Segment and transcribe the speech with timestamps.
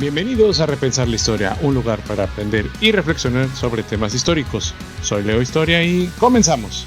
[0.00, 4.74] Bienvenidos a Repensar la Historia, un lugar para aprender y reflexionar sobre temas históricos.
[5.02, 6.86] Soy Leo Historia y comenzamos.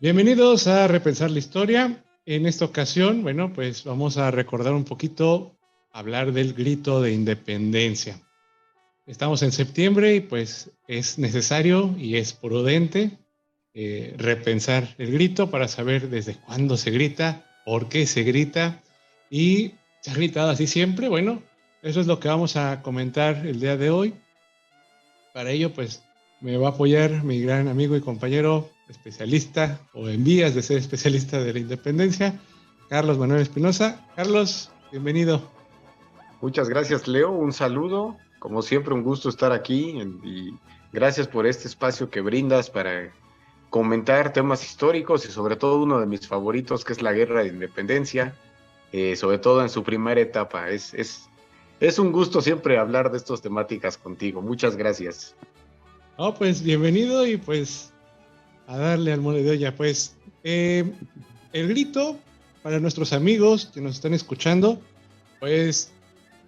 [0.00, 2.04] Bienvenidos a Repensar la Historia.
[2.26, 5.54] En esta ocasión, bueno, pues vamos a recordar un poquito,
[5.92, 8.20] hablar del grito de independencia.
[9.06, 13.12] Estamos en septiembre y pues es necesario y es prudente
[13.74, 18.82] eh, repensar el grito para saber desde cuándo se grita, por qué se grita
[19.30, 21.08] y se ha gritado así siempre.
[21.08, 21.42] Bueno,
[21.80, 24.14] eso es lo que vamos a comentar el día de hoy.
[25.32, 26.02] Para ello, pues
[26.40, 30.78] me va a apoyar mi gran amigo y compañero especialista o en vías de ser
[30.78, 32.38] especialista de la independencia,
[32.88, 34.04] Carlos Manuel Espinosa.
[34.16, 35.48] Carlos, bienvenido.
[36.40, 37.30] Muchas gracias, Leo.
[37.30, 38.16] Un saludo.
[38.40, 40.50] Como siempre, un gusto estar aquí y
[40.92, 43.12] gracias por este espacio que brindas para
[43.70, 47.50] comentar temas históricos y sobre todo uno de mis favoritos que es la guerra de
[47.50, 48.34] independencia
[48.92, 50.68] eh, sobre todo en su primera etapa.
[50.68, 51.30] Es, es,
[51.80, 54.42] es un gusto siempre hablar de estas temáticas contigo.
[54.42, 55.34] Muchas gracias.
[56.18, 57.90] Oh, pues bienvenido y pues
[58.66, 59.74] a darle al mole de olla.
[59.74, 60.92] Pues eh,
[61.54, 62.18] el grito
[62.62, 64.78] para nuestros amigos que nos están escuchando,
[65.40, 65.90] pues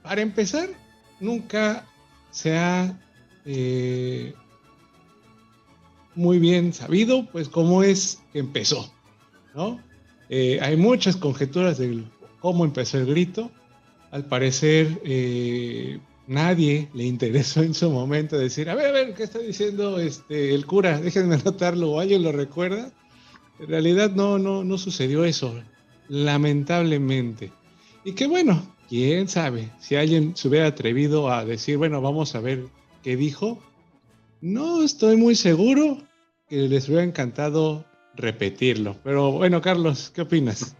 [0.02, 0.68] para empezar,
[1.20, 1.86] nunca
[2.30, 3.00] se ha
[3.46, 4.34] eh,
[6.14, 8.92] muy bien sabido, pues cómo es que empezó,
[9.54, 9.80] ¿no?
[10.30, 12.10] hay muchas conjeturas del
[12.44, 13.50] cómo empezó el grito.
[14.10, 19.22] Al parecer, eh, nadie le interesó en su momento decir, a ver, a ver, ¿qué
[19.22, 21.00] está diciendo este, el cura?
[21.00, 22.92] Déjenme anotarlo, o alguien lo recuerda.
[23.58, 25.58] En realidad no, no, no sucedió eso,
[26.10, 27.50] lamentablemente.
[28.04, 32.40] Y que bueno, quién sabe, si alguien se hubiera atrevido a decir, bueno, vamos a
[32.40, 32.66] ver
[33.02, 33.58] qué dijo,
[34.42, 35.96] no estoy muy seguro
[36.50, 38.98] que les hubiera encantado repetirlo.
[39.02, 40.76] Pero bueno, Carlos, ¿qué opinas?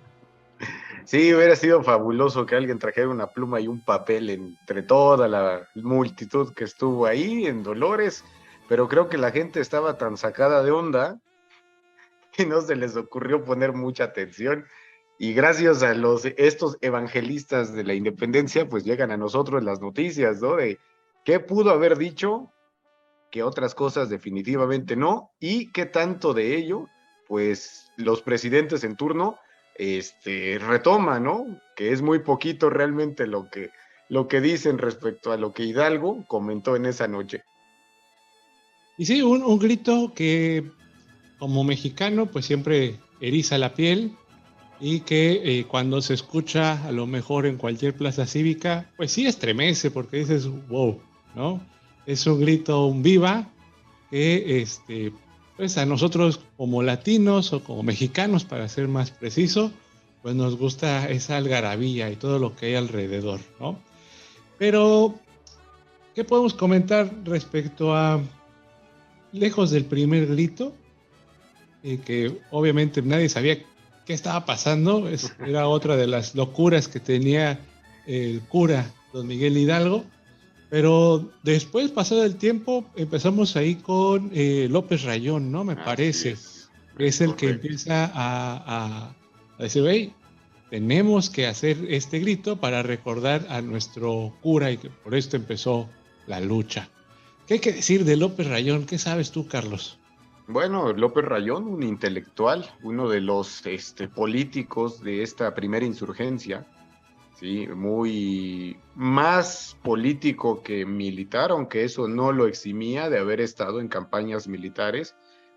[1.05, 5.69] Sí, hubiera sido fabuloso que alguien trajera una pluma y un papel entre toda la
[5.75, 8.25] multitud que estuvo ahí en Dolores,
[8.69, 11.21] pero creo que la gente estaba tan sacada de onda
[12.33, 14.65] que no se les ocurrió poner mucha atención.
[15.19, 15.95] Y gracias a
[16.39, 20.57] estos evangelistas de la independencia, pues llegan a nosotros las noticias, ¿no?
[20.57, 20.79] De
[21.25, 22.51] qué pudo haber dicho,
[23.31, 26.87] que otras cosas definitivamente no, y qué tanto de ello,
[27.29, 29.39] pues los presidentes en turno
[29.75, 31.61] este, retoma, ¿no?
[31.77, 33.71] Que es muy poquito realmente lo que,
[34.09, 37.43] lo que dicen respecto a lo que Hidalgo comentó en esa noche.
[38.97, 40.71] Y sí, un, grito que
[41.39, 44.13] como mexicano pues siempre eriza la piel
[44.81, 49.27] y que eh, cuando se escucha a lo mejor en cualquier plaza cívica pues sí
[49.27, 51.01] estremece porque dices wow,
[51.35, 51.61] ¿no?
[52.07, 53.51] Es un grito, un viva
[54.11, 55.13] que este,
[55.57, 59.73] pues a nosotros como latinos o como mexicanos, para ser más preciso,
[60.23, 63.79] pues nos gusta esa algarabía y todo lo que hay alrededor, ¿no?
[64.59, 65.15] Pero,
[66.15, 68.21] ¿qué podemos comentar respecto a,
[69.35, 70.73] lejos del primer grito,
[71.83, 73.59] eh, que obviamente nadie sabía
[74.07, 75.09] qué estaba pasando,
[75.47, 77.61] era otra de las locuras que tenía
[78.07, 80.05] el cura don Miguel Hidalgo,
[80.75, 85.63] pero después, pasado el tiempo, empezamos ahí con eh, López Rayón, ¿no?
[85.63, 86.33] Me parece.
[86.33, 86.69] Es,
[86.99, 89.15] es el que empieza a,
[89.57, 90.13] decir, hey,
[90.71, 95.89] tenemos que hacer este grito para recordar a nuestro cura y que por esto empezó
[96.27, 96.89] la lucha.
[97.47, 98.85] ¿Qué hay que decir de López Rayón?
[98.85, 100.01] ¿Qué sabes tú, Carlos?
[100.49, 106.67] Bueno, López Rayón, un intelectual, uno de los este, políticos de esta primera insurgencia,
[107.35, 107.67] ¿sí?
[107.69, 114.49] muy más político que militar, aunque eso no lo eximía de haber estado en campañas
[114.49, 115.15] militares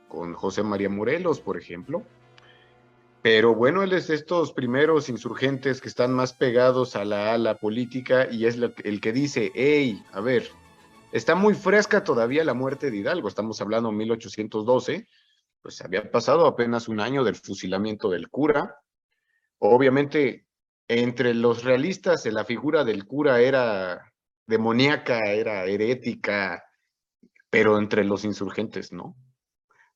[0.07, 2.03] con José María Morelos, por ejemplo.
[3.21, 8.27] Pero bueno, él es estos primeros insurgentes que están más pegados a la ala política
[8.31, 10.49] y es el que dice, hey, a ver,
[11.11, 15.07] está muy fresca todavía la muerte de Hidalgo, estamos hablando de 1812,
[15.61, 18.77] pues había pasado apenas un año del fusilamiento del cura.
[19.59, 20.46] Obviamente
[20.87, 24.13] entre los realistas la figura del cura era
[24.45, 26.63] demoníaca, era herética,
[27.49, 29.15] pero entre los insurgentes no.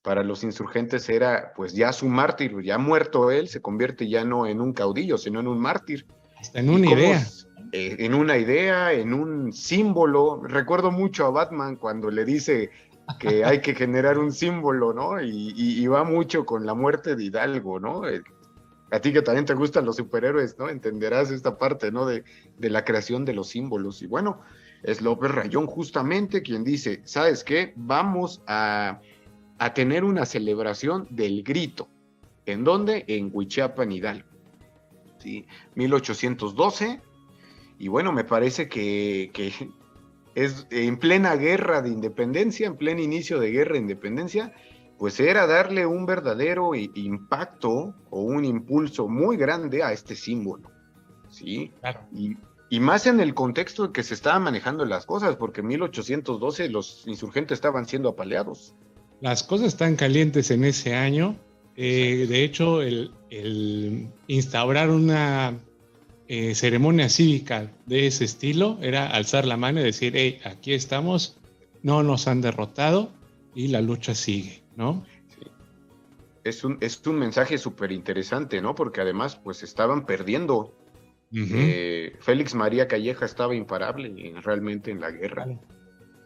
[0.02, 4.48] Para los insurgentes era pues ya su mártir, ya muerto él, se convierte ya no
[4.48, 6.08] en un caudillo, sino en un mártir.
[6.54, 7.28] en una idea.
[7.72, 10.42] Eh, en una idea, en un símbolo.
[10.44, 12.72] Recuerdo mucho a Batman cuando le dice
[13.20, 15.22] que hay que generar un símbolo, ¿no?
[15.22, 18.02] Y, y va mucho con la muerte de Hidalgo, ¿no?
[18.92, 20.70] A ti que también te gustan los superhéroes, ¿no?
[20.70, 22.06] Entenderás esta parte, ¿no?
[22.06, 22.24] De,
[22.60, 24.02] la creación de los símbolos.
[24.02, 24.42] Y bueno,
[24.84, 27.74] es López Rayón justamente quien dice, ¿sabes qué?
[27.78, 29.00] Vamos a,
[29.74, 31.88] tener una celebración del grito.
[32.46, 33.06] ¿En dónde?
[33.08, 34.28] En Huichapan, Hidalgo.
[35.20, 35.46] ¿Sí?
[35.76, 37.00] 1812.
[37.78, 39.32] Y bueno, me parece que,
[40.36, 44.54] es en plena guerra de independencia, en pleno inicio de guerra de independencia,
[45.02, 50.70] pues era darle un verdadero impacto o un impulso muy grande a este símbolo.
[51.28, 51.72] ¿sí?
[52.14, 52.38] Y,
[52.70, 56.70] y, más en el contexto en que se estaban manejando las cosas, porque en 1812
[56.70, 58.76] los insurgentes estaban siendo apaleados.
[59.22, 61.36] Las cosas están calientes en ese año.
[61.76, 63.12] Eh, de hecho, el,
[64.28, 65.58] instaurar una
[66.28, 71.38] eh, ceremonia cívica de ese estilo era alzar la mano y decir, hey, aquí estamos,
[71.82, 73.10] no nos han derrotado
[73.56, 75.06] y la lucha sigue, ¿no?
[76.44, 78.74] Es un, es un mensaje súper interesante, ¿no?
[78.74, 80.74] Porque además, pues estaban perdiendo
[81.34, 85.48] eh, Félix María Calleja estaba imparable realmente en la guerra.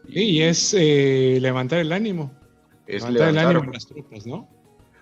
[0.08, 2.32] y es eh, levantar el ánimo.
[2.86, 4.48] Es levantar, el ánimo las tropas, ¿no?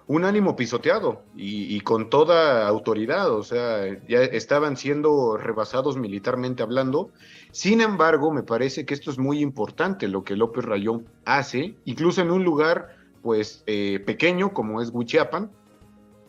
[0.07, 7.11] Un ánimo pisoteado y, con toda autoridad, o sea, ya estaban siendo rebasados militarmente hablando.
[7.53, 12.21] Sin embargo, me parece que esto es muy importante lo que López Rayón hace, incluso
[12.21, 12.95] en un lugar
[13.25, 15.51] pues eh, pequeño como es Huichiapan,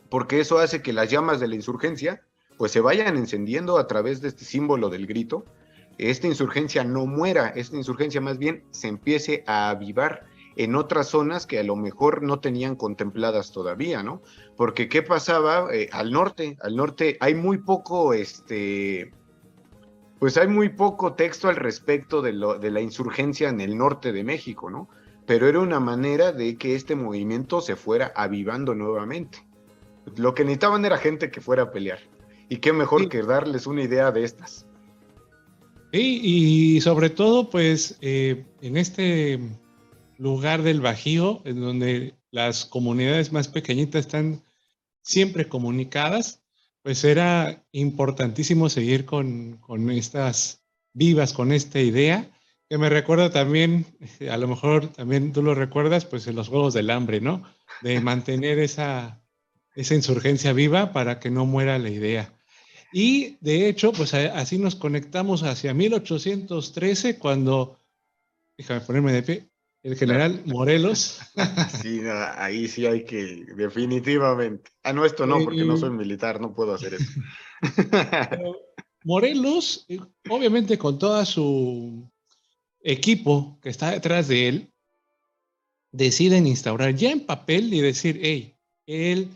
[0.10, 2.22] porque eso hace que las llamas de la insurgencia
[2.58, 5.44] pues se vayan encendiendo a través de este símbolo del grito,
[5.98, 10.26] esta insurgencia no muera, esta insurgencia más bien se empiece a avivar
[10.56, 14.22] en otras zonas que a lo mejor no tenían contempladas todavía, ¿no?
[14.56, 16.58] Porque ¿qué pasaba eh, al norte?
[16.62, 19.12] Al norte hay muy poco, este,
[20.18, 24.14] pues hay muy poco texto al respecto de, lo, de la insurgencia en el norte
[24.14, 24.88] de México, ¿no?
[25.26, 29.40] Pero era una manera de que este movimiento se fuera avivando nuevamente.
[30.18, 32.00] Lo que necesitaban era gente que fuera a pelear.
[32.48, 34.66] Y qué mejor que darles una idea de estas.
[35.92, 39.40] y sobre todo, pues, eh, en este
[40.18, 44.44] lugar del Bajío, en donde las comunidades más pequeñitas están
[45.02, 46.44] siempre comunicadas,
[46.82, 50.62] pues era importantísimo seguir con, con estas
[50.94, 52.30] vivas, con esta idea,
[52.70, 53.86] que me recuerda también,
[54.30, 57.44] a lo mejor también tú lo recuerdas, pues en los Juegos del Hambre, ¿no?
[57.82, 59.22] De mantener esa,
[59.76, 62.34] esa insurgencia viva para que no muera la idea.
[62.92, 67.78] Y de hecho, pues así nos conectamos hacia 1813 cuando,
[68.58, 69.50] déjame ponerme de pie,
[69.84, 71.20] el general Morelos.
[71.82, 72.02] Sí,
[72.38, 74.72] ahí sí hay que, definitivamente.
[74.84, 77.12] Ah, no, esto no, porque no soy militar, no puedo hacer eso.
[79.04, 82.10] Morelos, eh, obviamente con todo su
[82.86, 84.74] equipo que está detrás de él,
[85.92, 88.56] deciden instaurar ya en papel y decir, hey,
[88.86, 89.30] él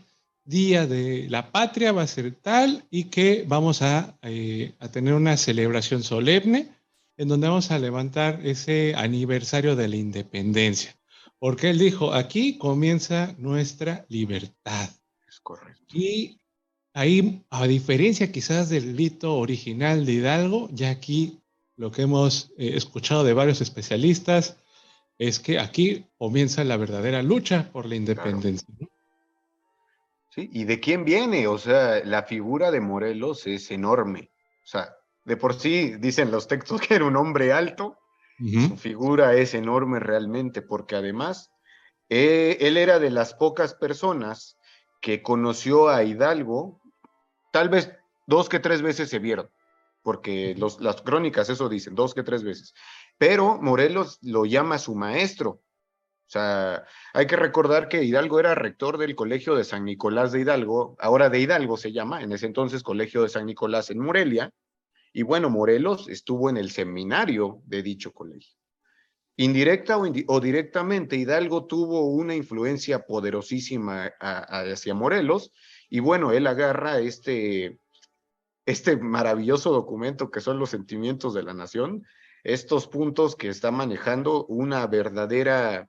[0.50, 5.36] Día de la Patria va a ser tal y que vamos eh, a, tener una
[5.36, 6.74] celebración solemne
[7.16, 10.98] en donde vamos a levantar ese aniversario de la independencia.
[11.38, 14.90] Porque él dijo, aquí comienza nuestra libertad.
[15.28, 15.84] Es correcto.
[15.92, 16.40] Y
[16.94, 21.39] ahí, a diferencia quizás del grito original de Hidalgo, ya aquí
[21.80, 24.58] lo que hemos eh, escuchado de varios especialistas
[25.16, 28.68] es que aquí comienza la verdadera lucha por la independencia.
[30.28, 30.50] ¿sí?
[30.52, 31.46] ¿Y de quién viene?
[31.46, 34.30] O sea, la figura de Morelos es enorme.
[34.62, 34.94] O sea,
[35.24, 37.96] de por sí dicen los textos que era un hombre alto,
[38.38, 41.50] su figura es enorme realmente, porque además
[42.08, 44.58] eh, él era de las pocas personas
[45.00, 46.80] que conoció a Hidalgo,
[47.52, 47.90] tal vez
[48.26, 49.50] dos que tres veces se vieron,
[50.02, 52.74] porque los, las crónicas eso dicen, dos que tres veces.
[53.18, 55.62] Pero Morelos lo llama su maestro,
[56.30, 60.38] o sea, hay que recordar que Hidalgo era rector del Colegio de San Nicolás de
[60.38, 64.52] Hidalgo, ahora de Hidalgo se llama, en ese entonces Colegio de San Nicolás en Morelia,
[65.12, 68.54] y bueno, Morelos estuvo en el seminario de dicho colegio.
[69.38, 75.50] Indirecta o, directamente, Hidalgo tuvo una influencia poderosísima hacia Morelos,
[75.88, 77.80] y bueno, él agarra este,
[78.70, 82.06] este maravilloso documento que son los sentimientos de la nación,
[82.44, 85.88] estos puntos que está manejando una verdadera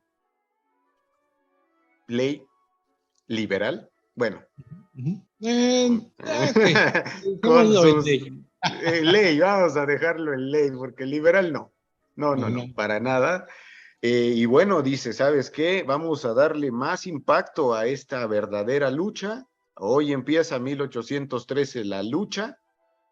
[2.08, 2.44] ley
[3.28, 3.90] liberal.
[4.16, 4.44] Bueno.
[5.40, 6.00] Eh,
[8.84, 11.72] eh, ley, vamos a dejarlo en ley, porque liberal no.
[12.16, 13.48] No, no, no, para nada.
[14.02, 15.84] Eh, y bueno, dice, ¿sabes qué?
[15.84, 19.46] Vamos a darle más impacto a esta verdadera lucha.
[19.76, 22.58] Hoy empieza 1813 la lucha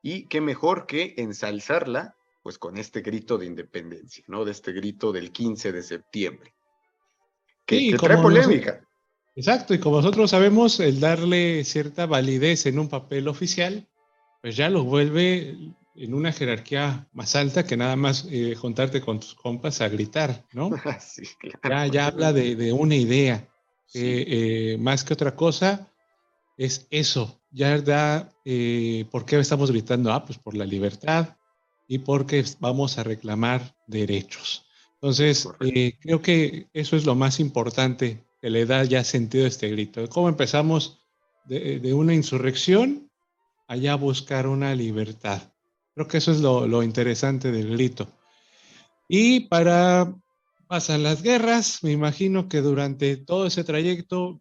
[0.01, 4.45] y qué mejor que ensalzarla pues con este grito de independencia, ¿no?
[4.45, 6.53] De este grito del 15 de septiembre.
[7.65, 8.81] Que, trae polémica.
[9.35, 13.87] Exacto, y como nosotros sabemos, el darle cierta validez en un papel oficial,
[14.41, 15.55] pues ya lo vuelve
[15.95, 20.45] en una jerarquía más alta que nada más eh, juntarte con tus compas a gritar,
[20.53, 20.71] ¿no?
[20.99, 21.23] Sí,
[21.63, 23.47] ya, ya habla de, una idea.
[23.93, 25.91] Eh, más que otra cosa,
[26.57, 27.38] es eso.
[27.51, 30.11] Ya da, eh, ¿por qué estamos gritando?
[30.13, 31.35] Ah, pues por la libertad,
[31.87, 34.65] y porque vamos a reclamar derechos.
[34.93, 39.47] Entonces, eh, creo que eso es lo más importante que le da ya sentido a
[39.47, 40.07] este grito.
[40.09, 40.99] ¿Cómo empezamos
[41.45, 43.09] de, una insurrección
[43.67, 45.41] allá a buscar una libertad?
[45.95, 48.07] Creo que eso es lo, lo interesante del grito.
[49.07, 50.13] Y para
[50.67, 54.39] pasan las guerras, me imagino que durante todo ese trayecto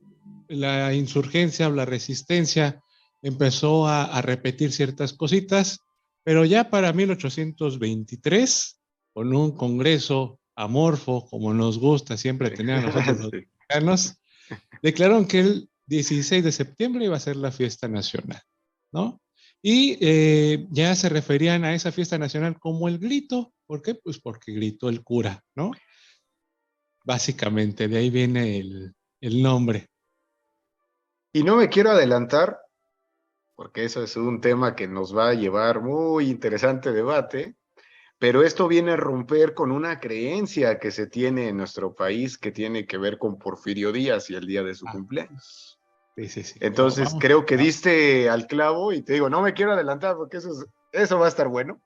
[0.49, 2.83] la insurgencia o la resistencia
[3.23, 5.81] empezó a, repetir ciertas cositas,
[6.25, 8.81] pero ya para 1823,
[9.13, 14.21] con un congreso amorfo, como nos gusta siempre tener a nosotros los mexicanos,
[14.83, 18.43] declararon que el 16 de septiembre iba a ser la fiesta nacional,
[18.93, 19.21] ¿no?
[19.61, 23.53] Y eh, ya se referían a esa fiesta nacional como el grito.
[23.67, 23.95] ¿Por qué?
[23.97, 25.73] Pues porque gritó el cura, ¿no?
[27.05, 29.89] Básicamente, de ahí viene el, el nombre.
[31.33, 32.59] Y no me quiero adelantar,
[33.59, 37.57] porque eso es un tema que nos va a llevar muy interesante debate,
[38.17, 42.53] pero esto viene a romper con una creencia que se tiene en nuestro país que
[42.53, 44.93] tiene que ver con Porfirio Díaz y el día de su ah.
[44.93, 45.77] cumpleaños.
[46.15, 46.59] Sí, sí, sí.
[46.63, 50.51] Entonces creo que diste al clavo y te digo, no me quiero adelantar porque eso,
[50.93, 51.81] eso va a estar bueno.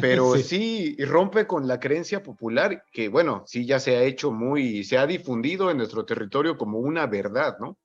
[0.00, 0.96] Pero sí.
[1.04, 5.06] rompe con la creencia popular que, bueno, sí ya se ha hecho muy, se ha
[5.08, 7.76] difundido en nuestro territorio como una verdad, ¿no?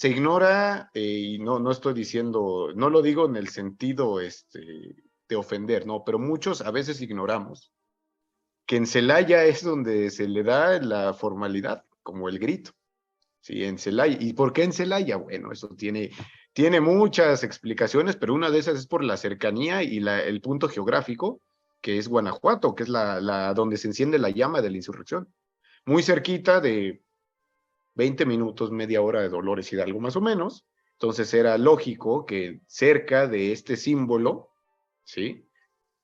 [0.00, 4.96] Se ignora, eh, y no, no estoy diciendo, no lo digo en el sentido este,
[5.28, 6.04] de ofender, ¿no?
[6.06, 7.70] Pero muchos a veces ignoramos
[8.64, 12.70] que en Celaya es donde se le da la formalidad, como el grito.
[13.42, 14.16] Sí, en Celaya.
[14.18, 15.16] ¿Y por qué en Celaya?
[15.16, 16.12] Bueno, eso tiene,
[16.54, 20.70] tiene muchas explicaciones, pero una de esas es por la cercanía y la, el punto
[20.70, 21.42] geográfico,
[21.82, 25.28] que es Guanajuato, que es la, la, donde se enciende la llama de la insurrección.
[25.84, 27.02] Muy cerquita de,
[28.00, 30.64] 20 minutos, media hora de Dolores Hidalgo más o menos.
[30.92, 34.54] Entonces era lógico que cerca de este símbolo,
[35.04, 35.46] ¿sí?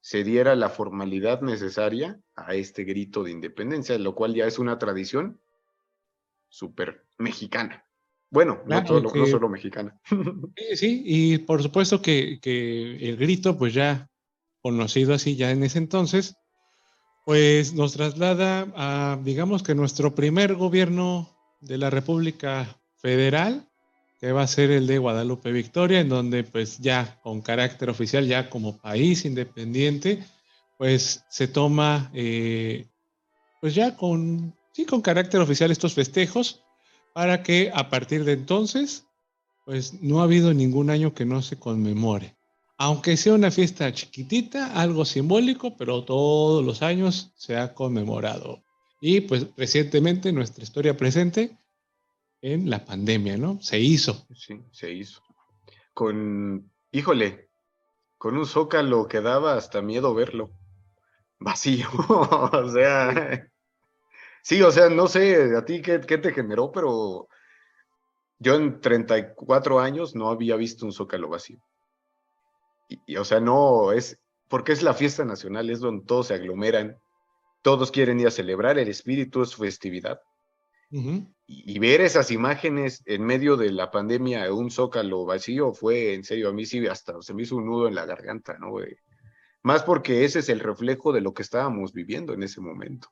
[0.02, 4.78] Se diera la formalidad necesaria a este grito de independencia, lo cual ya es una
[4.78, 5.40] tradición
[6.50, 7.86] súper mexicana.
[8.28, 9.98] Bueno, no, solo, mexicana.
[10.74, 14.10] Sí, y por supuesto que, que el grito, pues ya
[14.60, 16.36] conocido así ya en ese entonces,
[17.24, 21.35] pues nos traslada a, digamos que nuestro primer gobierno
[21.66, 23.68] de la República Federal,
[24.20, 28.26] que va a ser el de Guadalupe Victoria, en donde pues ya con carácter oficial,
[28.26, 30.24] ya como país independiente,
[30.78, 32.86] pues se toma, eh,
[33.60, 36.62] pues ya con, sí, con carácter oficial estos festejos,
[37.12, 39.06] para que a partir de entonces,
[39.64, 42.36] pues no ha habido ningún año que no se conmemore.
[42.78, 48.65] Aunque sea una fiesta chiquitita, algo simbólico, pero todos los años se ha conmemorado.
[49.00, 51.58] Y pues recientemente nuestra historia presente
[52.40, 53.60] en la pandemia, ¿no?
[53.60, 54.26] Se hizo.
[54.34, 55.22] Sí, se hizo.
[55.92, 57.50] Con, híjole,
[58.18, 60.50] con un zócalo que daba hasta miedo verlo.
[61.38, 61.88] Vacío.
[62.08, 63.50] o sea,
[64.42, 67.28] sí, o sea, no sé a ti qué, qué te generó, pero
[68.38, 71.58] yo en 34 años no había visto un zócalo vacío.
[72.88, 76.98] y, o sea, no, es porque es la fiesta nacional, es donde todos se aglomeran,
[77.66, 80.20] todos quieren ir a celebrar, el espíritu es festividad.
[81.48, 86.50] y, ver esas imágenes en medio de la pandemia, un zócalo vacío, fue en serio,
[86.50, 88.76] a mí sí, hasta se me hizo un nudo en la garganta, ¿no?
[89.64, 93.08] Más porque ese es el reflejo de lo que estábamos viviendo en ese momento.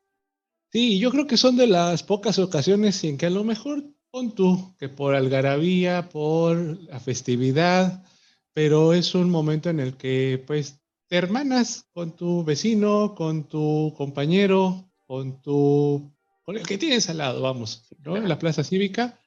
[0.70, 3.82] Sí, yo creo que son de las pocas ocasiones en que a lo mejor
[4.12, 8.04] pon tú que por algarabía, por la festividad,
[8.52, 14.90] pero es un momento en el que pues hermanas con tu vecino, con tu compañero,
[15.06, 16.10] con tu
[16.44, 18.16] con el que tienes al lado, vamos, ¿no?
[18.16, 19.18] En la plaza cívica,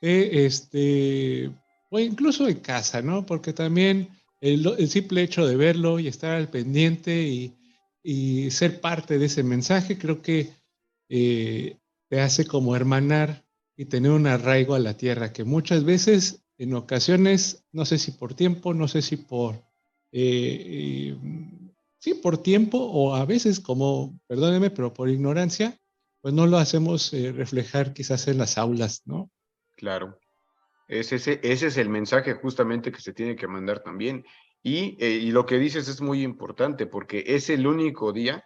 [0.00, 1.50] este,
[1.90, 3.26] o incluso en casa, ¿no?
[3.26, 4.08] Porque también
[4.40, 7.56] el, simple hecho de verlo y estar al pendiente y,
[8.50, 10.54] ser parte de ese mensaje, creo que
[11.10, 11.76] eh,
[12.08, 13.44] te hace como hermanar
[13.76, 18.12] y tener un arraigo a la tierra, que muchas veces, en ocasiones, no sé si
[18.12, 19.62] por tiempo, no sé si por
[20.12, 21.16] eh,
[21.98, 25.78] sí, por tiempo o a veces como, perdóneme, pero por ignorancia,
[26.20, 29.30] pues no lo hacemos eh, reflejar quizás en las aulas, ¿no?
[29.76, 30.18] Claro.
[30.88, 34.24] ese, ese es el mensaje justamente que se tiene que mandar también.
[34.62, 38.44] Y, eh, y lo que dices es muy importante porque es el único día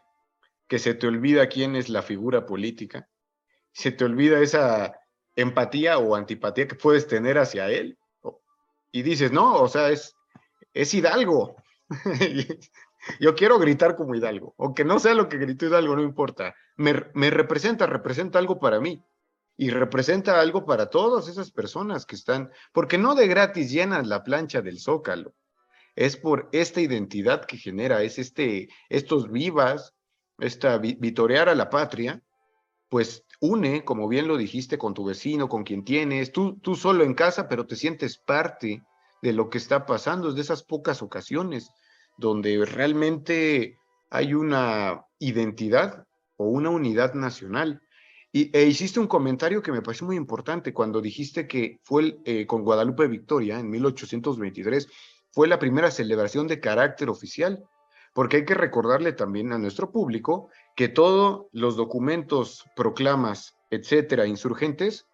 [0.68, 3.08] que se te olvida quién es la figura política,
[3.72, 4.94] se te olvida esa
[5.36, 7.98] empatía o antipatía que puedes tener hacia él.
[8.92, 10.14] Y dices, no, o sea, es,
[10.74, 11.56] es Hidalgo.
[13.20, 16.54] Yo quiero gritar como Hidalgo, aunque no sea lo que gritó Hidalgo, no importa.
[16.76, 16.92] Me,
[17.30, 19.02] representa, representa algo para mí
[19.56, 24.24] y representa algo para todas esas personas que están, porque no de gratis llenan la
[24.24, 25.34] plancha del Zócalo.
[25.94, 29.94] es por esta identidad que genera, es este, estos vivas,
[30.38, 32.20] esta vitorear a la patria,
[32.88, 37.04] pues une, como bien lo dijiste, con tu vecino, con quien tienes, tú, tú solo
[37.04, 38.82] en casa, pero te sientes parte
[39.24, 41.70] de lo que está pasando, es de esas pocas ocasiones
[42.18, 43.78] donde realmente
[44.10, 46.04] hay una identidad
[46.36, 47.80] o una unidad nacional.
[48.32, 52.46] Y, e hiciste un comentario que me pareció muy importante cuando dijiste que fue eh,
[52.46, 54.88] con Guadalupe Victoria en 1823,
[55.32, 57.64] fue la primera celebración de carácter oficial,
[58.12, 65.06] porque hay que recordarle también a nuestro público que todos los documentos, proclamas, etcétera, insurgentes,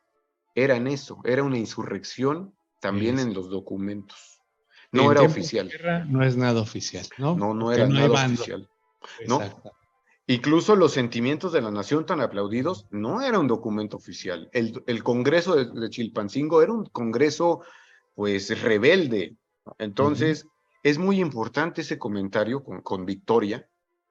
[0.56, 4.42] eran eso, era una insurrección también en los documentos.
[4.92, 5.70] No era oficial.
[6.08, 7.36] no es nada oficial, ¿no?
[7.36, 8.68] No, no era nada oficial.
[9.26, 9.40] ¿no?
[10.30, 14.48] Incluso los sentimientos de la nación tan aplaudidos no era un documento oficial.
[14.52, 17.62] El, Congreso de, Chilpancingo era un Congreso,
[18.14, 19.36] pues, rebelde.
[19.78, 20.46] Entonces,
[20.84, 23.68] es muy importante ese comentario con, Victoria,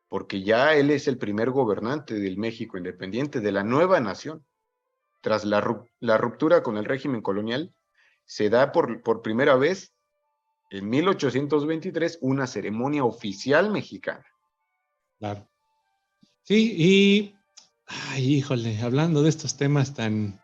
[0.10, 4.46] porque ya él es el primer gobernante del México independiente, de la nueva nación.
[5.22, 7.74] Tras la, ruptura con el régimen colonial,
[8.30, 9.92] se da por, por primera vez
[10.70, 14.24] en 1823 una ceremonia oficial mexicana.
[15.18, 15.50] Claro.
[16.44, 17.36] Sí, y,
[17.88, 20.40] ay, híjole, hablando de estos temas tan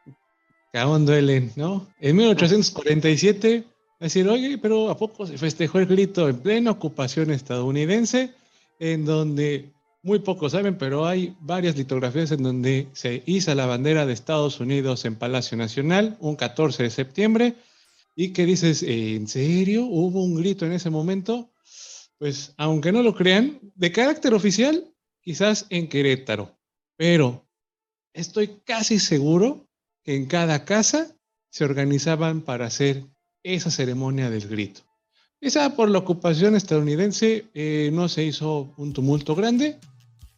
[0.71, 1.87] que aún duelen, ¿no?
[1.99, 3.63] En 1847,
[3.99, 8.33] decir, oye, pero ¿a poco se festejó el grito en plena ocupación estadounidense?
[8.79, 14.07] En donde muy pocos saben, pero hay varias litografías en donde se iza la bandera
[14.07, 17.55] de Estados Unidos en Palacio Nacional un 14 de septiembre
[18.15, 19.85] y que dices, ¿en serio?
[19.85, 21.51] ¿Hubo un grito en ese momento?
[22.17, 26.57] Pues aunque no lo crean, de carácter oficial, quizás en Querétaro,
[26.95, 27.45] pero
[28.13, 29.67] estoy casi seguro
[30.03, 31.15] que en cada casa
[31.49, 33.05] se organizaban para hacer
[33.43, 34.81] esa ceremonia del grito.
[35.41, 39.77] Esa por la ocupación estadounidense eh, no se hizo un tumulto grande,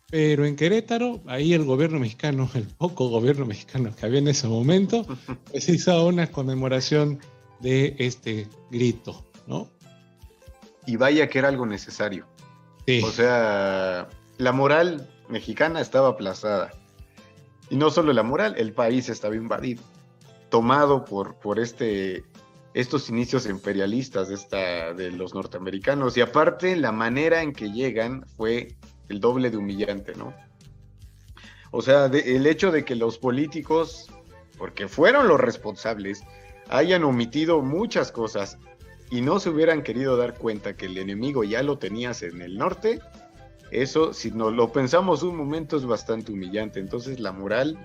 [0.09, 4.47] pero en Querétaro, ahí el gobierno mexicano, el poco gobierno mexicano que había en ese
[4.47, 5.05] momento,
[5.51, 7.19] pues hizo una conmemoración
[7.59, 9.69] de este grito, ¿no?
[10.85, 12.25] Y vaya que era algo necesario.
[13.03, 16.71] O sea, la moral mexicana estaba aplazada.
[17.69, 19.83] Y no solo la moral, el país estaba invadido,
[20.49, 22.23] tomado por, por este,
[22.73, 26.15] estos inicios imperialistas de, esta, de los norteamericanos.
[26.15, 28.75] Y aparte, la manera en que llegan fue
[29.09, 30.33] el doble de humillante, ¿no?
[31.71, 34.09] O sea, el hecho de que los políticos,
[34.57, 36.23] porque fueron los responsables,
[36.69, 38.57] hayan omitido muchas cosas
[39.09, 42.57] y no se hubieran querido dar cuenta que el enemigo ya lo tenías en el
[42.57, 42.99] norte,
[43.71, 46.79] eso, si no lo pensamos un momento, es bastante humillante.
[46.79, 47.77] Entonces, la moral,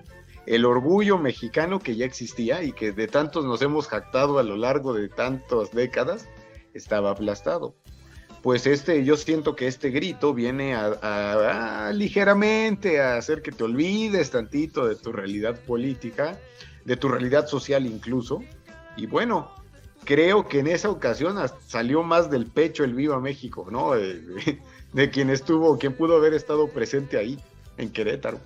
[0.45, 4.55] el orgullo mexicano que ya existía y que de tantos nos hemos jactado a lo
[4.55, 6.27] largo de tantas décadas,
[6.73, 7.75] estaba aplastado.
[8.41, 14.31] Pues este, yo siento que este grito viene a ligeramente a hacer que te olvides
[14.31, 16.37] tantito de tu realidad política,
[16.83, 18.43] de tu realidad social incluso,
[18.97, 19.49] y bueno,
[20.03, 23.93] creo que en esa ocasión salió más del pecho el Viva México, ¿no?
[23.93, 27.39] De, quien estuvo, quien pudo haber estado presente ahí,
[27.77, 28.39] en Querétaro.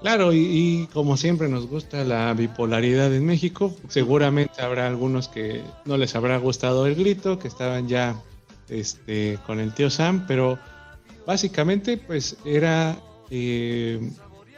[0.00, 5.96] Claro, y, como siempre nos gusta la bipolaridad en México, seguramente habrá algunos que no
[5.96, 8.20] les habrá gustado el grito, que estaban ya
[8.68, 10.58] este, con el tío Sam, pero
[11.24, 12.96] básicamente pues era
[13.30, 14.10] eh,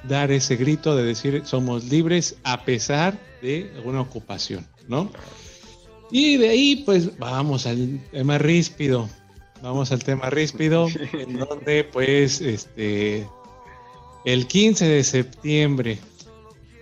[0.09, 5.11] dar ese grito de decir somos libres a pesar de alguna ocupación, ¿no?
[6.11, 9.09] Y de ahí, pues vamos al tema ríspido.
[9.63, 13.27] Vamos al tema ríspido, en donde, pues, este,
[14.25, 15.99] el 15 de septiembre.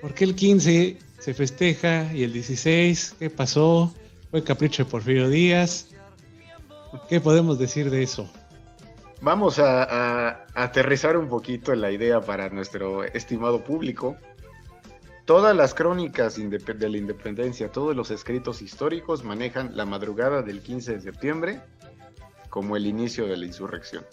[0.00, 3.16] ¿Por qué el 15 se festeja y el 16?
[3.18, 3.94] ¿Qué pasó?
[4.30, 5.88] ¿Fue capricho de Porfirio Díaz?
[7.08, 8.28] ¿Qué podemos decir de eso?
[9.22, 14.16] Vamos a, aterrizar un poquito la idea para nuestro estimado público.
[15.24, 20.94] Todas las crónicas de la independencia, todos los escritos históricos manejan la madrugada del 15
[20.94, 21.60] de septiembre
[22.50, 24.04] como el inicio de la insurrección.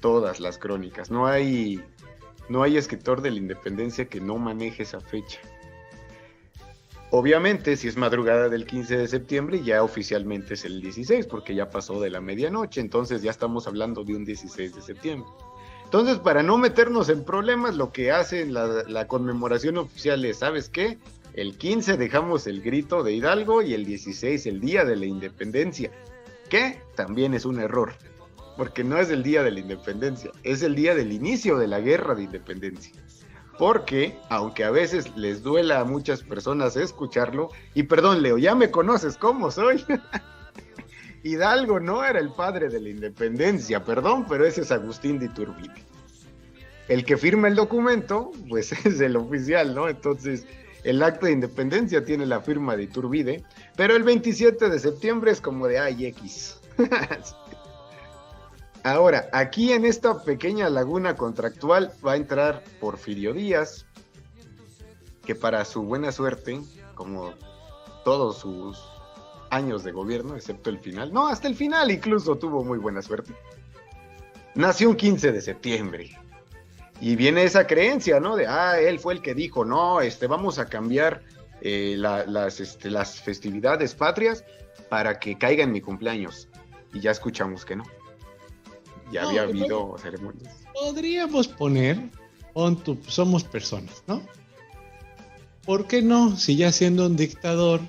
[0.00, 1.10] todas las crónicas.
[1.10, 1.84] No hay,
[2.48, 5.40] no hay escritor de la independencia que no maneje esa fecha.
[7.14, 11.68] Obviamente, si es madrugada del 15 de septiembre, ya oficialmente es el 16, porque ya
[11.68, 15.28] pasó de la medianoche, entonces ya estamos hablando de un 16 de septiembre.
[15.84, 20.70] Entonces, para no meternos en problemas, lo que hace la, la conmemoración oficial es, ¿sabes
[20.70, 20.96] qué?
[21.34, 25.90] El 15 dejamos el grito de Hidalgo y el 16 el Día de la Independencia,
[26.48, 27.92] que también es un error,
[28.56, 31.80] porque no es el Día de la Independencia, es el día del inicio de la
[31.80, 33.01] Guerra de Independencia
[33.58, 38.70] porque aunque a veces les duela a muchas personas escucharlo, y perdón Leo, ya me
[38.70, 39.84] conoces cómo soy,
[41.22, 45.84] Hidalgo no era el padre de la independencia, perdón, pero ese es Agustín de Iturbide.
[46.88, 49.88] El que firma el documento, pues es el oficial, ¿no?
[49.88, 50.46] Entonces,
[50.82, 53.44] el acto de independencia tiene la firma de Iturbide,
[53.76, 56.58] pero el 27 de septiembre es como de ay X.
[58.84, 63.86] Ahora, aquí en esta pequeña laguna contractual va a entrar Porfirio Díaz,
[65.24, 66.60] que para su buena suerte,
[66.96, 67.32] como
[68.04, 68.82] todos sus
[69.50, 73.32] años de gobierno, excepto el final, no, hasta el final incluso tuvo muy buena suerte,
[74.56, 76.18] nació un 15 de septiembre.
[77.00, 78.36] Y viene esa creencia, ¿no?
[78.36, 81.22] De, ah, él fue el que dijo, no, este, vamos a cambiar
[81.60, 84.44] eh, las, este, las festividades patrias
[84.88, 86.48] para que caiga en mi cumpleaños.
[86.92, 87.84] Y ya escuchamos que no.
[89.12, 90.64] Ya había habido ceremonias.
[90.72, 92.10] Podríamos poner,
[93.06, 94.22] somos personas, ¿no?
[95.64, 96.36] ¿Por qué no?
[96.36, 97.80] Si ya siendo un dictador,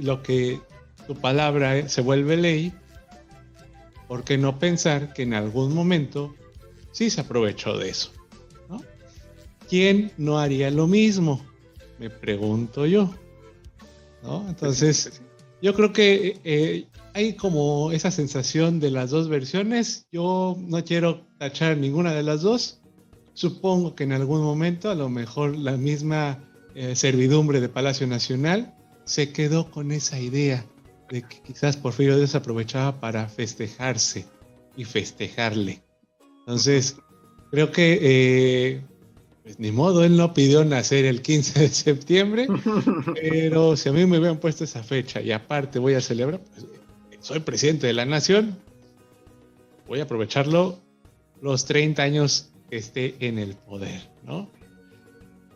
[0.00, 0.60] lo que
[1.06, 2.72] tu palabra se vuelve ley,
[4.08, 6.34] ¿por qué no pensar que en algún momento
[6.96, 8.10] sí se aprovechó de eso.
[8.70, 8.82] ¿no?
[9.68, 11.44] ¿Quién no haría lo mismo?
[11.98, 13.14] Me pregunto yo.
[14.22, 14.48] ¿no?
[14.48, 15.20] Entonces,
[15.62, 20.06] yo creo que eh, hay como esa sensación de las dos versiones.
[20.12, 22.82] Yo no quiero tachar ninguna de las dos.
[23.32, 28.74] Supongo que en algún momento, a lo mejor la misma eh, servidumbre de Palacio Nacional
[29.06, 30.66] se quedó con esa idea
[31.08, 34.26] de que quizás Porfirio Díaz aprovechaba para festejarse
[34.76, 35.80] y festejarle.
[36.40, 36.96] Entonces,
[37.50, 38.82] creo que, eh,
[39.42, 42.46] pues ni modo, él no pidió nacer el 15 de septiembre,
[43.14, 46.66] pero si a mí me hubieran puesto esa fecha y aparte voy a celebrar, pues,
[47.26, 48.56] soy presidente de la nación,
[49.88, 50.78] voy a aprovecharlo
[51.42, 54.48] los 30 años que esté en el poder, ¿no?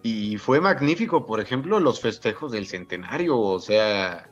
[0.02, 4.28] Y fue magnífico, por ejemplo, los festejos del centenario, o sea,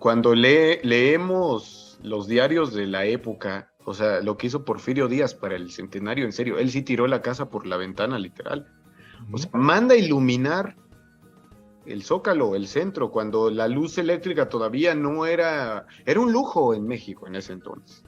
[0.00, 5.54] cuando leemos los diarios de la época, o sea, lo que hizo Porfirio Díaz para
[5.54, 8.66] el centenario, en serio, él sí tiró la casa por la ventana, literal.
[9.30, 10.74] O sea, manda iluminar
[11.86, 16.86] el zócalo, el centro, cuando la luz eléctrica todavía no era, era un lujo en
[16.86, 18.04] México en ese entonces.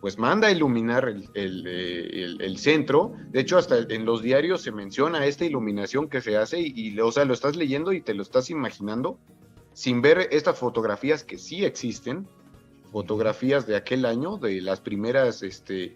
[0.00, 3.14] Pues manda a iluminar el, el, centro.
[3.30, 7.00] De hecho, hasta en los diarios se menciona esta iluminación que se hace y, y,
[7.00, 9.18] o sea, lo estás leyendo y te lo estás imaginando
[9.76, 12.26] sin ver estas fotografías que sí existen,
[12.92, 15.94] fotografías de aquel año, de las primeras, este,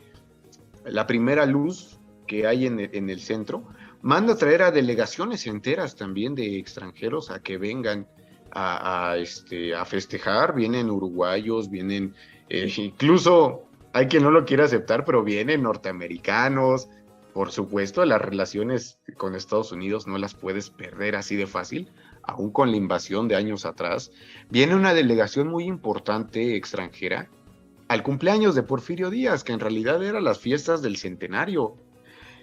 [0.84, 3.64] la primera luz que hay en el, centro,
[4.02, 8.06] manda a traer a delegaciones enteras también de extranjeros a que vengan
[8.52, 12.14] a, este, a festejar, vienen uruguayos, vienen,
[12.48, 16.88] eh, incluso hay quien no lo quiere aceptar, pero vienen norteamericanos,
[17.32, 21.88] por supuesto, las relaciones con Estados Unidos no las puedes perder así de fácil,
[22.22, 24.10] aún con la invasión de años atrás,
[24.50, 27.28] viene una delegación muy importante extranjera
[27.88, 31.76] al cumpleaños de Porfirio Díaz, que en realidad eran las fiestas del centenario.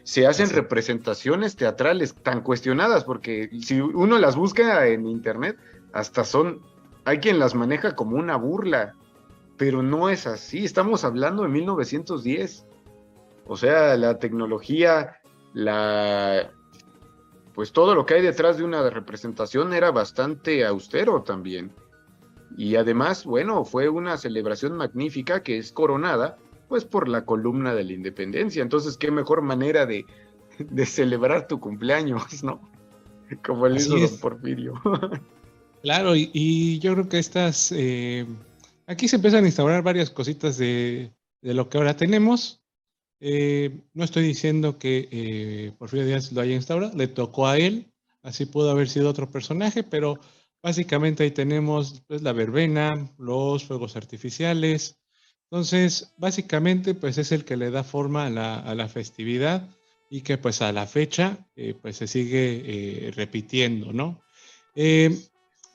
[0.08, 5.58] Se hacen representaciones teatrales tan cuestionadas, porque si uno las busca en internet,
[5.92, 6.62] hasta son,
[7.04, 8.94] hay quien las maneja como una burla,
[9.58, 12.66] pero no es así, estamos hablando de 1910.
[13.48, 15.18] O sea, la tecnología,
[15.54, 16.54] la,
[17.54, 21.74] pues todo lo que hay detrás de una representación era bastante austero también.
[22.56, 26.38] Y además, bueno, fue una celebración magnífica que es coronada
[26.68, 28.62] pues por la columna de la independencia.
[28.62, 30.06] Entonces, qué mejor manera de,
[30.86, 32.62] celebrar tu cumpleaños, ¿no?
[33.46, 34.74] Como el hizo Don Porfirio.
[35.84, 38.26] Claro, y, yo creo que estas, eh,
[38.88, 42.62] aquí se empiezan a instaurar varias cositas de, de lo que ahora tenemos.
[43.20, 47.92] Eh, no estoy diciendo que eh, Porfirio Díaz lo haya instaurado, le tocó a él,
[48.22, 50.20] así pudo haber sido otro personaje, pero
[50.62, 55.00] básicamente ahí tenemos pues, la verbena, los fuegos artificiales.
[55.50, 59.70] Entonces, básicamente, pues es el que le da forma a la, festividad
[60.10, 64.22] y que pues a la fecha eh, pues se sigue repitiendo, ¿no?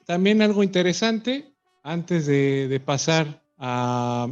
[0.06, 4.28] también algo interesante, antes de, pasar a,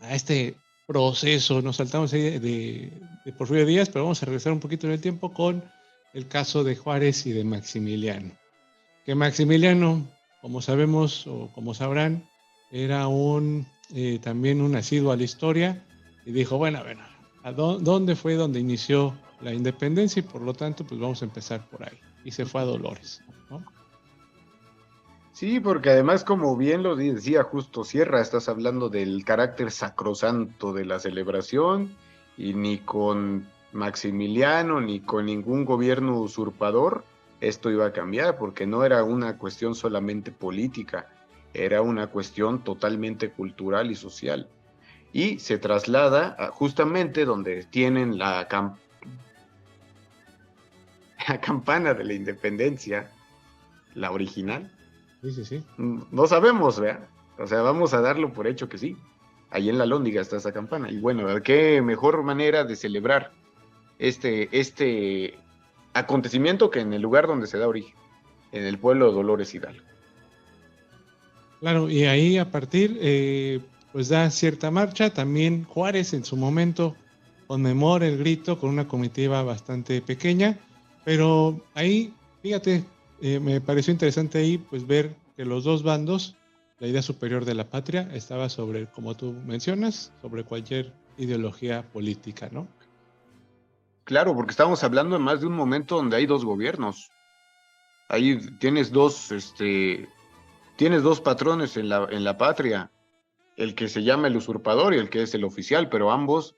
[0.00, 4.86] a este proceso, nos saltamos de, de, Porfirio Díaz, pero vamos a regresar un poquito
[4.86, 5.64] en el tiempo con
[6.12, 8.32] el caso de Juárez y de Maximiliano.
[9.04, 10.06] Que Maximiliano,
[10.42, 12.28] como sabemos o como sabrán,
[12.70, 15.84] era un eh, también un asiduo a la historia
[16.24, 17.02] y dijo, bueno, bueno,
[17.42, 20.20] ¿a dónde fue donde inició la independencia?
[20.20, 21.98] Y por lo tanto, pues vamos a empezar por ahí.
[22.24, 23.22] Y se fue a Dolores.
[25.32, 30.84] Sí, porque además, como bien lo decía justo Sierra, estás hablando del carácter sacrosanto de
[30.84, 31.90] la celebración
[32.38, 37.04] y ni con Maximiliano ni con ningún gobierno usurpador
[37.40, 41.08] esto iba a cambiar, porque no era una cuestión solamente política,
[41.54, 44.48] era una cuestión totalmente cultural y social.
[45.12, 48.46] Y se traslada justamente donde tienen la,
[51.28, 53.10] la campana de la independencia,
[53.94, 54.70] la original.
[55.22, 55.64] Sí, sí, sí.
[55.78, 57.08] No sabemos, ¿vea?
[57.38, 58.96] O sea, vamos a darlo por hecho que sí.
[59.50, 60.90] Ahí en la Lóndiga está esa campana.
[60.90, 63.30] Y bueno, qué mejor manera de celebrar
[63.98, 65.38] este, este
[65.92, 67.94] acontecimiento que en el lugar donde se da origen,
[68.50, 69.93] en el pueblo de Dolores Hidalgo.
[71.60, 73.60] Claro, y ahí a partir, eh,
[73.92, 75.10] pues da cierta marcha.
[75.10, 76.96] También Juárez en su momento
[77.46, 80.58] conmemora el grito con una comitiva bastante pequeña,
[81.04, 82.12] pero ahí,
[82.42, 82.84] fíjate,
[83.20, 86.36] eh, me pareció interesante ahí pues ver que los dos bandos,
[86.80, 92.48] la idea superior de la patria estaba sobre, como tú mencionas, sobre cualquier ideología política,
[92.50, 92.66] ¿no?
[94.04, 97.10] Claro, porque estamos hablando de más de un momento donde hay dos gobiernos.
[98.08, 100.08] Ahí tienes dos, este,
[100.76, 102.90] tienes dos patrones en la, patria,
[103.56, 106.56] el que se llama el usurpador y el que es el oficial, pero ambos,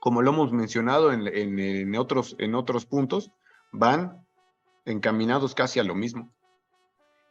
[0.00, 3.30] como lo hemos mencionado en, en, otros, en otros puntos,
[3.72, 4.26] van
[4.84, 6.32] encaminados casi a lo mismo.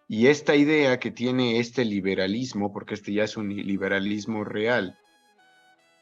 [0.08, 4.98] Y esta idea que tiene este liberalismo, porque este ya es un liberalismo real,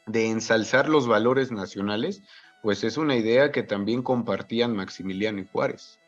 [0.06, 2.22] de ensalzar los valores nacionales,
[2.62, 5.98] pues es una idea que también compartían Maximiliano y Juárez.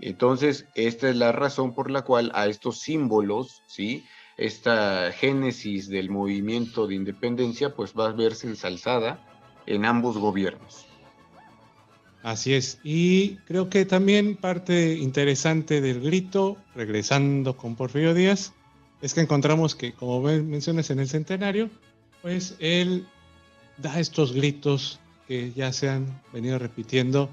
[0.00, 4.04] Entonces, esta es la razón por la cual a estos símbolos, ¿sí?
[4.36, 9.24] Esta génesis del movimiento de independencia, pues va a verse ensalzada
[9.66, 10.86] en ambos gobiernos.
[12.22, 12.78] Así es.
[12.82, 18.52] Y creo que también parte interesante del grito, regresando con Porfirio Díaz,
[19.00, 21.70] es que encontramos que, como mencionas en el centenario,
[22.22, 23.06] pues él
[23.78, 27.30] da estos gritos que ya se han venido repitiendo.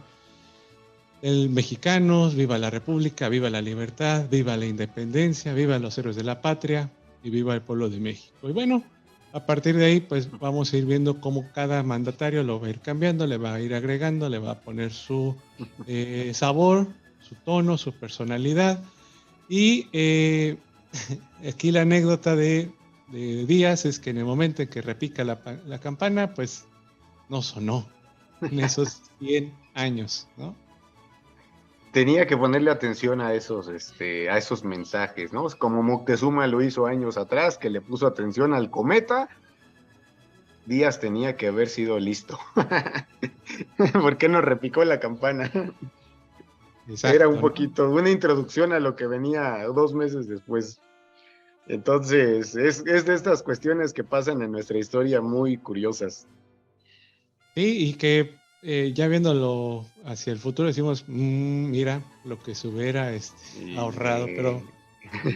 [1.23, 6.23] El mexicanos, viva la República, viva la libertad, viva la independencia, viva los héroes de
[6.25, 6.91] la patria
[7.23, 8.49] y viva el pueblo de México.
[8.49, 8.83] Y bueno,
[9.31, 12.71] a partir de ahí, pues vamos a ir viendo cómo cada mandatario lo va a
[12.71, 15.33] ir cambiando, le va a ir agregando, le va a poner su
[15.87, 16.89] eh, sabor,
[17.21, 18.83] su tono, su personalidad.
[19.47, 20.57] Y eh,
[21.47, 22.69] aquí la anécdota de,
[23.13, 26.65] Díaz es que en el momento en que repica la, la campana, pues
[27.29, 27.87] no sonó
[28.41, 30.53] en esos 100 años, ¿no?
[31.93, 35.47] Tenía que ponerle atención a esos, este, a esos mensajes, ¿no?
[35.59, 39.29] Como Moctezuma lo hizo años atrás, que le puso atención al cometa.
[40.65, 42.39] Díaz tenía que haber sido listo.
[43.93, 45.51] ¿Por qué no repicó la campana?
[47.03, 50.81] Era un poquito, una introducción a lo que venía dos meses después.
[51.67, 56.27] Entonces, es, es de estas cuestiones que pasan en nuestra historia muy curiosas.
[57.53, 62.67] Sí, y que eh, ya viéndolo hacia el futuro decimos, mm, mira lo que se
[62.67, 64.63] hubiera este, ahorrado, pero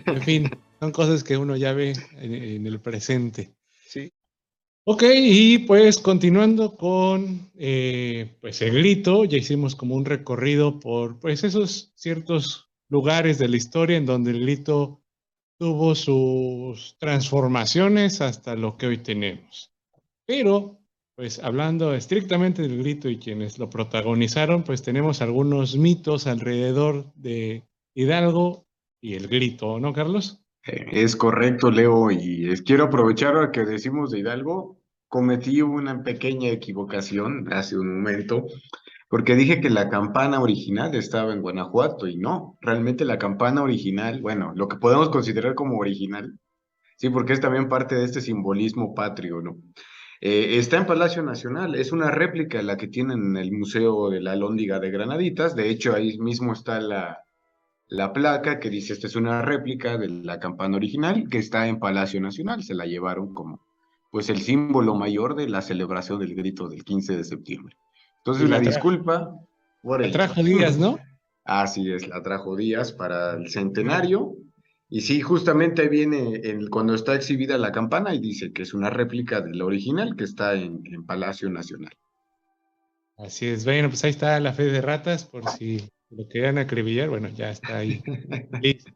[0.06, 3.54] en fin, son cosas que uno ya ve en, el presente.
[3.86, 4.12] Sí.
[4.86, 11.20] Ok, y pues continuando con eh, pues el grito, ya hicimos como un recorrido por
[11.20, 15.02] pues esos ciertos lugares de la historia en donde el grito
[15.58, 19.74] tuvo sus transformaciones hasta lo que hoy tenemos.
[20.26, 20.77] Pero
[21.18, 27.64] pues hablando estrictamente del grito y quienes lo protagonizaron, pues tenemos algunos mitos alrededor de
[27.96, 28.68] Hidalgo
[29.02, 30.46] y el grito, ¿no, Carlos?
[30.62, 37.52] Es correcto, Leo, y quiero aprovechar a que decimos de Hidalgo, cometí una pequeña equivocación
[37.52, 38.46] hace un momento,
[39.10, 44.22] porque dije que la campana original estaba en Guanajuato y no, realmente la campana original,
[44.22, 46.38] bueno, lo que podemos considerar como original,
[46.96, 49.58] sí, porque es también parte de este simbolismo patrio, ¿no?
[50.20, 54.20] Eh, está en Palacio Nacional, es una réplica la que tienen en el Museo de
[54.20, 57.24] la Lóndiga de Granaditas, de hecho ahí mismo está la,
[57.88, 61.80] la placa que dice esta es una réplica de la campana original que está en
[61.80, 63.62] Palacio Nacional, se la llevaron como
[64.12, 67.76] pues el símbolo mayor de la celebración del grito del 15 de septiembre.
[68.20, 69.36] Entonces la, disculpa
[69.84, 70.12] por el...
[70.12, 70.98] trajo Díaz, ¿no?
[71.44, 74.36] Así es, la trajo Díaz para el centenario
[74.90, 79.42] y sí, justamente viene cuando está exhibida la campana y dice que es una réplica
[79.42, 81.92] de la original que está en, Palacio Nacional.
[83.18, 87.10] Así es, bueno, pues ahí está la fe de ratas, por si lo querían acribillar,
[87.10, 88.02] bueno, ya está ahí.
[88.62, 88.92] Listo.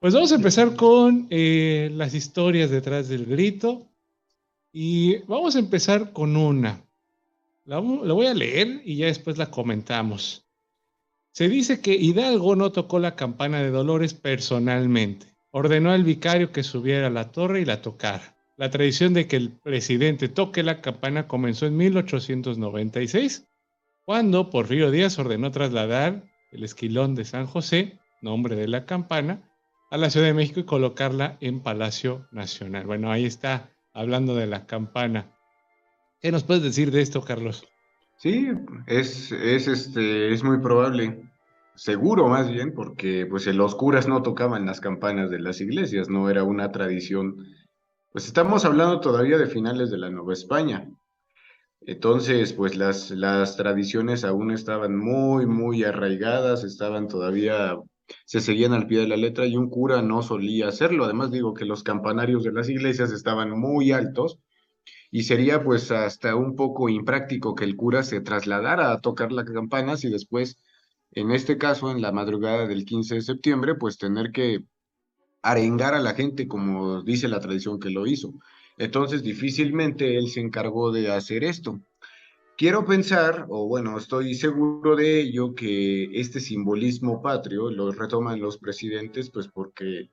[0.00, 3.88] Pues vamos a empezar con eh, las historias detrás del grito.
[4.72, 6.84] Y vamos a empezar con una.
[7.64, 10.47] la voy a leer y ya después la comentamos.
[11.38, 15.36] Se dice que Hidalgo no tocó la campana de Dolores personalmente.
[15.52, 18.36] Ordenó al vicario que subiera a la torre y la tocara.
[18.56, 23.46] La tradición de que el presidente toque la campana comenzó en 1896,
[24.04, 29.48] cuando Porfirio Díaz ordenó trasladar el esquilón de San José, nombre de la campana,
[29.92, 32.84] a la Ciudad de México y colocarla en Palacio Nacional.
[32.84, 35.30] Bueno, ahí está hablando de la campana.
[36.20, 37.64] ¿Qué nos puedes decir de esto, Carlos?
[38.16, 38.48] Sí,
[38.88, 41.27] es, es, este, es muy probable,
[41.78, 46.28] seguro más bien, porque pues los curas no tocaban las campanas de las iglesias, no
[46.28, 47.46] era una tradición.
[48.10, 50.90] Pues estamos hablando todavía de finales de la Nueva España.
[51.82, 57.76] Entonces, pues las, las tradiciones aún estaban muy, muy arraigadas, estaban todavía,
[58.26, 61.04] se seguían al pie de la letra y un cura no solía hacerlo.
[61.04, 64.40] Además, digo que los campanarios de las iglesias estaban muy altos
[65.10, 69.48] y sería pues hasta un poco impráctico que el cura se trasladara a tocar las
[69.48, 70.58] campanas y después,
[71.12, 74.64] en este caso, en la madrugada del 15 de septiembre, pues tener que
[75.42, 78.34] arengar a la gente como dice la tradición que lo hizo.
[78.76, 81.80] Entonces, difícilmente él se encargó de hacer esto.
[82.56, 88.58] Quiero pensar, o bueno, estoy seguro de ello, que este simbolismo patrio lo retoman los
[88.58, 90.10] presidentes, pues porque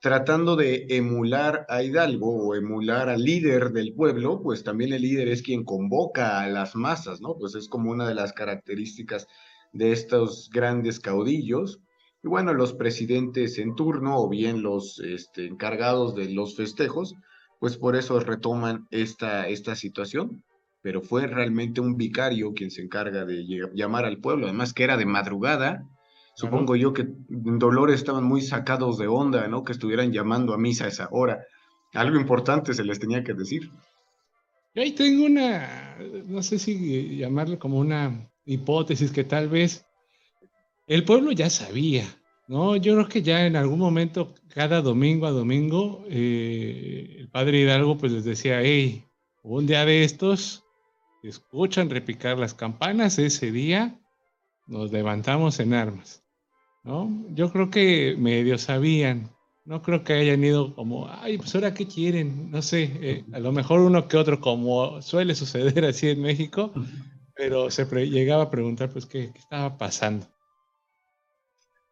[0.00, 5.28] tratando de emular a Hidalgo o emular al líder del pueblo, pues también el líder
[5.28, 7.36] es quien convoca a las masas, ¿no?
[7.36, 9.26] Pues es como una de las características
[9.72, 11.80] de estos grandes caudillos.
[12.22, 17.14] Y bueno, los presidentes en turno o bien los este, encargados de los festejos,
[17.60, 20.44] pues por eso retoman esta, esta situación.
[20.80, 24.96] Pero fue realmente un vicario quien se encarga de llamar al pueblo, además que era
[24.96, 25.84] de madrugada,
[26.38, 29.64] Supongo yo que en Dolores estaban muy sacados de onda, ¿no?
[29.64, 31.44] Que estuvieran llamando a misa a esa hora.
[31.94, 33.72] Algo importante se les tenía que decir.
[34.72, 39.84] Yo ahí tengo una, no sé si llamarlo como una hipótesis que tal vez
[40.86, 42.04] el pueblo ya sabía,
[42.48, 42.76] ¿no?
[42.76, 47.98] Yo creo que ya en algún momento, cada domingo a domingo, eh, el padre Hidalgo
[47.98, 49.04] pues les decía, hey,
[49.42, 50.64] un día de estos,
[51.22, 54.00] escuchan repicar las campanas, ese día
[54.66, 56.24] nos levantamos en armas.
[56.84, 57.10] ¿no?
[57.34, 59.30] Yo creo que medio sabían,
[59.66, 63.40] no creo que hayan ido como, ay, pues ahora qué quieren, no sé, eh, a
[63.40, 66.72] lo mejor uno que otro, como suele suceder así en México,
[67.38, 70.26] pero se llegaba a preguntar, pues, ¿qué, estaba pasando?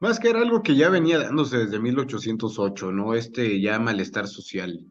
[0.01, 3.15] Más que era algo que ya venía dándose desde 1808, ¿no?
[3.15, 4.85] Este ya malestar social.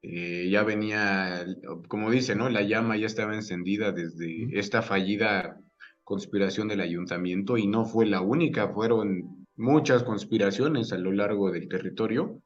[0.00, 1.44] Eh, ya venía,
[1.86, 2.48] como dice, ¿no?
[2.48, 5.60] La llama ya estaba encendida desde esta fallida
[6.02, 11.68] conspiración del ayuntamiento y no fue la única, fueron muchas conspiraciones a lo largo del
[11.68, 12.42] territorio.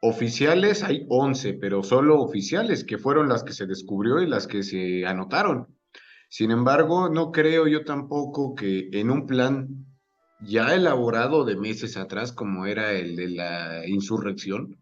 [0.00, 4.64] Oficiales hay 11, pero solo oficiales, que fueron las que se descubrió y las que
[4.64, 5.68] se anotaron.
[6.32, 9.84] Sin embargo, no creo yo tampoco que en un plan
[10.40, 14.78] ya elaborado de meses atrás, como era el de la insurrección,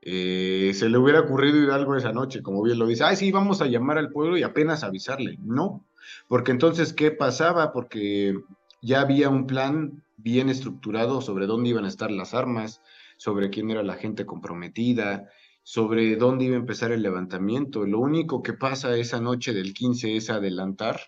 [0.00, 3.60] eh, se le hubiera ocurrido algo esa noche, como bien lo dice, ay, sí, vamos
[3.60, 5.36] a llamar al pueblo y apenas avisarle.
[5.44, 5.84] No,
[6.26, 7.70] porque entonces, ¿qué pasaba?
[7.74, 8.34] Porque
[8.80, 12.80] ya había un plan bien estructurado sobre dónde iban a estar las armas,
[13.18, 15.28] sobre quién era la gente comprometida,
[15.62, 17.86] sobre dónde iba a empezar el levantamiento.
[17.86, 21.00] Lo único que pasa esa noche del 15 es adelantar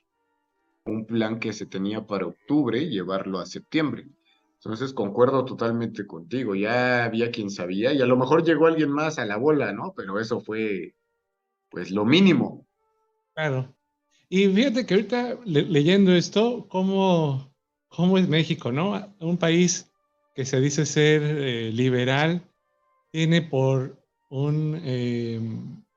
[0.84, 4.06] un plan que se tenía para octubre y llevarlo a septiembre.
[4.54, 9.18] Entonces concuerdo totalmente contigo, ya había quien sabía y a lo mejor llegó alguien más
[9.18, 9.92] a la bola, ¿no?
[9.96, 10.94] Pero eso fue
[11.70, 12.66] pues lo mínimo.
[13.34, 13.74] Claro.
[14.28, 17.54] Y fíjate que ahorita leyendo esto, cómo
[17.88, 19.14] cómo es México, ¿no?
[19.20, 19.92] Un país
[20.34, 22.42] que se dice ser eh, liberal
[23.12, 24.03] tiene por
[24.34, 25.40] un, eh,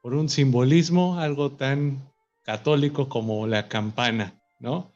[0.01, 2.07] por un simbolismo algo tan
[2.43, 4.93] católico como la campana, ¿no?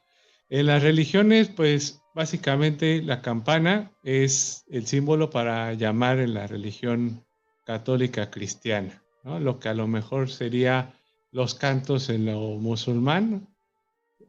[0.50, 7.26] En las religiones, pues básicamente la campana es el símbolo para llamar en la religión
[7.66, 9.40] católica cristiana, ¿no?
[9.40, 10.94] Lo que a lo mejor sería
[11.32, 13.48] los cantos en lo musulmán.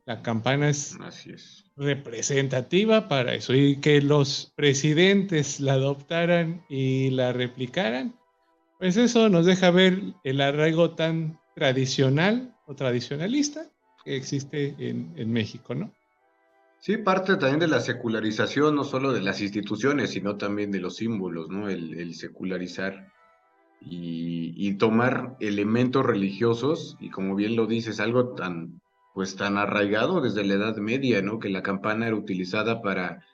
[0.07, 7.11] La campana es, Así es representativa para eso y que los presidentes la adoptaran y
[7.11, 8.14] la replicaran,
[8.83, 13.71] pues eso nos deja ver el arraigo tan tradicional o tradicionalista
[14.05, 15.92] que existe en, México, ¿no?
[16.81, 20.96] Sí, parte también de la secularización, no solo de las instituciones, sino también de los
[20.96, 21.69] símbolos, ¿no?
[21.69, 23.06] El, secularizar
[23.81, 28.81] y, y, tomar elementos religiosos, y como bien lo dices, algo tan
[29.15, 31.38] pues tan arraigado desde la Edad Media, ¿no?
[31.38, 33.25] Que la campana era utilizada para,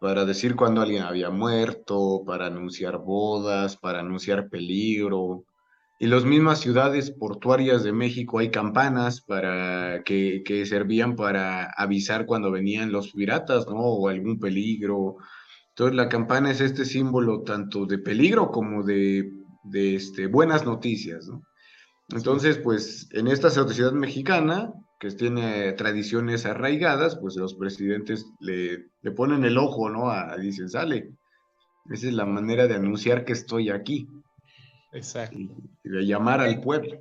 [0.00, 5.44] para decir cuando alguien había muerto, para anunciar bodas, para anunciar peligro.
[5.98, 12.24] Y las mismas ciudades portuarias de México hay campanas para que, que servían para avisar
[12.24, 13.76] cuando venían los piratas, ¿no?
[13.76, 15.16] O algún peligro.
[15.68, 19.30] Entonces la campana es este símbolo tanto de peligro como de,
[19.64, 21.42] de este, buenas noticias, ¿no?
[22.08, 29.10] Entonces, pues en esta sociedad mexicana, que tiene tradiciones arraigadas, pues los presidentes le, le
[29.12, 30.10] ponen el ojo, ¿no?
[30.10, 31.10] A, dicen, sale,
[31.90, 34.06] Esa es la manera de anunciar que estoy aquí.
[34.92, 35.38] Exacto.
[35.38, 37.00] Y de llamar al pueblo.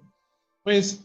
[0.63, 1.03] Pues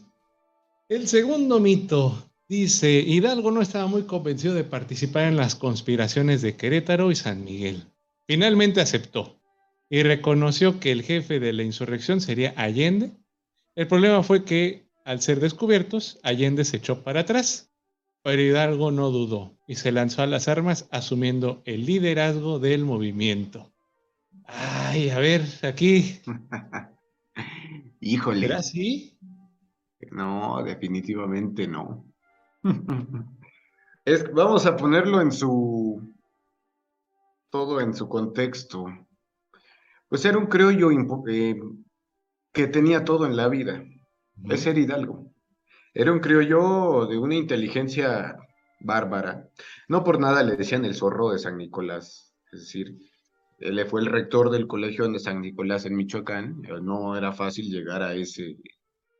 [0.87, 6.55] el segundo mito dice, Hidalgo no estaba muy convencido de participar en las conspiraciones de
[6.55, 7.83] Querétaro y San Miguel.
[8.25, 9.41] Finalmente aceptó
[9.89, 13.11] y reconoció que el jefe de la insurrección sería Allende.
[13.75, 17.71] El problema fue que al ser descubiertos, Allende se echó para atrás,
[18.23, 23.71] pero Hidalgo no dudó y se lanzó a las armas asumiendo el liderazgo del movimiento.
[24.45, 26.21] Ay, a ver, aquí.
[27.99, 28.47] Híjole.
[28.47, 29.17] ¿Era así?
[30.11, 32.11] No, definitivamente no.
[34.05, 36.15] es, vamos a ponerlo en su.
[37.51, 38.85] todo en su contexto.
[40.07, 40.89] Pues era un criollo
[41.27, 41.59] eh,
[42.51, 43.83] que tenía todo en la vida.
[44.49, 45.31] Es ser Hidalgo.
[45.93, 48.37] Era un criollo de una inteligencia
[48.81, 49.49] bárbara.
[49.87, 52.33] No por nada le decían el zorro de San Nicolás.
[52.51, 52.97] Es decir,
[53.59, 56.61] él fue el rector del colegio de San Nicolás en Michoacán.
[56.81, 58.57] No era fácil llegar a ese,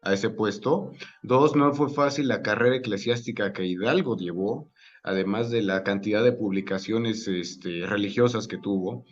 [0.01, 0.91] a ese puesto.
[1.23, 4.71] Dos, no fue fácil la carrera eclesiástica que Hidalgo llevó,
[5.03, 9.05] además de la cantidad de publicaciones este, religiosas que tuvo.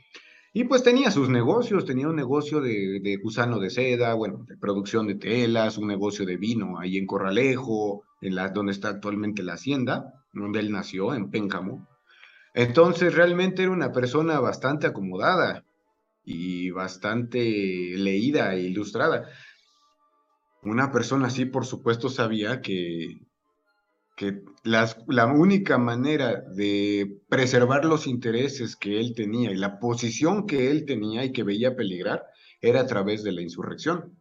[0.55, 4.55] Y pues tenía sus negocios, tenía un negocio de, de, gusano de seda, bueno, de
[4.55, 9.41] producción de telas, un negocio de vino ahí en Corralejo, en la, donde está actualmente
[9.41, 11.87] la hacienda, donde él nació, en Péncamo.
[12.53, 15.65] Entonces realmente era una persona bastante acomodada
[16.23, 19.27] y bastante leída e ilustrada.
[20.61, 23.21] Una persona así, por supuesto, sabía que,
[24.15, 30.69] que la única manera de preservar los intereses que él tenía y la posición que
[30.69, 32.23] él tenía y que veía peligrar
[32.61, 34.17] era a través de la insurrección.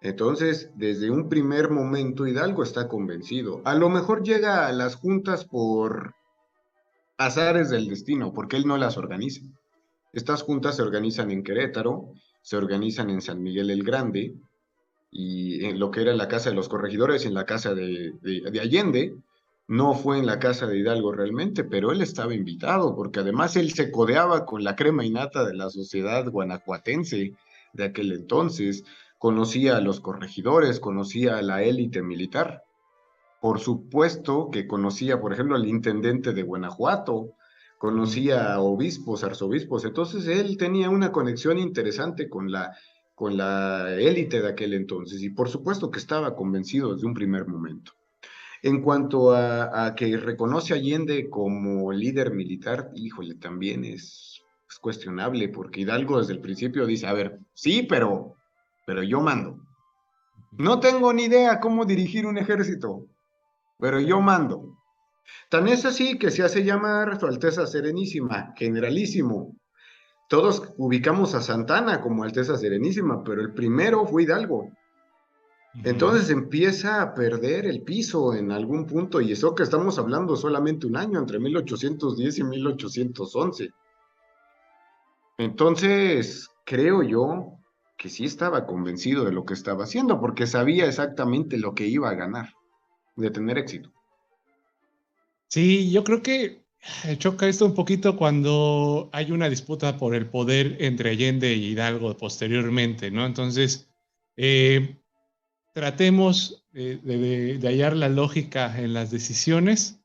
[0.00, 3.60] Entonces, desde un primer momento, Hidalgo está convencido.
[3.64, 6.14] A lo mejor llega a las juntas por
[7.16, 9.42] azares del destino, porque él no las organiza.
[10.12, 14.34] Estas juntas se organizan en Querétaro, se organizan en San Miguel el Grande,
[15.10, 18.14] y en lo que era la casa de los corregidores, en la casa de,
[18.60, 19.16] Allende,
[19.66, 23.72] no fue en la casa de Hidalgo realmente, pero él estaba invitado, porque además él
[23.72, 27.34] se codeaba con la crema innata de la sociedad guanajuatense
[27.72, 28.84] de aquel entonces,
[29.18, 32.64] conocía a los corregidores, conocía a la élite militar.
[33.40, 37.34] Por supuesto que conocía, por ejemplo, al intendente de Guanajuato,
[37.78, 42.76] conocía a obispos, arzobispos, entonces él tenía una conexión interesante con la
[43.18, 47.48] con la élite de aquel entonces y por supuesto que estaba convencido desde un primer
[47.48, 47.90] momento.
[48.62, 54.40] En cuanto a, que reconoce a Allende como líder militar, híjole, también es,
[54.70, 58.36] es, cuestionable porque Hidalgo desde el principio dice, a ver, sí, pero,
[58.86, 59.58] pero yo mando.
[60.52, 63.04] No tengo ni idea cómo dirigir un ejército,
[63.80, 64.78] pero yo mando.
[65.50, 69.56] Tan es así que se hace llamar Su Alteza Serenísima, generalísimo,
[70.28, 74.70] todos ubicamos a Santana como Alteza Serenísima, pero el primero fue Hidalgo.
[75.84, 80.86] Entonces empieza a perder el piso en algún punto, y eso que estamos hablando solamente
[80.86, 83.70] un año, entre 1810 y 1811.
[85.38, 87.58] Entonces, creo yo
[87.96, 92.10] que sí estaba convencido de lo que estaba haciendo, porque sabía exactamente lo que iba
[92.10, 92.54] a ganar,
[93.16, 93.92] de tener éxito.
[95.48, 96.64] Sí, yo creo que
[97.18, 102.16] Choca esto un poquito cuando hay una disputa por el poder entre Allende y Hidalgo
[102.16, 103.26] posteriormente, ¿no?
[103.26, 103.88] Entonces,
[104.36, 104.96] eh,
[105.74, 110.00] tratemos de, hallar la lógica en las decisiones,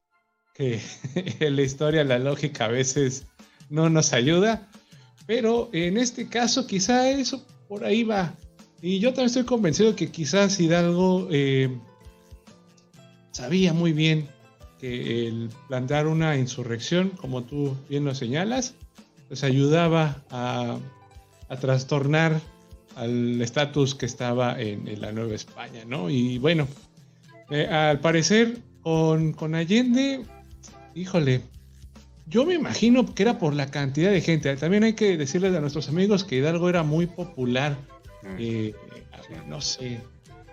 [0.53, 0.82] que
[1.39, 3.28] en la historia la lógica a veces
[3.69, 4.69] no nos ayuda,
[5.26, 8.36] pero en este caso quizá eso por ahí va.
[8.82, 11.69] Y yo también estoy convencido de que quizás Hidalgo eh,
[13.32, 14.28] sabía muy bien
[14.84, 18.75] el plantar una insurrección, como tú bien lo señalas,
[19.29, 20.77] pues ayudaba a,
[21.61, 22.41] trastornar
[22.95, 26.09] al estatus que estaba en, la Nueva España, ¿no?
[26.09, 26.67] Y bueno,
[27.51, 30.23] eh, al parecer con, con, Allende,
[30.95, 31.41] híjole,
[32.25, 34.55] yo me imagino que era por la cantidad de gente.
[34.55, 37.77] También hay que decirles a nuestros amigos que Hidalgo era muy popular,
[38.23, 38.36] mm.
[38.39, 38.73] eh,
[39.47, 39.99] no sé,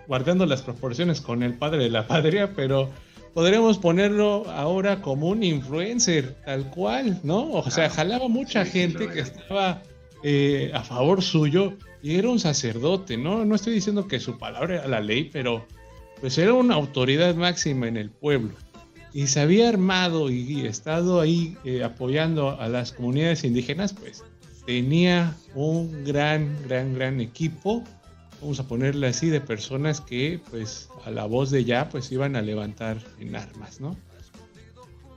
[0.07, 2.89] guardando las proporciones con el padre de la patria, pero
[3.33, 7.51] podremos ponerlo ahora como un influencer, tal cual, ¿no?
[7.51, 9.81] O sea, jalaba mucha gente que estaba
[10.23, 11.73] eh, a favor suyo
[12.03, 13.45] y era un sacerdote, ¿no?
[13.45, 15.65] No estoy diciendo que su palabra era la ley, pero
[16.19, 18.53] pues era una autoridad máxima en el pueblo.
[19.13, 24.23] Y se había armado y estado ahí eh, apoyando a las comunidades indígenas, pues
[24.65, 27.83] tenía un gran, gran, gran equipo
[28.41, 32.35] vamos a ponerle así, de personas que pues a la voz de ya pues iban
[32.35, 33.95] a levantar en armas, ¿no?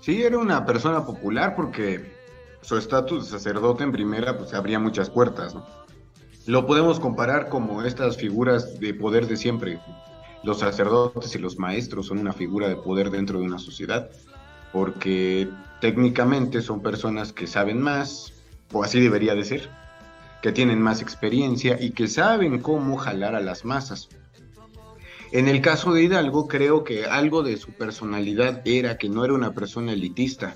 [0.00, 2.12] Sí, era una persona popular porque
[2.60, 5.66] su estatus de sacerdote en primera, pues abría muchas puertas, ¿no?
[6.46, 9.80] Lo podemos comparar como estas figuras de poder de siempre.
[10.42, 14.10] Los sacerdotes y los maestros son una figura de poder dentro de una sociedad,
[14.70, 15.48] porque
[15.80, 18.34] técnicamente son personas que saben más,
[18.72, 19.70] o así debería de ser,
[20.44, 24.10] que tienen más experiencia y que saben cómo jalar a las masas.
[25.32, 29.32] En el caso de Hidalgo, creo que algo de su personalidad era que no era
[29.32, 30.54] una persona elitista.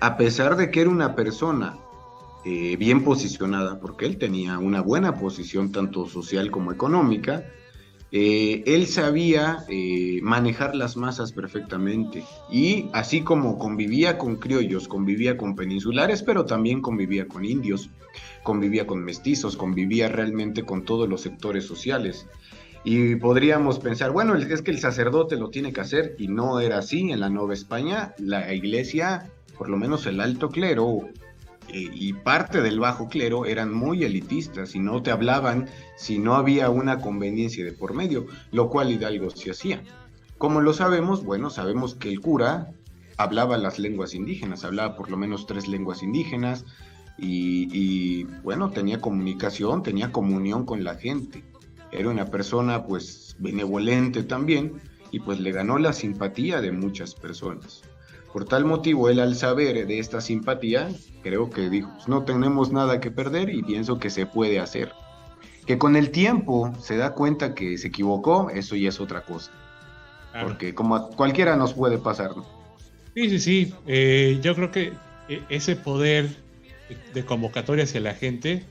[0.00, 1.78] A pesar de que era una persona
[2.44, 7.44] eh, bien posicionada, porque él tenía una buena posición tanto social como económica,
[8.16, 15.36] eh, él sabía eh, manejar las masas perfectamente y así como convivía con criollos, convivía
[15.36, 17.90] con peninsulares, pero también convivía con indios,
[18.44, 22.28] convivía con mestizos, convivía realmente con todos los sectores sociales.
[22.84, 26.78] Y podríamos pensar, bueno, es que el sacerdote lo tiene que hacer y no era
[26.78, 28.14] así en la Nueva España.
[28.18, 31.00] La iglesia, por lo menos el alto clero
[31.72, 36.70] y parte del bajo clero eran muy elitistas y no te hablaban si no había
[36.70, 39.82] una conveniencia de por medio, lo cual Hidalgo se hacía.
[40.38, 42.70] Como lo sabemos, bueno, sabemos que el cura
[43.16, 46.64] hablaba las lenguas indígenas, hablaba por lo menos tres lenguas indígenas
[47.18, 51.44] y, y bueno, tenía comunicación, tenía comunión con la gente
[51.94, 54.80] era una persona pues benevolente también
[55.12, 57.82] y pues le ganó la simpatía de muchas personas.
[58.34, 60.90] Por tal motivo, él al saber de esta simpatía,
[61.22, 64.90] creo que dijo, pues, no tenemos nada que perder y pienso que se puede hacer.
[65.66, 69.52] Que con el tiempo se da cuenta que se equivocó, eso ya es otra cosa.
[70.42, 72.36] Porque como a cualquiera nos puede pasar.
[72.36, 72.44] ¿no?
[73.14, 73.74] Sí, sí, sí.
[73.86, 74.92] Eh, yo creo que
[75.28, 76.28] eh, ese poder
[77.14, 78.64] de convocatoria hacia la gente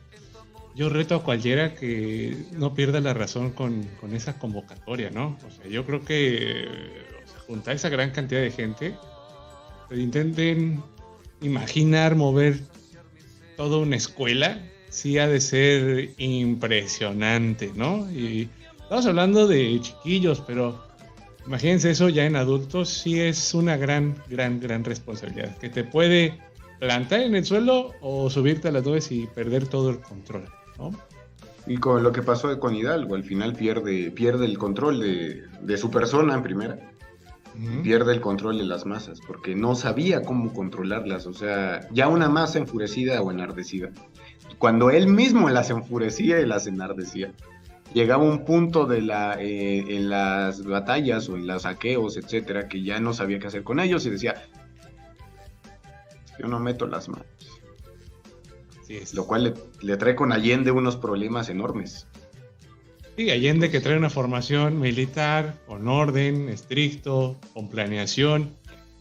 [0.75, 5.37] yo reto a cualquiera que no pierda la razón con, esa convocatoria, ¿no?
[5.47, 6.67] O sea, yo creo que
[7.47, 8.95] juntar esa gran cantidad de gente,
[9.91, 10.83] intenten
[11.41, 12.59] imaginar mover
[13.57, 18.09] toda una escuela, sí ha de ser impresionante, ¿no?
[18.11, 18.49] Y
[18.81, 20.83] estamos hablando de chiquillos, pero
[21.45, 26.39] imagínense eso ya en adultos, sí es una gran, gran, gran responsabilidad, que te puede
[26.79, 30.45] plantar en el suelo o subirte a las nubes y perder todo el control.
[31.65, 34.99] Y con lo que pasó con Hidalgo, al final pierde, pierde el control
[35.61, 36.92] de, su persona en primera.
[37.83, 41.27] Pierde el control de las masas porque no sabía cómo controlarlas.
[41.27, 43.91] O sea, ya una masa enfurecida o enardecida.
[44.57, 47.31] Cuando él mismo las enfurecía y las enardecía,
[47.93, 52.83] llegaba un punto de la, eh, en las batallas o en los saqueos, etcétera, que
[52.83, 54.35] ya no sabía qué hacer con ellos y decía:
[56.39, 57.27] Yo no meto las manos
[59.13, 62.07] lo cual le, trae con Allende unos problemas enormes.
[63.15, 68.57] Sí, Allende que trae una formación militar con orden, estricto, con planeación,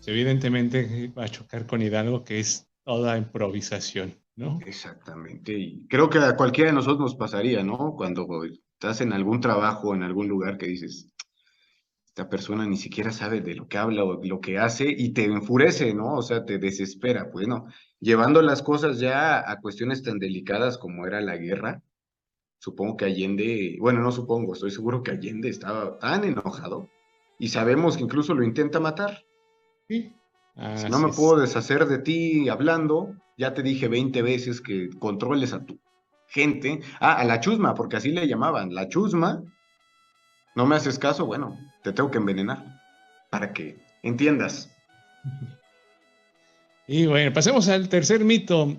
[0.06, 4.58] evidentemente va a chocar con Hidalgo que es toda improvisación, ¿no?
[4.66, 7.94] Exactamente, y creo que a cualquiera de nosotros nos pasaría, ¿no?
[7.96, 11.08] Cuando estás en algún trabajo, en algún lugar que dices,
[12.04, 15.24] esta persona ni siquiera sabe de lo que habla o lo que hace y te
[15.24, 16.16] enfurece, ¿no?
[16.16, 17.30] O sea, te desespera.
[17.32, 17.64] Bueno,
[17.98, 21.82] llevando las cosas ya a cuestiones tan delicadas como era la guerra,
[22.62, 26.88] supongo que Allende, bueno, no supongo, estoy seguro que Allende estaba tan enojado
[27.36, 29.24] y sabemos que incluso lo intenta matar.
[29.88, 30.14] Sí.
[30.76, 35.52] si no me puedo deshacer de ti hablando, ya te dije 20 veces que controles
[35.52, 35.80] a tu
[36.28, 36.78] gente.
[37.00, 39.42] Ah, a la chusma, porque así le llamaban, la chusma
[40.54, 42.64] no me haces caso, bueno, te tengo que envenenar
[43.30, 44.70] para que entiendas.
[46.86, 48.76] Y bueno, pasemos al tercer mito.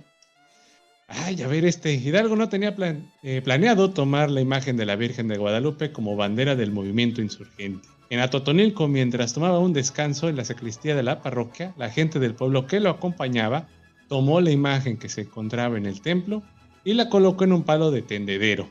[1.08, 2.76] Ay, a ver, este Hidalgo no tenía
[3.24, 7.88] eh, planeado tomar la imagen de la Virgen de Guadalupe como bandera del movimiento insurgente.
[8.10, 12.36] En Atotonilco, mientras tomaba un descanso en la sacristía de la parroquia, la gente del
[12.36, 13.68] pueblo que lo acompañaba
[14.08, 16.44] tomó la imagen que se encontraba en el templo
[16.84, 18.70] y la colocó en un palo de tendedero.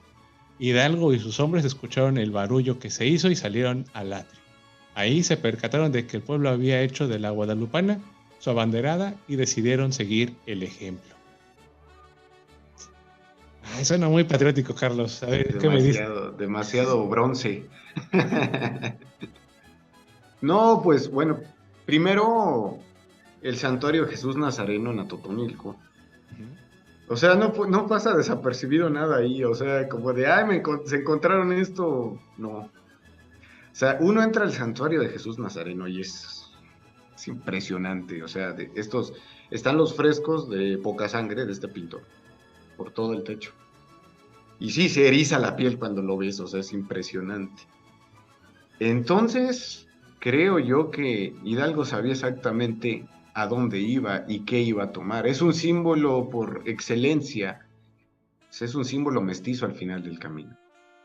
[0.59, 4.41] Hidalgo y sus hombres escucharon el barullo que se hizo y salieron al atrio.
[4.95, 7.99] Ahí se percataron de que el pueblo había hecho de la guadalupana
[8.39, 11.12] su abanderada y decidieron seguir el ejemplo.
[13.77, 15.23] Ay, suena muy patriótico, Carlos.
[15.23, 16.09] A ver, ¿qué me dices?
[16.39, 17.67] Demasiado bronce.
[20.41, 21.41] no, pues bueno,
[21.87, 22.79] primero
[23.43, 25.77] el santuario Jesús Nazareno en Atotonilco
[27.13, 30.97] o sea, no, no pasa desapercibido nada ahí, o sea, como de, ay, me, se
[30.97, 32.51] encontraron esto, no.
[32.51, 32.71] O
[33.75, 36.51] sea, uno entra al santuario de Jesús Nazareno y es,
[37.15, 39.13] es impresionante, o sea, de estos,
[39.51, 42.03] están los frescos de poca sangre de este pintor,
[42.83, 43.53] por todo el techo.
[44.59, 47.63] Y sí, se eriza la piel cuando lo ves, o sea, es impresionante.
[48.81, 49.87] Entonces,
[50.19, 55.29] creo yo que Hidalgo sabía exactamente a dónde iba y qué iba a tomar.
[55.29, 57.65] Es un símbolo por excelencia,
[58.51, 60.57] es un símbolo mestizo al final del camino.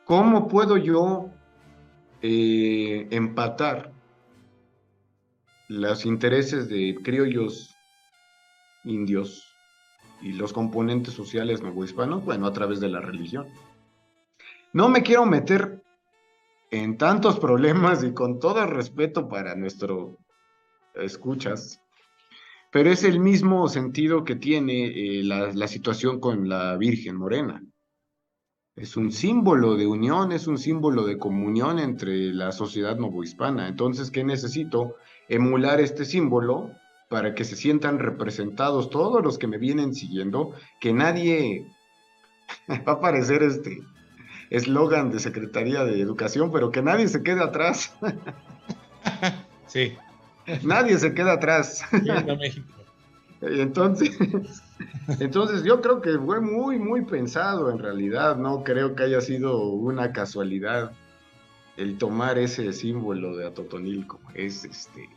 [0.05, 1.29] ¿Cómo puedo yo
[2.23, 3.91] eh, empatar
[5.67, 7.75] los intereses de criollos
[8.83, 9.46] indios
[10.21, 12.25] y los componentes sociales novohispanos?
[12.25, 13.47] Bueno, a través de la religión.
[14.73, 15.83] No me quiero meter
[16.71, 20.17] en tantos problemas y con todo el respeto para nuestro
[20.95, 21.81] escuchas,
[22.71, 27.63] pero es el mismo sentido que tiene eh, la, situación con la Virgen Morena.
[28.75, 33.67] Es un símbolo de unión, es un símbolo de comunión entre la sociedad novohispana.
[33.67, 34.97] Entonces, ¿qué necesito?
[35.27, 36.71] Emular este símbolo
[37.09, 41.67] para que se sientan representados todos los que me vienen siguiendo, que nadie
[42.87, 43.79] va a parecer este
[44.49, 47.95] eslogan de Secretaría de Educación, pero que nadie se quede atrás.
[49.67, 49.95] sí.
[50.63, 51.83] Nadie se queda atrás.
[52.39, 52.77] México.
[53.41, 54.17] Entonces,
[55.19, 59.69] entonces yo creo que fue muy, muy pensado en realidad, no creo que haya sido
[59.69, 60.91] una casualidad
[61.75, 64.19] el tomar ese símbolo de Atotonilco.
[64.33, 65.07] Es este,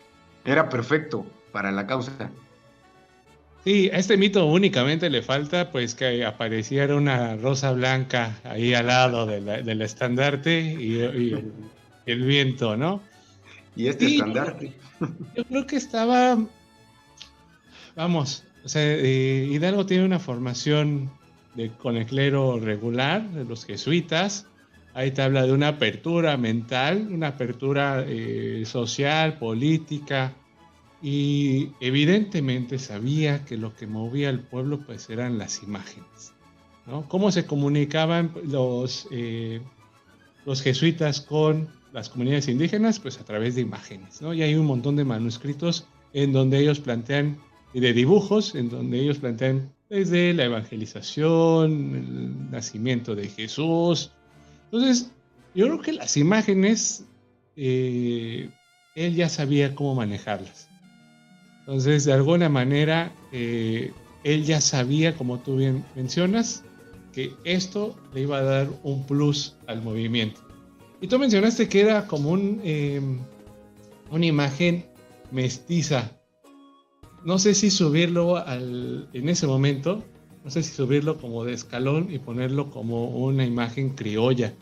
[0.45, 2.31] era perfecto para la causa.
[3.65, 8.87] Sí, a este mito únicamente le falta pues que apareciera una rosa blanca ahí al
[8.87, 11.01] lado del estandarte y,
[12.07, 13.03] el, viento, ¿no?
[13.77, 14.73] Y este estandarte.
[15.37, 16.39] Yo creo que estaba,
[17.95, 21.11] vamos, o sea, eh, Hidalgo tiene una formación
[21.55, 24.47] de, con el clero regular, de los jesuitas.
[24.95, 30.35] Ahí te habla de una apertura mental, una apertura eh, social, política,
[31.03, 36.33] y evidentemente sabía que lo que movía al pueblo pues eran las imágenes.
[36.87, 37.09] ¿no?
[37.09, 39.61] ¿Cómo se comunicaban los, eh,
[40.45, 43.01] los jesuitas con las comunidades indígenas?
[43.01, 44.21] Pues a través de imágenes.
[44.21, 44.35] ¿no?
[44.35, 47.39] Y hay un montón de manuscritos en donde ellos plantean,
[47.73, 54.13] y de dibujos, en donde ellos plantean desde la evangelización, el nacimiento de Jesús.
[54.73, 55.11] Entonces,
[55.55, 57.05] yo creo que las imágenes,
[57.57, 58.51] eh,
[58.95, 60.69] él ya sabía cómo manejarlas.
[61.61, 63.93] Entonces, de alguna manera, eh,
[64.23, 66.63] él ya sabía, como tú bien mencionas,
[67.13, 70.41] que esto le iba a dar un plus al movimiento.
[71.01, 73.19] Y tú mencionaste que era como un, em,
[74.11, 74.87] una imagen
[75.33, 76.13] mestiza.
[77.25, 80.05] No sé si subirlo al, en ese momento,
[80.45, 84.55] no sé si subirlo como de escalón y ponerlo como una imagen criolla,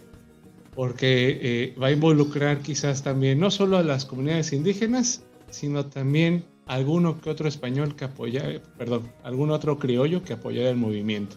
[0.75, 6.45] porque eh, va a involucrar quizás también no solo a las comunidades indígenas, sino también
[6.67, 11.37] alguno que otro español que apoya, perdón, algún otro criollo que apoyara el movimiento.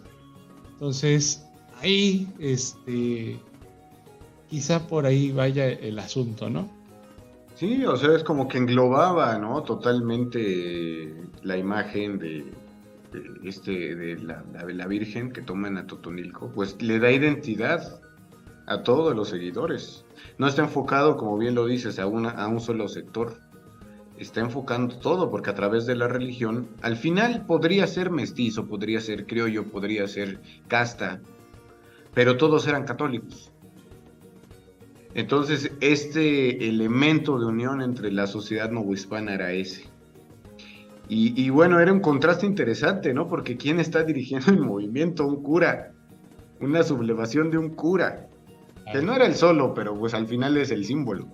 [0.73, 1.45] Entonces,
[1.81, 3.39] ahí, este,
[4.49, 6.69] quizá por ahí vaya el asunto, ¿no?
[7.55, 9.61] Sí, o sea, es como que englobaba, ¿no?
[9.63, 11.13] Totalmente
[11.43, 12.45] la imagen de,
[13.43, 18.01] este, de la, Virgen que toman a Totonilco, pues le da identidad
[18.67, 20.05] a todos los seguidores.
[20.37, 23.35] No está enfocado, como bien lo dices, a, una, un solo sector
[24.17, 29.01] está enfocando todo, porque a través de la religión, al final podría ser mestizo, podría
[29.01, 31.21] ser criollo, podría ser casta,
[32.13, 33.51] pero todos eran católicos.
[35.13, 39.90] Entonces, este elemento de unión entre la sociedad novohispana era ese.
[41.13, 43.27] Y, bueno, era un contraste interesante, ¿no?
[43.27, 45.27] Porque ¿quién está dirigiendo el movimiento?
[45.27, 45.91] Un cura,
[46.61, 48.29] una sublevación de un cura,
[48.93, 51.27] que no era el solo, pero pues al final es el símbolo.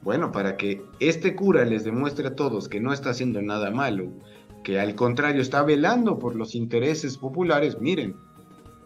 [0.00, 4.14] Bueno, para que este cura les demuestre a todos que no está haciendo nada malo,
[4.64, 8.16] que al contrario está velando por los intereses populares, miren,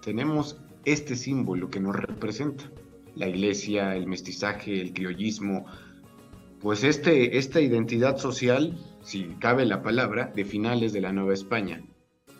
[0.02, 2.64] tenemos este símbolo que nos representa,
[3.14, 5.66] la iglesia, el mestizaje, el criollismo,
[6.60, 8.76] pues este, esta identidad social,
[9.06, 11.80] si cabe la palabra, de finales de la Nueva España,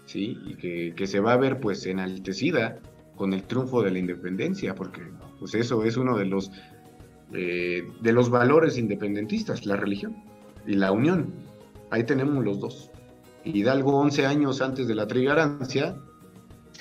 [0.05, 0.37] ¿sí?
[0.45, 2.81] Y que, se va a ver pues enaltecida
[3.15, 5.03] con el triunfo de la independencia, porque
[5.39, 6.51] pues eso es uno de los
[7.33, 10.17] eh, de los valores independentistas, la religión
[10.67, 11.33] y la unión.
[11.93, 12.91] Ahí tenemos los dos.
[13.45, 15.97] Hidalgo, 11 años antes de la trigarancia,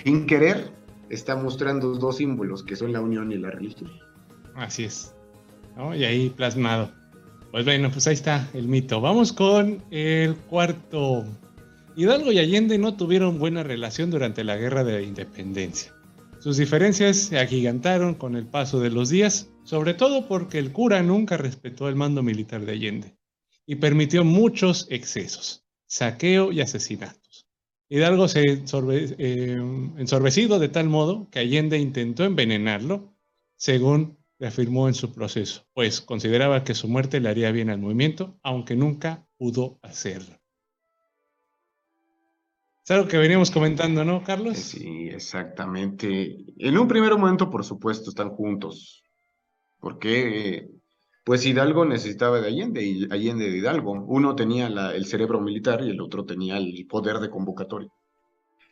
[0.03, 0.71] sin querer,
[1.09, 3.91] está mostrando dos símbolos que son la unión y la religión.
[4.55, 5.13] Así es.
[5.95, 6.91] Y ahí plasmado.
[7.55, 8.99] Pues bueno, pues ahí está el mito.
[8.99, 11.23] Vamos con el cuarto.
[11.95, 15.93] Hidalgo y Allende no tuvieron buena relación durante la guerra de la independencia.
[16.41, 21.01] Sus diferencias se agigantaron con el paso de los días, sobre todo porque el cura
[21.01, 23.15] nunca respetó el mando militar de Allende
[23.65, 27.47] y permitió muchos excesos, saqueo y asesinatos.
[27.87, 29.57] Hidalgo se eh,
[29.97, 33.15] ensorbecido de tal modo que Allende intentó envenenarlo,
[33.55, 38.37] según reafirmó en su proceso, pues consideraba que su muerte le haría bien al movimiento,
[38.43, 40.35] aunque nunca pudo hacerlo.
[42.83, 44.59] Es algo que veníamos comentando, ¿no, Carlos?
[44.59, 46.37] Sí, exactamente.
[46.59, 49.03] En un primer momento, por supuesto, están juntos.
[49.79, 50.69] Porque,
[51.23, 53.93] pues Hidalgo necesitaba de Allende y Allende de Hidalgo.
[53.93, 57.89] Uno tenía el cerebro militar y el otro tenía el poder de convocatoria.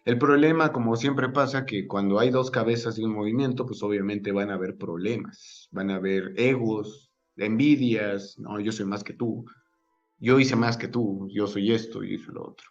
[0.05, 4.33] El problema, como siempre pasa, que cuando hay dos cabezas de un movimiento, pues obviamente
[4.33, 9.45] van a haber problemas, van a haber egos, envidias, no, yo soy más que tú,
[10.17, 12.67] yo hice más que tú, yo soy esto y hice lo otro.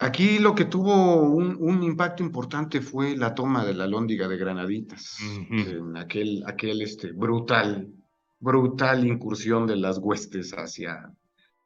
[0.00, 5.18] Aquí lo que tuvo un, impacto importante fue la toma de la Lóndiga de Granaditas,
[5.50, 7.92] en aquel, aquel este, brutal,
[8.38, 11.12] brutal incursión de las huestes hacia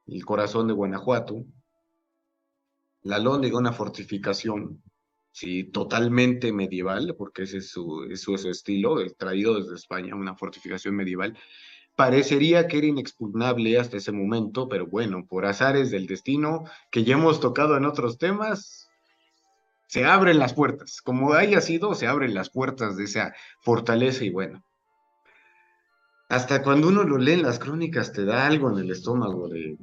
[0.07, 1.45] el corazón de Guanajuato.
[3.03, 4.83] La Lóndiga, una fortificación,
[5.33, 10.37] sí, totalmente medieval, porque ese es su, es su, estilo, el traído desde España, una
[10.37, 11.37] fortificación medieval,
[11.97, 17.15] parecería que era inexpugnable hasta ese momento, pero bueno, por azares del destino que ya
[17.15, 18.89] hemos tocado en otros temas,
[19.93, 21.03] se abren las puertas.
[21.03, 24.65] Como haya sido, se abren las puertas de esa fortaleza y bueno.
[26.31, 29.77] Hasta cuando uno lo lee en las crónicas te da algo en el estómago de,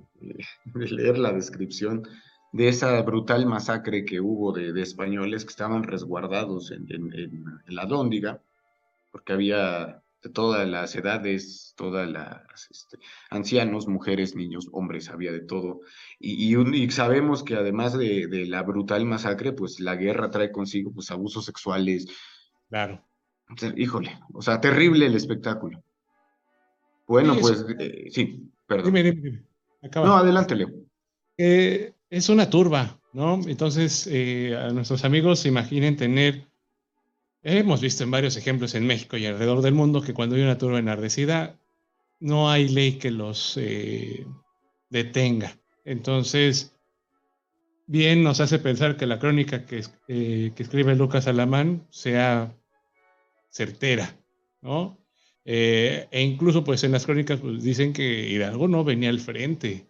[0.73, 2.07] leer la descripción
[2.51, 8.41] de esa brutal masacre que hubo de, españoles que estaban resguardados en, en la Dóndiga,
[9.11, 12.97] porque había de todas las edades, todas las este,
[13.29, 15.81] ancianos, mujeres, niños, hombres, había de todo.
[16.19, 20.91] Y, y, sabemos que además de, de, la brutal masacre, pues la guerra trae consigo
[20.91, 22.07] pues abusos sexuales.
[22.69, 23.05] Claro.
[23.77, 25.81] híjole, o sea, terrible el espectáculo.
[27.07, 28.93] Bueno, pues eh, sí, perdón.
[28.93, 29.43] Dime, dime, dime.
[29.95, 30.69] No, adelante, Leo.
[31.37, 33.39] Eh, es una turba, ¿no?
[33.47, 36.49] Entonces, eh, a nuestros amigos imaginen tener
[37.41, 40.57] Hemos visto en varios ejemplos en México y alrededor del mundo que cuando hay una
[40.57, 41.57] turba enardecida,
[42.19, 44.25] no hay ley que los eh,
[44.89, 45.57] detenga.
[45.85, 46.75] Entonces,
[47.87, 52.53] bien nos hace pensar que la crónica que, eh, que escribe Lucas Alamán sea
[53.49, 54.17] certera,
[54.61, 54.97] ¿no?
[55.45, 59.87] Eh, e incluso, pues en las crónicas pues, dicen que Hidalgo no venía al frente,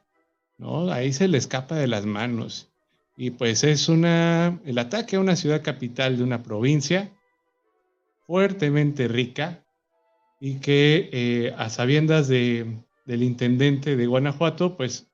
[0.59, 0.91] ¿no?
[0.91, 2.69] Ahí se le escapa de las manos.
[3.17, 7.11] Y pues es una, el ataque a una ciudad capital de una provincia
[8.27, 9.65] fuertemente rica
[10.39, 15.07] y que eh, a sabiendas de, del intendente de Guanajuato, pues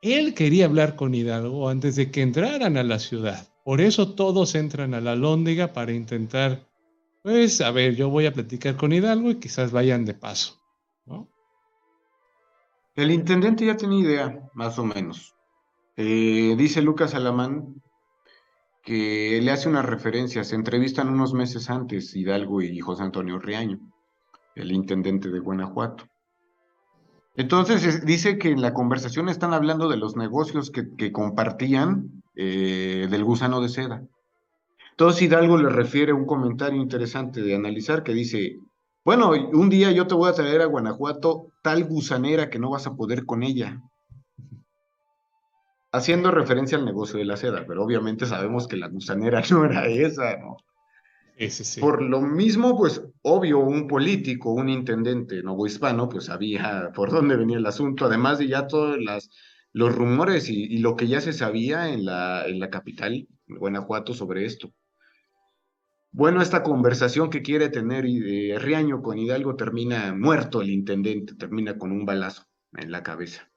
[0.00, 3.48] él quería hablar con Hidalgo antes de que entraran a la ciudad.
[3.64, 6.66] Por eso todos entran a la Lóndiga para intentar,
[7.22, 10.62] pues, a ver, yo voy a platicar con Hidalgo y quizás vayan de paso,
[11.04, 11.28] ¿no?
[12.98, 15.36] El intendente ya tenía idea, más o menos.
[15.96, 17.80] Eh, dice Lucas Alamán
[18.82, 23.78] que le hace una referencia, se entrevistan unos meses antes Hidalgo y José Antonio Riaño,
[24.56, 26.08] el intendente de Guanajuato.
[27.36, 33.22] Entonces dice que en la conversación están hablando de los negocios que, compartían eh, del
[33.22, 34.02] gusano de seda.
[34.90, 38.58] Entonces Hidalgo le refiere un comentario interesante de analizar que dice,
[39.08, 42.86] bueno, un día yo te voy a traer a Guanajuato tal gusanera que no vas
[42.86, 43.80] a poder con ella
[45.92, 49.86] haciendo referencia al negocio de la seda, pero obviamente sabemos que la gusanera no era
[49.86, 50.58] esa, ¿no?
[51.38, 51.80] Ese sí.
[51.80, 57.56] Por lo mismo, pues obvio, un político, un intendente novohispano, pues sabía por dónde venía
[57.56, 59.30] el asunto, además de ya todos las,
[59.72, 64.44] los rumores y, lo que ya se sabía en la, en la capital, Guanajuato, sobre
[64.44, 64.70] esto.
[66.10, 71.78] Bueno, esta conversación que quiere tener de Riaño con Hidalgo termina muerto el intendente, termina
[71.78, 73.50] con un balazo en la cabeza.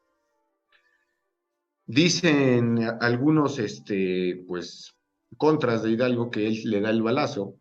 [1.86, 4.96] Dicen algunos, este, pues,
[5.38, 7.56] contras de Hidalgo que él le da el balazo,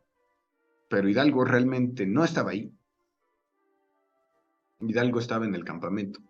[0.89, 2.73] pero Hidalgo realmente no estaba ahí.
[4.81, 6.21] Hidalgo estaba en el campamento.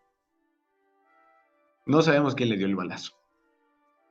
[1.86, 3.14] No sabemos quién le dio el balazo.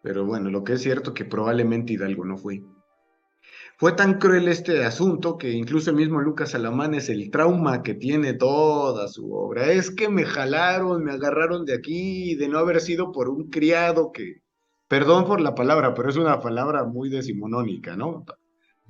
[0.01, 2.63] Pero bueno, lo que es cierto que probablemente Hidalgo no fue.
[3.79, 7.93] Fue tan cruel este asunto que incluso el mismo Lucas Alamán es el trauma que
[7.93, 9.71] tiene toda su obra.
[9.71, 14.11] Es que me jalaron, me agarraron de aquí, de no haber sido por un criado
[14.11, 14.41] que,
[14.89, 18.25] perdón por la palabra, pero es una palabra muy decimonónica, ¿no?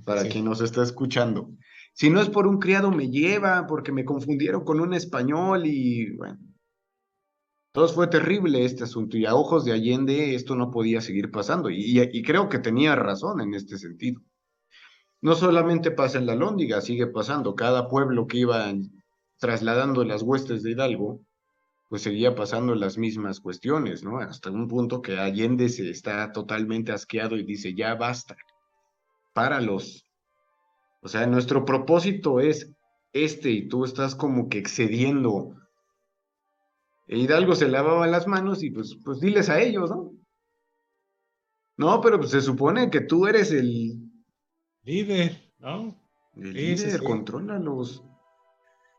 [0.05, 1.51] Para quien nos está escuchando.
[1.93, 6.17] Si no es por un criado, me lleva, porque me confundieron con un español y
[6.17, 6.39] bueno.
[7.75, 11.69] Entonces fue terrible este asunto y a ojos de Allende esto no podía seguir pasando
[11.69, 14.19] y creo que tenía razón en este sentido.
[15.21, 17.55] No solamente pasa en la Lóndiga, sigue pasando.
[17.55, 18.71] Cada pueblo que iba
[19.37, 21.21] trasladando las huestes de Hidalgo,
[21.89, 24.19] pues seguía pasando las mismas cuestiones, ¿no?
[24.19, 28.37] Hasta un punto que Allende se está totalmente asqueado y dice, ya basta,
[29.33, 30.05] páralos.
[31.01, 32.71] O sea, nuestro propósito es
[33.11, 35.55] este y tú estás como que excediendo.
[37.07, 40.13] E Hidalgo se lavaba las manos y pues, pues diles a ellos, ¿no?
[41.77, 44.08] No, pero pues se supone que tú eres el
[44.89, 45.95] líder, ¿no?
[46.35, 48.03] El líder, controlalos.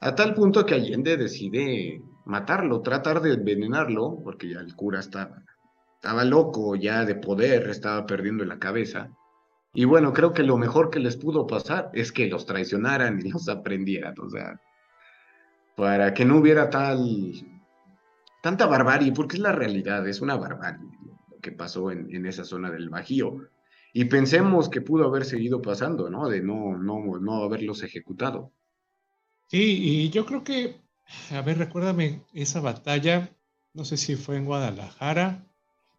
[0.01, 5.43] A tal punto que Allende decide matarlo, tratar de envenenarlo, porque ya el cura estaba,
[5.97, 9.11] estaba loco ya de poder, estaba perdiendo la cabeza.
[9.74, 13.30] Y bueno, creo que lo mejor que les pudo pasar es que los traicionaran y
[13.30, 14.61] los aprendieran, o sea,
[15.76, 17.32] para que no hubiera tal,
[18.43, 20.88] tanta barbarie, porque es la realidad, es una barbarie
[21.30, 23.51] lo que pasó en, en esa zona del Bajío.
[23.93, 26.28] Y pensemos que pudo haber seguido pasando, ¿no?
[26.28, 28.53] De no, no, no haberlos ejecutado.
[29.49, 30.76] Sí, y yo creo que,
[31.30, 33.30] a ver, recuérdame esa batalla,
[33.74, 35.45] no sé si fue en Guadalajara,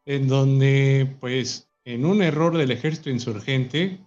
[0.06, 4.00] en donde, pues, en un error del ejército insurgente,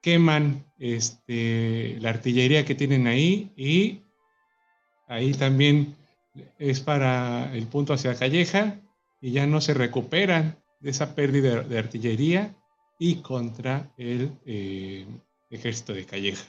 [0.00, 4.02] queman este, la artillería que tienen ahí y
[5.08, 5.96] ahí también
[6.58, 8.78] es para el punto hacia Calleja
[9.20, 12.54] y ya no se recuperan de esa pérdida de, artillería
[12.98, 15.06] y contra el eh,
[15.50, 16.44] ejército de Calleja.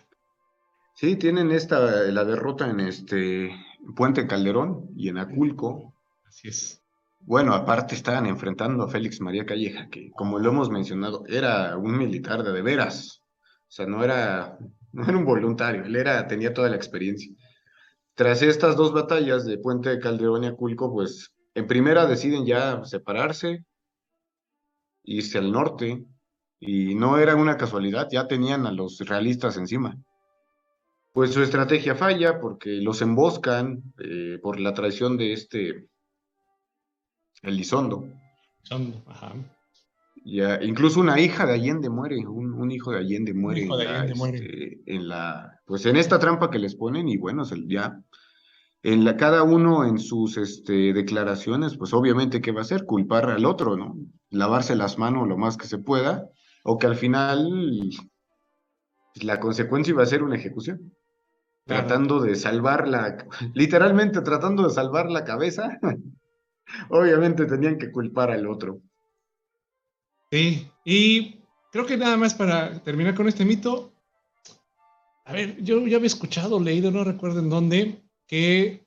[0.95, 1.79] Sí, tienen esta,
[2.11, 3.51] la derrota en este
[3.95, 5.93] Puente Calderón y en Aculco.
[6.25, 6.83] Así es.
[7.19, 11.97] Bueno, aparte estaban enfrentando a Félix María Calleja, que como lo hemos mencionado, era un
[11.97, 13.21] militar de de veras.
[13.67, 14.57] O sea, no era,
[14.93, 17.31] no era un voluntario, él era, tenía toda la experiencia.
[18.15, 22.83] Tras estas dos batallas de Puente de Calderón y Aculco, pues en primera deciden ya
[22.85, 23.65] separarse,
[25.03, 26.05] irse al norte,
[26.59, 29.97] y no era una casualidad, ya tenían a los realistas encima.
[31.13, 35.87] Pues su estrategia falla porque los emboscan eh, por la traición de este
[37.41, 38.07] Elizondo.
[38.59, 39.33] Elizondo, ajá.
[40.23, 44.81] Ya, incluso una hija de Allende muere, un, hijo de Allende muere, en, la, este,
[44.85, 47.97] en la, pues en esta trampa que les ponen y bueno, ya
[48.83, 53.29] en la, cada uno en sus este, declaraciones, pues obviamente qué va a hacer, culpar
[53.29, 53.95] al otro, ¿no?
[54.29, 56.29] Lavarse las manos lo más que se pueda,
[56.67, 57.89] o que al final
[59.21, 60.93] la consecuencia iba a ser una ejecución.
[61.65, 65.79] Tratando de salvar la, literalmente tratando de salvar la cabeza
[66.89, 68.81] Obviamente tenían que culpar al otro.
[70.31, 71.41] Sí, y
[71.71, 73.93] creo que nada más para terminar con este mito.
[75.25, 78.85] A ver, yo ya había escuchado, leído, no recuerdo en dónde, que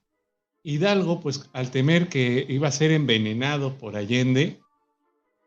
[0.62, 4.59] Hidalgo, pues al temer que iba a ser envenenado por Allende,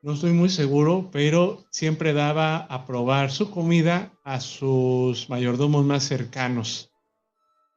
[0.04, 6.04] no estoy muy seguro, pero siempre daba a probar su comida a sus mayordomos más
[6.04, 6.92] cercanos.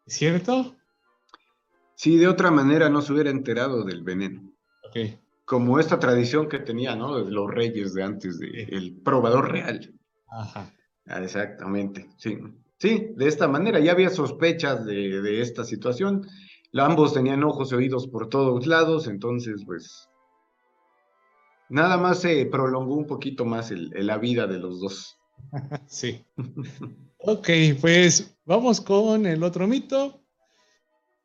[0.04, 0.74] ¿Es cierto?
[1.94, 4.52] Sí, de otra manera no se hubiera enterado del veneno.
[5.44, 7.24] Como esta tradición que tenía, ¿no?
[7.24, 9.94] De los reyes de antes, de, el probador real.
[10.28, 10.72] Ajá.
[11.06, 12.38] Ah, exactamente, sí.
[12.78, 16.26] Sí, de esta manera ya había sospechas de, esta situación.
[16.74, 20.08] Ambos tenían ojos y oídos por todos lados, entonces, pues,
[21.68, 25.18] nada más se prolongó un poquito más la vida de los dos.
[25.86, 26.24] sí.
[27.18, 27.48] ok,
[27.80, 30.22] pues vamos con el otro mito.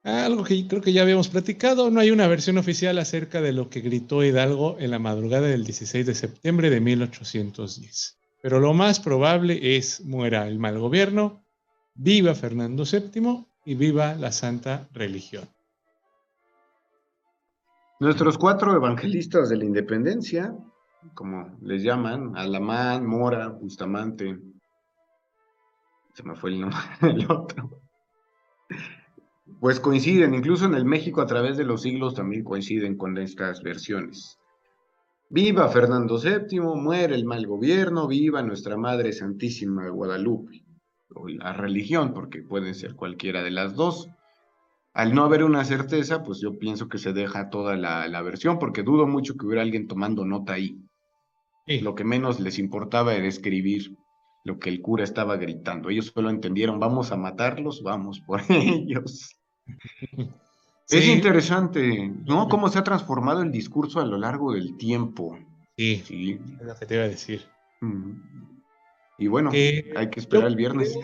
[0.03, 3.69] Algo que creo que ya habíamos platicado, no hay una versión oficial acerca de lo
[3.69, 8.17] que gritó Hidalgo en la madrugada del 16 de septiembre de 1810.
[8.41, 11.45] Pero lo más probable es muera el mal gobierno,
[11.93, 15.47] viva Fernando VII y viva la santa religión.
[18.01, 20.53] Nuestros cuatro evangelistas de la independencia,
[21.13, 24.37] como les llaman, Alamán, Mora, Bustamante,
[26.13, 27.81] se me fue el nombre del otro
[29.59, 33.61] pues coinciden, incluso en el México a través de los siglos también coinciden con estas
[33.61, 34.39] versiones.
[35.29, 40.65] Viva Fernando VII, muere el mal gobierno, viva nuestra Madre Santísima Guadalupe,
[41.13, 44.09] o la religión, porque pueden ser cualquiera de las dos.
[44.93, 48.83] Al no haber una certeza, pues yo pienso que se deja toda la, versión, porque
[48.83, 50.77] dudo mucho que hubiera alguien tomando nota ahí.
[51.65, 53.95] Lo que menos les importaba era escribir
[54.43, 55.89] lo que el cura estaba gritando.
[55.89, 59.35] Ellos solo entendieron, vamos a matarlos, vamos por ellos.
[60.89, 62.49] Es interesante, ¿no?
[62.49, 65.39] Cómo se ha transformado el discurso a lo largo del tiempo.
[65.77, 66.37] Sí, sí.
[66.59, 67.45] es lo que te iba a decir.
[69.17, 70.99] Y bueno, hay que esperar el viernes.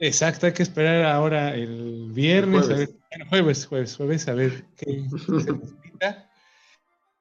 [0.00, 2.88] Exacto, hay que esperar ahora el viernes, jueves.
[2.88, 5.04] A ver, jueves, jueves, jueves, a ver qué
[5.44, 6.30] se necesita.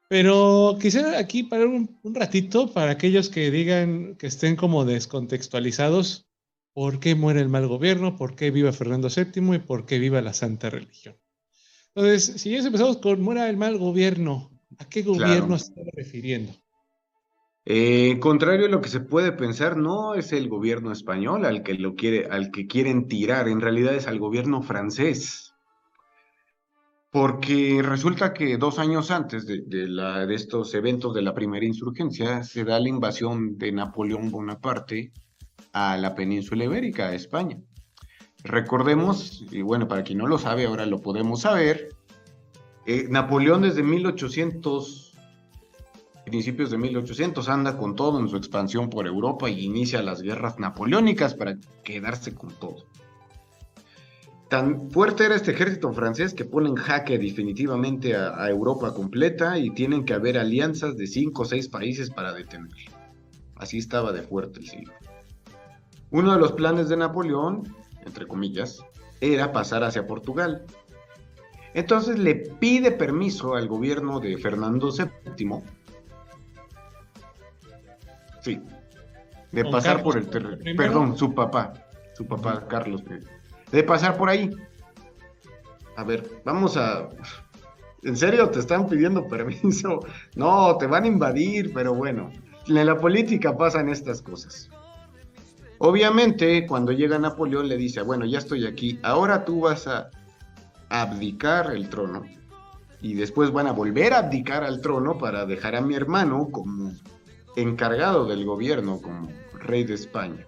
[0.07, 6.25] Pero quisiera aquí parar un, un, ratito para aquellos que digan que estén como descontextualizados
[6.73, 10.21] por qué muere el mal gobierno, por qué viva Fernando VII y por qué viva
[10.21, 11.17] la santa religión.
[11.93, 16.53] Entonces, si ya empezamos con muera el mal gobierno, ¿a qué gobierno se está refiriendo?
[17.71, 21.75] Eh, contrario a lo que se puede pensar, no es el gobierno español al que
[21.75, 25.53] lo quiere, al que quieren tirar, en realidad es al gobierno francés.
[27.11, 32.79] Porque resulta que dos años antes de, estos eventos de la primera insurgencia se da
[32.79, 35.11] la invasión de Napoleón Bonaparte
[35.71, 37.59] a la península ibérica, a España.
[38.43, 41.89] Recordemos, y bueno, para quien no lo sabe, ahora lo podemos saber,
[42.87, 45.08] eh, Napoleón desde 1800,
[46.29, 50.59] principios de 1800, anda con todo en su expansión por Europa y inicia las guerras
[50.59, 52.85] napoleónicas para quedarse con todo.
[54.49, 59.69] Tan fuerte era este ejército francés que pone en jaque definitivamente a, Europa completa y
[59.69, 62.91] tienen que haber alianzas de cinco o seis países para detenerlo.
[63.55, 64.93] Así estaba de fuerte el siglo.
[66.09, 68.79] Uno de los planes de Napoleón, entre comillas,
[69.21, 70.65] era pasar hacia Portugal.
[71.75, 75.61] Entonces le pide permiso al gobierno de Fernando VII,
[78.41, 78.61] sí,
[79.51, 80.57] de pasar por el terreno.
[80.77, 81.73] Perdón, su papá,
[82.13, 83.03] su papá Carlos
[83.71, 84.49] de pasar por ahí.
[85.95, 87.09] A ver, vamos a...
[88.03, 89.99] ¿En serio te están pidiendo permiso?
[90.35, 92.31] No, te van a invadir, pero bueno,
[92.67, 94.69] en la política pasan estas cosas.
[95.79, 100.09] Obviamente, cuando llega Napoleón le dice, bueno, ya estoy aquí, ahora tú vas a
[100.89, 102.23] abdicar el trono
[103.01, 106.91] y después van a volver a abdicar al trono para dejar a mi hermano como
[107.55, 110.45] encargado del gobierno, como rey de España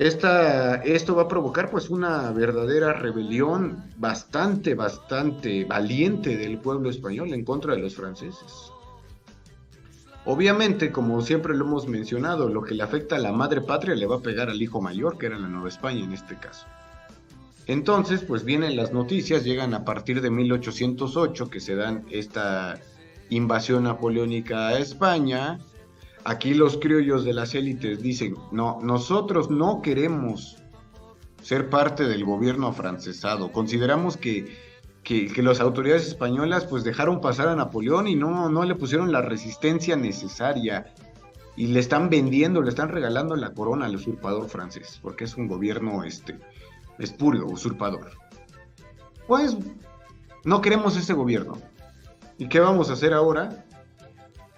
[0.00, 7.44] esto va a provocar pues una verdadera rebelión bastante, bastante valiente del pueblo español en
[7.44, 8.72] contra de los franceses.
[10.24, 14.06] Obviamente, como siempre lo hemos mencionado, lo que le afecta a la madre patria le
[14.06, 16.66] va a pegar al hijo mayor, que era la Nueva España en este caso.
[17.66, 22.80] Entonces, pues vienen las noticias, llegan a partir de 1808 que se dan esta
[23.30, 25.58] invasión napoleónica a España,
[26.24, 30.58] Aquí los criollos de las élites dicen, no, nosotros no queremos
[31.42, 33.50] ser parte del gobierno afrancesado.
[33.52, 34.54] Consideramos que,
[35.02, 39.22] que, las autoridades españolas pues dejaron pasar a Napoleón y no, no le pusieron la
[39.22, 40.92] resistencia necesaria.
[41.56, 45.48] Y le están vendiendo, le están regalando la corona al usurpador francés, porque es un
[45.48, 46.38] gobierno este,
[46.98, 48.12] espurio, usurpador.
[49.26, 49.56] Pues
[50.44, 51.58] no queremos ese gobierno.
[52.40, 53.64] ¿Y qué vamos a hacer ahora?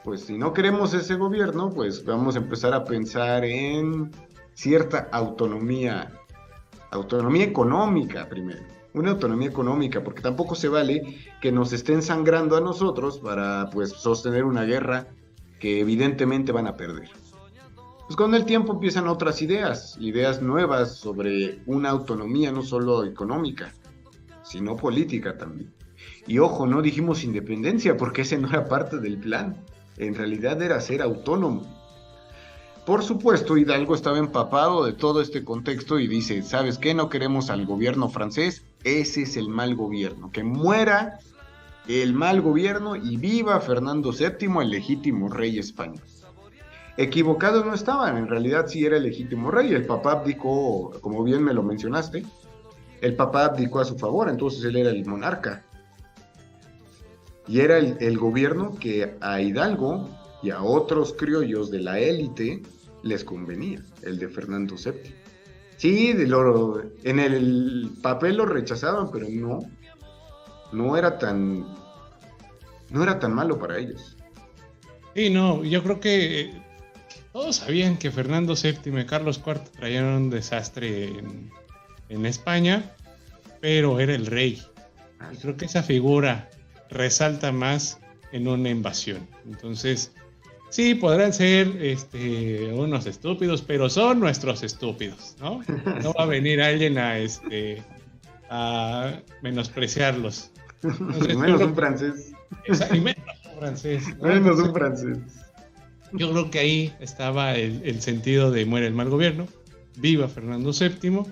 [0.05, 4.11] pues si no queremos ese gobierno, pues vamos a empezar a pensar en
[4.55, 6.13] cierta autonomía,
[6.91, 8.63] autonomía económica primero,
[8.95, 13.91] una autonomía económica, porque tampoco se vale que nos estén sangrando a nosotros para pues
[13.91, 15.09] sostener una guerra
[15.61, 17.11] que evidentemente van a perder.
[18.07, 23.73] Pues con el tiempo empiezan otras ideas, ideas nuevas sobre una autonomía no solo económica,
[24.43, 25.73] sino política también.
[26.27, 29.57] Y ojo, no dijimos independencia porque ese no era parte del plan
[29.97, 31.63] en realidad era ser autónomo.
[32.87, 36.95] Por supuesto, Hidalgo estaba empapado de todo este contexto y dice, ¿sabes qué?
[36.95, 41.21] No queremos al gobierno francés, ese es el mal gobierno, que muera
[41.87, 46.03] el mal gobierno y viva Fernando VII, el legítimo rey español.
[46.97, 51.43] Equivocados no estaban, en realidad sí era el legítimo rey, el papá abdicó, como bien
[51.43, 52.25] me lo mencionaste,
[53.01, 55.65] el papá abdicó a su favor, entonces él era el monarca.
[57.49, 60.09] Y era el, gobierno que a Hidalgo
[60.43, 62.63] y a otros criollos de la élite
[63.03, 65.13] les convenía, el de Fernando VII.
[65.77, 69.59] Sí, en el papel lo rechazaban, pero no,
[70.73, 71.67] no era tan,
[72.91, 74.17] no era tan malo para ellos.
[75.17, 76.53] Sí, no, yo creo que
[77.33, 81.51] todos sabían que Fernando VII y Carlos IV traían un desastre en,
[82.09, 82.93] en España,
[83.61, 84.63] pero era el rey.
[85.33, 86.49] Y creo que esa figura
[86.93, 87.99] resalta más
[88.33, 89.27] en una invasión.
[89.47, 90.13] Entonces,
[90.71, 95.61] sí, podrán ser este, unos estúpidos, pero son nuestros estúpidos, ¿no?
[96.03, 97.83] No va a venir alguien a, este,
[98.51, 100.51] a menospreciarlos.
[100.83, 102.33] menos un francés.
[102.91, 104.17] menos un francés.
[104.21, 105.19] Menos un francés.
[106.13, 109.47] Yo creo que ahí estaba el, el sentido de muere el mal gobierno,
[109.97, 111.23] viva Fernando VII,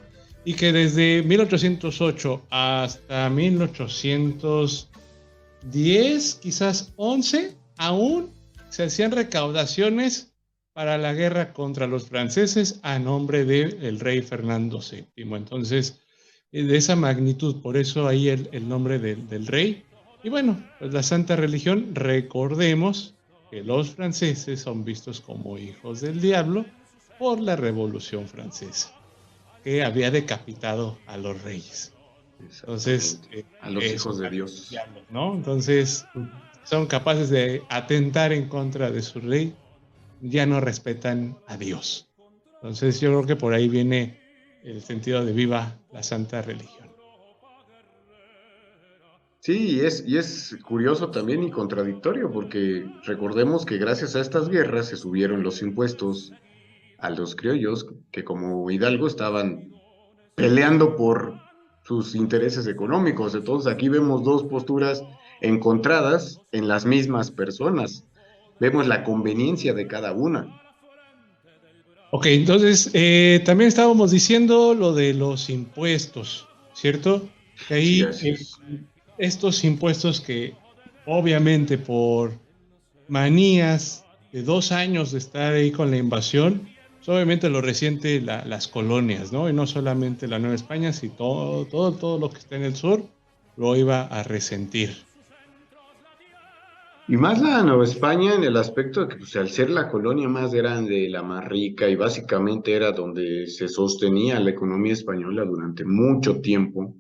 [0.44, 4.90] y que desde 1808 hasta 1800
[5.62, 8.30] 10, quizás 11, aún
[8.70, 10.32] se hacían recaudaciones
[10.72, 15.34] para la guerra contra los franceses a nombre del rey Fernando VII.
[15.34, 16.00] Entonces,
[16.52, 19.84] eh, de esa magnitud, por eso ahí el, nombre del, rey.
[20.22, 23.14] Y bueno, pues la santa religión, recordemos
[23.50, 26.64] que los franceses son vistos como hijos del diablo
[27.18, 28.94] por la Revolución Francesa,
[29.64, 31.92] que había decapitado a los reyes.
[32.61, 34.70] Entonces, eh, a los hijos de Dios.
[35.11, 35.34] ¿no?
[35.34, 36.07] Entonces,
[36.64, 39.55] son capaces de atentar en contra de su rey,
[40.20, 42.09] ya no respetan a Dios.
[42.57, 44.18] Entonces, yo creo que por ahí viene
[44.64, 46.91] el sentido de viva la santa religión.
[49.41, 54.51] Sí, y es, y es curioso también y contradictorio, porque recordemos que gracias a estas
[54.51, 56.34] guerras se subieron los impuestos
[56.99, 59.72] a los criollos, que como Hidalgo estaban
[60.34, 61.41] peleando por
[61.91, 63.34] sus intereses económicos.
[63.34, 65.03] Entonces aquí vemos dos posturas
[65.41, 68.05] encontradas en las mismas personas.
[68.61, 70.62] Vemos la conveniencia de cada una.
[72.12, 77.28] Ok, entonces eh, también estábamos diciendo lo de los impuestos, ¿cierto?
[77.66, 78.07] Que ahí
[79.18, 80.55] estos impuestos que
[81.07, 82.38] obviamente por
[83.09, 86.68] manías de dos años de estar ahí con la invasión,
[87.11, 89.48] obviamente lo resiente las colonias, ¿no?
[89.48, 93.02] Y no solamente la Nueva España, sino todo, todo, lo que está en el sur
[93.56, 94.96] lo iba a resentir.
[97.08, 100.28] Y más la Nueva España en el aspecto de que pues, al ser la colonia
[100.28, 105.84] más grande, la más rica y básicamente era donde se sostenía la economía española durante
[105.84, 106.94] mucho tiempo,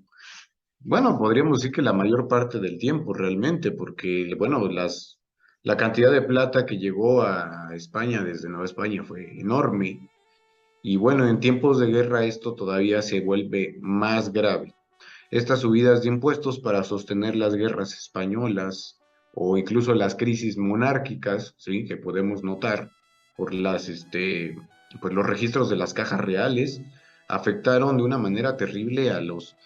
[0.82, 5.19] bueno, podríamos decir que la mayor parte del tiempo realmente, porque, bueno, las,
[5.62, 10.08] la cantidad de plata que llegó a España desde Nueva España fue enorme.
[10.82, 14.74] Y bueno, en tiempos de guerra esto todavía se vuelve más grave.
[15.30, 18.98] Estas subidas de impuestos para sostener las guerras españolas
[19.34, 21.84] o incluso las crisis monárquicas, ¿sí?
[21.84, 22.90] que podemos notar
[23.36, 24.56] por las, este,
[25.00, 26.82] pues los registros de las cajas reales,
[27.28, 29.56] afectaron de una manera terrible a los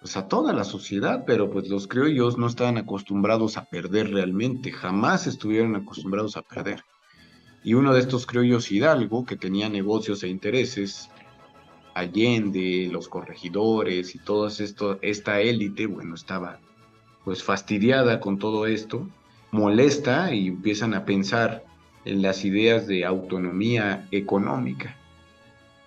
[0.00, 4.72] pues a toda la sociedad, pero pues los criollos no estaban acostumbrados a perder realmente,
[4.72, 6.82] jamás estuvieron acostumbrados a perder.
[7.62, 11.10] Y uno de estos criollos Hidalgo, que tenía negocios e intereses,
[11.94, 14.50] Allende, los corregidores y toda
[15.02, 16.60] esta élite, bueno, estaba
[17.24, 19.06] pues fastidiada con todo esto,
[19.50, 21.64] molesta y empiezan a pensar
[22.06, 24.96] en las ideas de autonomía económica.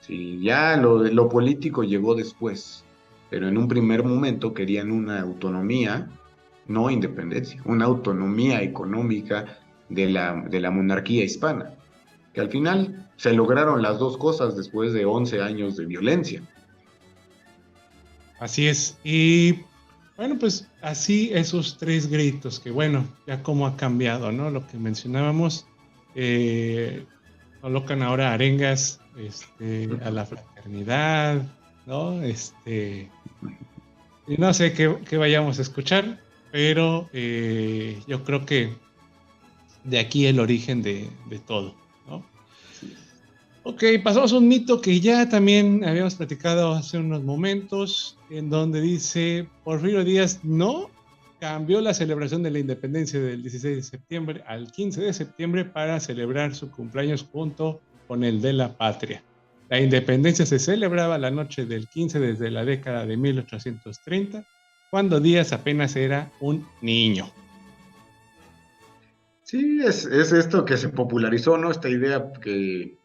[0.01, 2.83] Sí, ya lo, lo político llegó después,
[3.33, 6.07] pero en un primer momento querían una autonomía,
[6.67, 9.57] no independencia, una autonomía económica
[9.89, 11.73] de la, de la monarquía hispana,
[12.31, 16.43] que al final se lograron las dos cosas después de 11 años de violencia.
[18.39, 19.61] Así es, y
[20.15, 24.51] bueno, pues así esos tres gritos, que bueno, ya como ha cambiado, ¿no?
[24.51, 25.65] Lo que mencionábamos,
[26.13, 27.03] eh,
[27.61, 31.41] colocan ahora arengas este, a la fraternidad,
[31.85, 32.21] ¿no?
[32.21, 33.09] Este,
[34.27, 36.19] y no sé qué, vayamos a escuchar,
[36.51, 38.73] pero eh, yo creo que
[39.83, 41.09] de aquí el origen de,
[41.45, 41.75] todo,
[42.07, 42.25] ¿no?
[43.63, 48.81] Ok, pasamos a un mito que ya también habíamos platicado hace unos momentos, en donde
[48.81, 50.89] dice Porfirio Díaz no
[51.39, 55.99] cambió la celebración de la independencia del 16 de septiembre al 15 de septiembre para
[55.99, 59.21] celebrar su cumpleaños junto con el de la patria.
[59.73, 64.45] La independencia se celebraba la noche del 15 desde la década de 1830,
[64.91, 67.25] cuando Díaz apenas era un niño.
[69.41, 71.71] Sí, es, esto que se popularizó, ¿no?
[71.71, 72.99] Esta idea que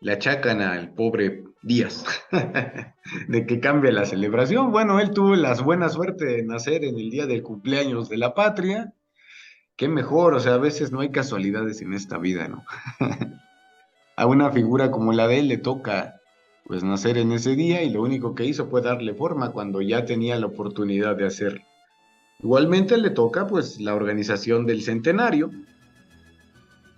[0.00, 2.04] le achacan al pobre Díaz
[3.26, 4.70] de que cambie la celebración.
[4.70, 8.32] Bueno, él tuvo la buena suerte de nacer en el día del cumpleaños de la
[8.32, 8.94] patria.
[9.74, 12.64] Qué mejor, o sea, a veces no hay casualidades en esta vida, ¿no?
[14.16, 16.20] a una figura como la de él le toca
[16.66, 20.04] pues nacer en ese día y lo único que hizo fue darle forma cuando ya
[20.04, 21.60] tenía la oportunidad de hacerlo.
[22.42, 25.50] Igualmente le toca pues la organización del centenario.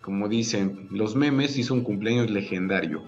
[0.02, 3.02] Como dicen los memes, hizo un cumpleaños legendario.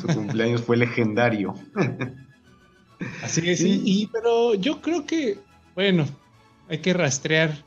[0.00, 1.54] Su cumpleaños fue legendario.
[3.22, 5.38] Así es, y, pero yo creo que,
[5.74, 6.06] bueno,
[6.68, 7.64] hay que rastrear.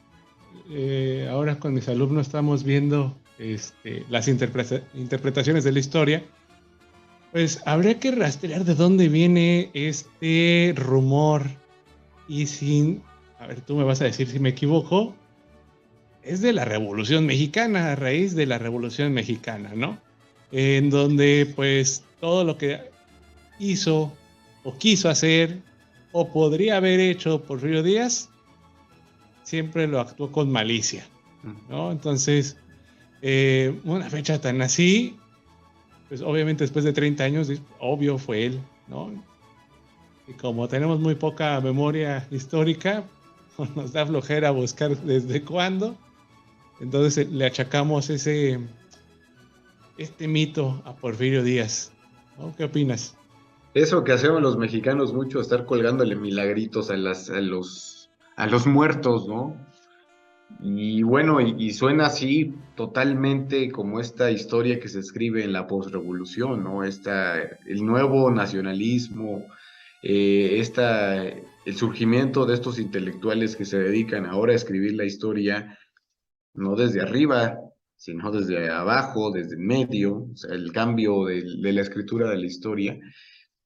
[0.71, 6.23] Eh, ahora con mis alumnos estamos viendo este, las interpretaciones de la historia,
[7.31, 11.43] pues habría que rastrear de dónde viene este rumor
[12.27, 13.01] y sin,
[13.39, 15.15] a ver, tú me vas a decir si me equivoco,
[16.21, 19.97] es de la Revolución Mexicana, a raíz de la Revolución Mexicana, ¿no?
[20.51, 22.79] En donde pues todo lo que
[23.59, 24.11] hizo
[24.63, 25.59] o quiso hacer
[26.11, 28.29] o podría haber hecho por Río Díaz,
[29.43, 31.07] siempre lo actuó con malicia,
[31.69, 31.91] ¿no?
[31.91, 32.57] Entonces,
[33.21, 35.17] eh, una fecha tan así,
[36.07, 39.11] pues obviamente después de 30 años, obvio fue él, ¿no?
[40.27, 43.03] Y como tenemos muy poca memoria histórica,
[43.75, 45.97] nos da flojera buscar desde cuándo,
[46.79, 48.59] entonces eh, le achacamos ese,
[49.97, 51.91] este mito a Porfirio Díaz.
[52.37, 52.55] ¿no?
[52.55, 53.15] ¿Qué opinas?
[53.73, 58.65] Eso que hacemos los mexicanos mucho, estar colgándole milagritos a, las, a, los, a los
[58.65, 59.55] muertos, ¿no?
[60.61, 66.63] Y bueno, y, suena así totalmente como esta historia que se escribe en la postrevolución,
[66.63, 66.83] ¿no?
[66.83, 69.45] Esta, el nuevo nacionalismo,
[70.01, 70.61] eh,
[71.65, 75.77] el surgimiento de estos intelectuales que se dedican ahora a escribir la historia,
[76.53, 77.57] no desde arriba,
[77.95, 82.45] sino desde abajo, desde el medio, o sea, el cambio de, la escritura de la
[82.45, 82.97] historia.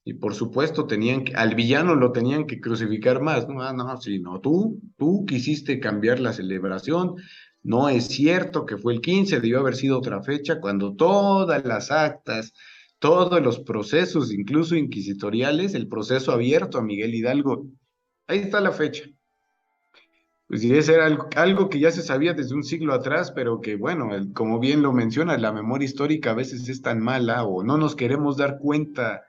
[0.05, 3.61] Y por supuesto, tenían que, al villano lo tenían que crucificar más, ¿no?
[3.61, 7.15] Ah, no, sí, no, tú, tú quisiste cambiar la celebración,
[7.63, 11.89] no es cierto que fue el 15, debió haber sido otra fecha, cuando todas las
[11.91, 12.53] actas,
[12.99, 17.65] todos los procesos, incluso inquisitoriales, el proceso abierto a Miguel Hidalgo,
[18.27, 19.05] ahí está la fecha.
[20.47, 23.75] Pues sí, ese era algo, que ya se sabía desde un siglo atrás, pero que
[23.77, 27.77] bueno, como bien lo menciona, la memoria histórica a veces es tan mala o no
[27.77, 29.23] nos queremos dar cuenta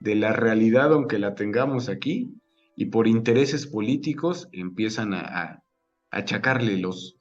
[0.00, 2.34] de la realidad aunque la tengamos aquí
[2.76, 5.64] y por intereses políticos empiezan a, a
[6.10, 7.18] achacarle los,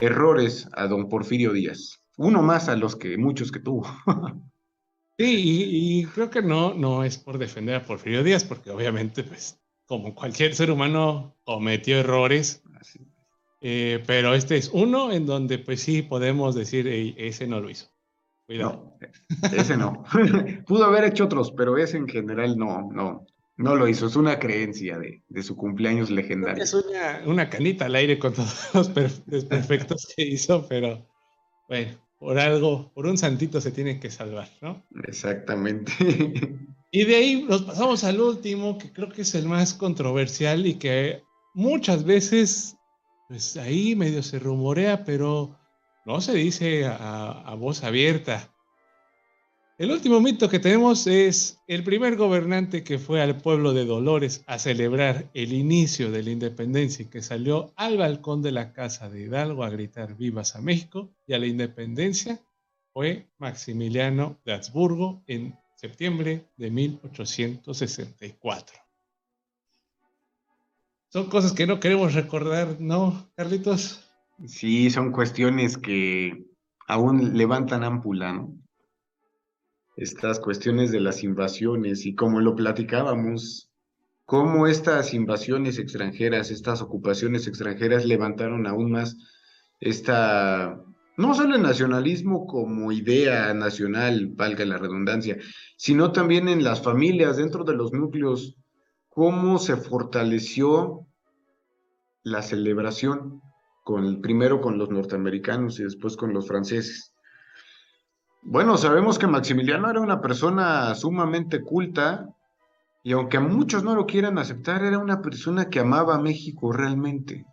[0.00, 2.02] errores a don Porfirio Díaz.
[2.16, 3.86] Uno más a los que muchos que tuvo.
[5.18, 9.60] sí, y, creo que no, no es por defender a Porfirio Díaz, porque obviamente, pues,
[9.86, 12.62] como cualquier ser humano, cometió errores.
[13.60, 17.90] Eh, pero este es uno en donde, pues sí, podemos decir, ese no lo hizo.
[18.48, 18.96] Cuidado.
[19.42, 20.04] No, ese no.
[20.66, 23.26] Pudo haber hecho otros, pero ese en general no, no.
[23.58, 26.62] No lo hizo, es una creencia de, de su cumpleaños legendario.
[26.62, 28.70] Es una, una, canita al aire con todos
[29.26, 31.04] los perfectos que hizo, pero
[31.68, 34.82] bueno, por algo, por un santito se tiene que salvar, ¿no?
[35.04, 35.92] Exactamente.
[36.90, 40.76] Y de ahí nos pasamos al último, que creo que es el más controversial y
[40.76, 41.22] que
[41.52, 42.78] muchas veces,
[43.28, 45.54] pues ahí medio se rumorea, pero
[46.08, 48.50] no se dice a, voz abierta.
[49.76, 54.42] El último mito que tenemos es el primer gobernante que fue al pueblo de Dolores
[54.46, 59.10] a celebrar el inicio de la independencia y que salió al balcón de la casa
[59.10, 62.40] de Hidalgo a gritar vivas a México y a la independencia
[62.94, 68.78] fue Maximiliano de Habsburgo en septiembre de 1864.
[71.10, 74.07] Son cosas que no queremos recordar, ¿no, Carlitos?
[74.46, 76.44] Sí, son cuestiones que
[76.86, 78.58] aún levantan ámpula, ¿no?
[79.98, 83.68] estas cuestiones de las invasiones y como lo platicábamos,
[84.24, 89.16] cómo estas invasiones extranjeras, estas ocupaciones extranjeras levantaron aún más
[89.80, 90.80] esta,
[91.16, 95.36] no solo el nacionalismo como idea nacional, valga la redundancia,
[95.76, 98.56] sino también en las familias, dentro de los núcleos,
[99.08, 101.08] cómo se fortaleció
[102.22, 103.42] la celebración,
[103.88, 107.14] con, primero con los norteamericanos y después con los franceses.
[108.42, 112.28] Bueno, sabemos que Maximiliano era una persona sumamente culta
[113.02, 116.70] y aunque a muchos no lo quieran aceptar, era una persona que amaba a México
[116.70, 117.46] realmente.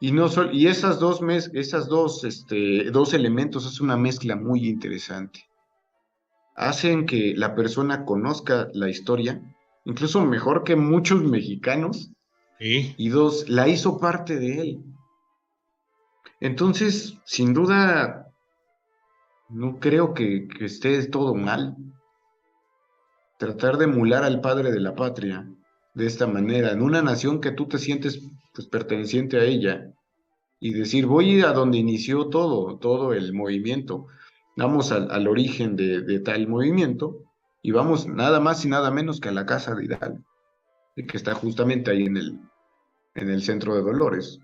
[0.00, 4.66] Y, no y esas dos, mes esas dos, este, dos elementos es una mezcla muy
[4.66, 5.44] interesante.
[6.56, 9.42] Hacen que la persona conozca la historia,
[9.84, 12.10] incluso mejor que muchos mexicanos.
[12.58, 14.84] Y dos, la hizo parte de él.
[16.40, 18.32] Entonces, sin duda,
[19.50, 21.76] no creo que, esté todo mal.
[23.38, 25.46] Tratar de emular al padre de la patria
[25.94, 28.22] de esta manera, en una nación que tú te sientes
[28.54, 29.92] pues, perteneciente a ella,
[30.60, 34.06] y decir, voy a donde inició todo, todo el movimiento,
[34.56, 37.24] vamos al, origen de, tal movimiento,
[37.62, 40.24] y vamos nada más y nada menos que a la casa de Hidalgo,
[40.96, 42.40] que está justamente ahí en el,
[43.14, 44.38] en el centro de Dolores.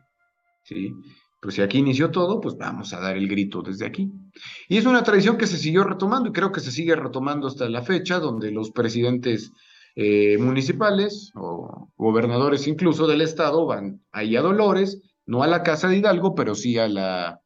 [0.64, 0.94] ¿sí?
[1.41, 4.11] Pues si aquí inició todo, pues vamos a dar el grito desde aquí.
[4.69, 7.69] Y es una tradición que se siguió retomando y creo que se sigue retomando hasta
[7.69, 9.53] la fecha, donde los presidentes
[9.95, 15.89] eh, municipales o gobernadores incluso del estado van ahí a Dolores, no a la casa
[15.89, 17.41] de Hidalgo, pero sí a la,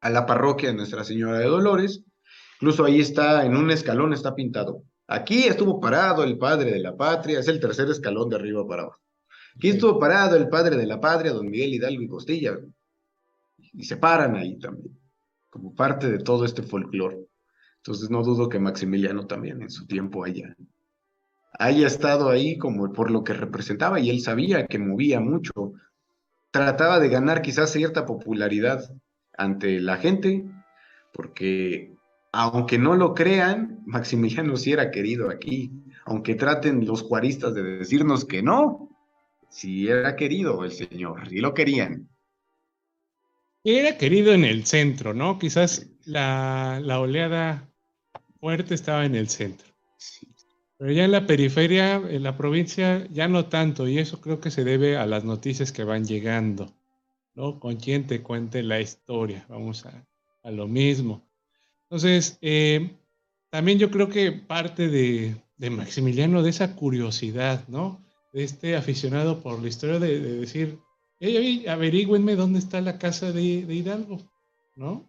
[0.00, 2.04] a la parroquia de Nuestra Señora de Dolores.
[2.60, 4.82] Incluso ahí está, en un escalón está pintado.
[5.08, 8.82] Aquí estuvo parado el padre de la patria, es el tercer escalón de arriba para
[8.82, 9.00] abajo.
[9.56, 12.56] Aquí estuvo parado el padre de la patria, don Miguel Hidalgo y Costilla
[13.72, 14.98] y se paran ahí también,
[15.48, 17.18] como parte de todo este folclore.
[17.78, 20.54] Entonces no dudo que Maximiliano también en su tiempo haya,
[21.58, 25.72] haya estado ahí como por lo que representaba y él sabía que movía mucho.
[26.50, 28.92] Trataba de ganar quizás cierta popularidad
[29.38, 30.44] ante la gente,
[31.12, 31.94] porque
[32.32, 35.72] aunque no lo crean, Maximiliano sí era querido aquí,
[36.04, 38.90] aunque traten los juaristas de decirnos que no,
[39.48, 42.09] sí era querido el señor, sí lo querían.
[43.62, 45.38] Era querido en el centro, ¿no?
[45.38, 47.70] Quizás la, oleada
[48.40, 49.68] fuerte estaba en el centro.
[50.78, 54.50] Pero ya en la periferia, en la provincia, ya no tanto, y eso creo que
[54.50, 56.72] se debe a las noticias que van llegando,
[57.34, 57.60] ¿no?
[57.60, 60.06] Con quien te cuente la historia, vamos a,
[60.50, 61.28] lo mismo.
[61.82, 62.96] Entonces, eh,
[63.50, 68.02] también yo creo que parte de, de Maximiliano, de esa curiosidad, ¿no?
[68.32, 70.78] De este aficionado por la historia de, decir,
[71.20, 74.18] hey, averígüenme dónde está la casa de, Hidalgo,
[74.74, 75.08] ¿no?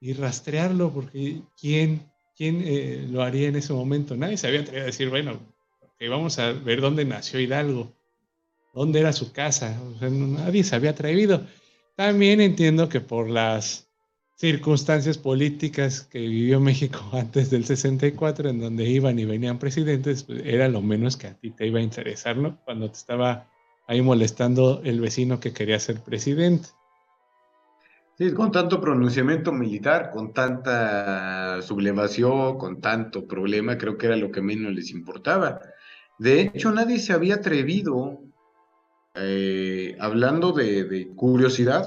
[0.00, 4.16] Y rastrearlo, porque ¿quién, quién eh, lo haría en ese momento?
[4.16, 5.40] Nadie se había atrevido a decir, bueno,
[6.08, 7.92] vamos a ver dónde nació Hidalgo,
[8.72, 9.78] dónde era su casa.
[10.00, 11.46] nadie se había atrevido.
[11.96, 13.88] También entiendo que por las
[14.36, 20.42] circunstancias políticas que vivió México antes del 64, en donde iban y venían presidentes, pues,
[20.44, 22.58] era lo menos que a ti te iba a interesar, ¿no?
[22.64, 23.49] Cuando te estaba
[23.90, 26.68] ahí molestando el vecino que quería ser presidente.
[28.16, 34.30] Sí, con tanto pronunciamiento militar, con tanta sublevación, con tanto problema, creo que era lo
[34.30, 35.60] que menos les importaba.
[36.20, 38.20] De hecho, nadie se había atrevido,
[39.16, 41.84] eh, hablando de curiosidad,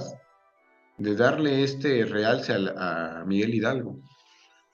[0.98, 4.02] de darle este realce a, Miguel Hidalgo,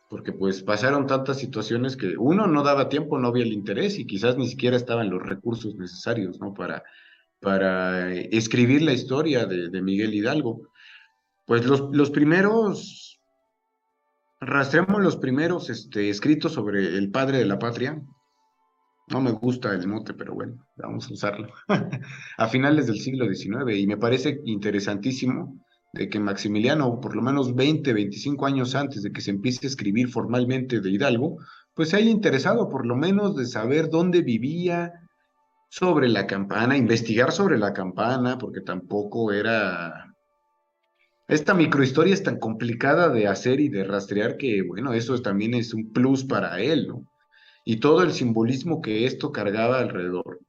[0.09, 4.07] porque pues pasaron tantas situaciones que uno no daba tiempo, no había el interés y
[4.07, 6.55] quizás ni siquiera estaban los recursos necesarios, ¿no?
[6.55, 6.83] Para,
[7.39, 10.61] para escribir la historia de, Miguel Hidalgo.
[11.45, 13.19] Pues los, los primeros,
[14.39, 18.01] rastreamos los primeros este, escritos sobre el padre de la patria,
[19.09, 21.51] no me gusta el mote, pero bueno, vamos a usarlo.
[22.37, 25.59] a finales del siglo XIX, y me parece interesantísimo
[25.93, 29.69] de que Maximiliano, por lo menos 20, 25 años antes de que se empiece a
[29.69, 31.37] escribir formalmente de Hidalgo,
[31.73, 34.91] pues se haya interesado por lo menos de saber dónde vivía,
[35.69, 40.05] sobre la campana, investigar sobre la campana, porque tampoco era...
[41.27, 45.75] Esta microhistoria es tan complicada de hacer y de rastrear que, bueno, eso también es
[45.75, 47.07] un plus para él, ¿no?
[47.65, 50.39] Y todo el simbolismo que esto cargaba alrededor.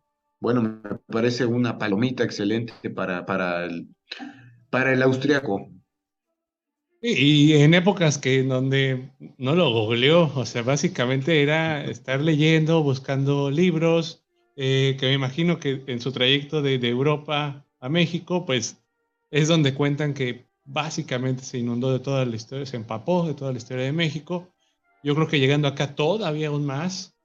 [0.40, 3.88] Bueno, me parece una palomita excelente para, para el,
[4.70, 5.68] para el austriaco.
[7.02, 13.50] Y, en épocas que donde no lo googleó, o sea, básicamente era estar leyendo, buscando
[13.50, 14.22] libros,
[14.56, 18.78] eh, que me imagino que en su trayecto de, Europa a México, pues
[19.30, 23.52] es donde cuentan que básicamente se inundó de toda la historia, se empapó de toda
[23.52, 24.48] la historia de México.
[25.02, 27.16] Yo creo que llegando acá todavía aún más,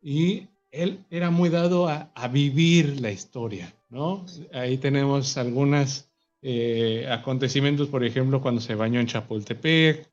[0.00, 4.24] y él era muy dado a, a vivir la historia, ¿no?
[4.52, 6.08] Ahí tenemos algunas
[6.42, 10.08] eh, acontecimientos, por ejemplo, cuando se bañó en Chapultepec,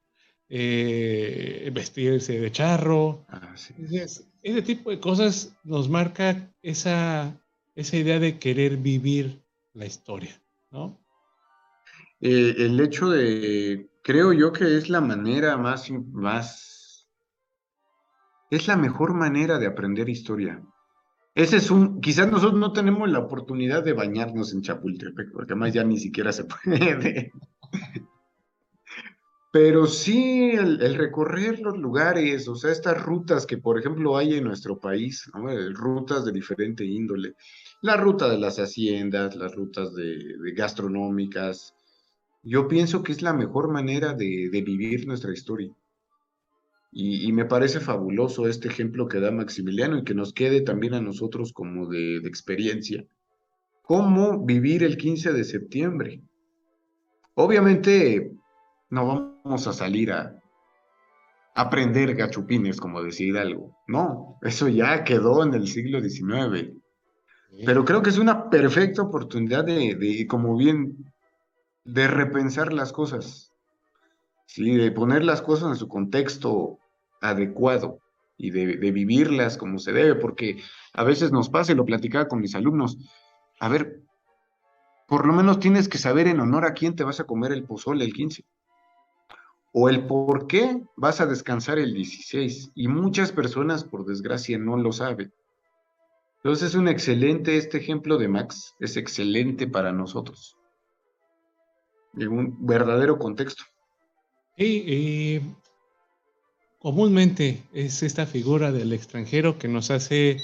[0.49, 3.25] eh, vestirse de charro.
[3.27, 3.53] Ah,
[4.43, 7.41] ese tipo de cosas nos marca esa,
[7.75, 9.41] esa idea de querer vivir
[9.73, 10.99] la historia, ¿no?
[12.19, 17.09] Eh, el hecho de, creo yo que es la manera más, más,
[18.51, 20.61] es la mejor manera de aprender historia.
[21.35, 25.73] Ese es un, quizás nosotros no tenemos la oportunidad de bañarnos en Chapultepec, porque además
[25.73, 27.31] ya ni siquiera se puede.
[29.53, 34.45] Pero sí el, recorrer los lugares, o sea, estas rutas que, por ejemplo, hay en
[34.45, 35.29] nuestro país,
[35.73, 37.35] rutas de diferente índole.
[37.83, 40.17] La ruta de las haciendas, las rutas de,
[40.55, 41.75] gastronómicas.
[42.41, 45.71] Yo pienso que es la mejor manera de vivir nuestra historia.
[46.95, 51.01] Y, me parece fabuloso este ejemplo que da Maximiliano y que nos quede también a
[51.01, 53.03] nosotros como de, experiencia.
[53.81, 56.21] ¿Cómo vivir el 15 de septiembre?
[57.33, 58.31] Obviamente
[58.93, 60.39] no vamos a salir a
[61.55, 63.75] aprender gachupines, como decir algo.
[63.87, 66.73] No, eso ya quedó en el siglo XIX.
[67.65, 71.11] Pero creo que es una perfecta oportunidad de, de como bien,
[71.83, 73.51] de repensar las cosas.
[74.45, 76.77] Sí, de poner las cosas en su contexto
[77.19, 77.99] adecuado
[78.37, 80.61] y de, vivirlas como se debe, porque
[80.93, 82.97] a veces nos pasa, y lo platicaba con mis alumnos,
[83.59, 84.01] a ver,
[85.07, 87.63] por lo menos tienes que saber en honor a quién te vas a comer el
[87.63, 88.43] pozole el 15.
[89.73, 92.71] O el por qué vas a descansar el 16.
[92.75, 95.33] Y muchas personas, por desgracia, no lo saben.
[96.37, 100.57] Entonces es un excelente, este ejemplo de Max es excelente para nosotros.
[102.17, 103.63] En un verdadero contexto.
[104.55, 105.41] y
[106.79, 110.37] comúnmente es esta figura del extranjero que nos hace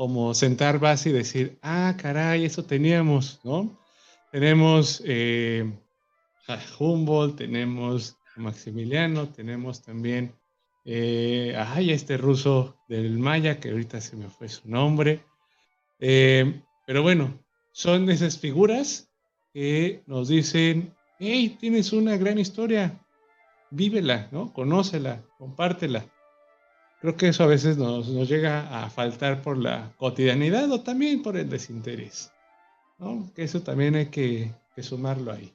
[0.00, 3.78] como sentar base y decir, ah, caray, eso teníamos, ¿no?
[4.32, 5.70] Tenemos eh,
[6.78, 10.34] Humboldt, tenemos Maximiliano, tenemos también
[10.84, 15.24] eh, este ruso del Maya, que ahorita se me fue su nombre.
[15.98, 17.38] Eh, pero bueno,
[17.72, 19.10] son esas figuras
[19.52, 22.98] que nos dicen, hey, tienes una gran historia,
[23.70, 24.52] vívela, ¿no?
[24.52, 26.04] Conócela, compártela.
[27.00, 31.36] Creo que eso a veces nos, llega a faltar por la cotidianidad o también por
[31.36, 32.30] el desinterés,
[32.98, 33.30] ¿no?
[33.34, 34.52] Que eso también hay que,
[34.82, 35.52] sumarlo ahí.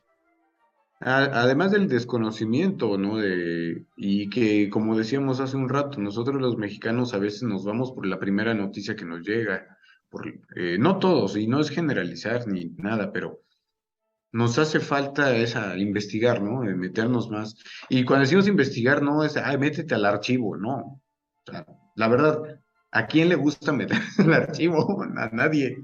[0.99, 3.17] Además del desconocimiento, ¿no?
[3.17, 7.91] De, y que, como decíamos hace un rato, nosotros los mexicanos a veces nos vamos
[7.91, 9.77] por la primera noticia que nos llega.
[10.55, 13.41] Eh, no todos, y no es generalizar ni nada, pero
[14.31, 16.61] nos hace falta esa investigar, ¿no?
[16.61, 17.55] meternos más.
[17.89, 21.01] Y cuando decimos investigar, no es, ay, métete al archivo, no.
[21.95, 22.59] La verdad,
[22.91, 25.03] ¿a quién le gusta meter al archivo?
[25.17, 25.77] A nadie.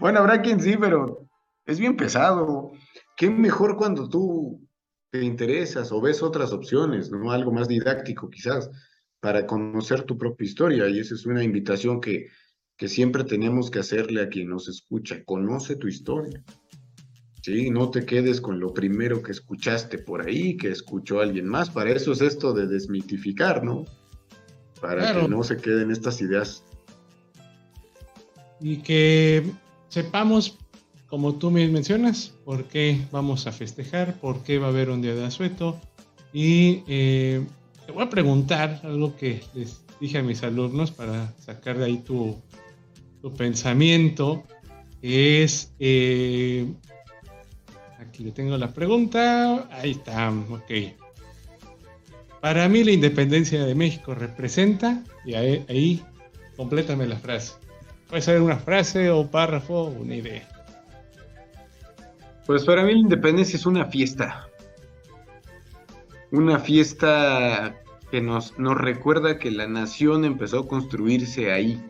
[0.00, 1.26] Bueno, habrá quien sí, pero
[1.66, 2.72] es bien pesado.
[3.16, 4.66] Qué mejor cuando tú
[5.10, 7.30] te interesas o ves otras opciones, ¿no?
[7.30, 8.70] Algo más didáctico quizás,
[9.20, 10.88] para conocer tu propia historia.
[10.88, 12.26] Y esa es una invitación que,
[12.76, 15.22] que siempre tenemos que hacerle a quien nos escucha.
[15.24, 16.42] Conoce tu historia.
[17.44, 21.68] Sí, no te quedes con lo primero que escuchaste por ahí, que escuchó alguien más.
[21.68, 23.84] Para eso es esto de desmitificar, ¿no?
[24.80, 26.64] Para que no se queden estas ideas.
[28.60, 29.44] Y que
[29.88, 30.58] sepamos,
[31.08, 35.02] como tú me mencionas, por qué vamos a festejar, por qué va a haber un
[35.02, 35.78] día de asueto.
[36.32, 37.44] Y eh,
[37.86, 41.98] te voy a preguntar algo que les dije a mis alumnos para sacar de ahí
[41.98, 42.36] tu,
[43.36, 44.42] pensamiento.
[45.02, 46.66] Es eh,
[48.14, 49.68] Aquí le tengo la pregunta.
[49.70, 50.70] Ahí está, ok.
[52.40, 56.02] Para mí la independencia de México representa, y ahí, ahí
[56.56, 57.54] complétame la frase.
[58.08, 60.53] Puede ser una frase o párrafo una idea.
[62.46, 64.48] Pues para mí la independencia es una fiesta.
[66.30, 67.80] Una fiesta
[68.10, 71.82] que nos, nos recuerda que la nación empezó a construirse ahí.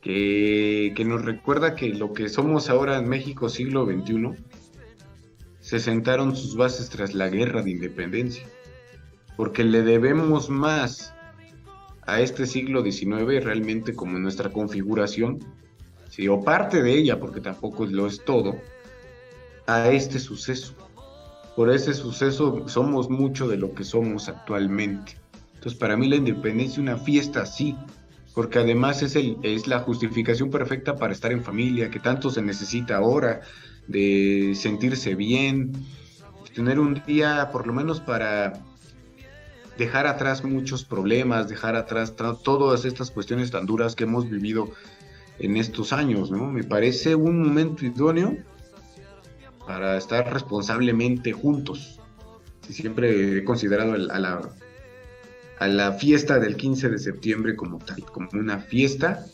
[0.00, 4.36] Que, que, nos recuerda que lo que somos ahora en México siglo XXI
[5.60, 8.46] se sentaron sus bases tras la guerra de independencia,
[9.36, 11.12] porque le debemos más
[12.06, 15.40] a este siglo XIX realmente como nuestra configuración,
[16.08, 16.26] ¿sí?
[16.26, 18.56] o parte de ella, porque tampoco lo es todo,
[19.68, 20.74] a este suceso.
[21.54, 25.16] Por ese suceso somos mucho de lo que somos actualmente.
[25.54, 27.76] Entonces para mí la independencia es una fiesta así,
[28.34, 32.40] porque además es, el, es la justificación perfecta para estar en familia, que tanto se
[32.40, 33.42] necesita ahora,
[33.88, 35.72] de sentirse bien,
[36.54, 38.64] tener un día por lo menos para
[39.76, 44.70] dejar atrás muchos problemas, dejar atrás todas estas cuestiones tan duras que hemos vivido
[45.38, 46.50] en estos años, ¿no?
[46.50, 48.36] Me parece un momento idóneo
[49.68, 52.00] para estar responsablemente juntos.
[52.70, 54.40] siempre he considerado a, la,
[55.58, 59.26] a la fiesta del 15 de septiembre como tal, como una fiesta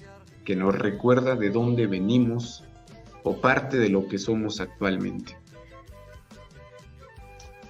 [0.44, 2.64] que nos recuerda de dónde venimos,
[3.22, 5.36] o parte de lo que somos actualmente.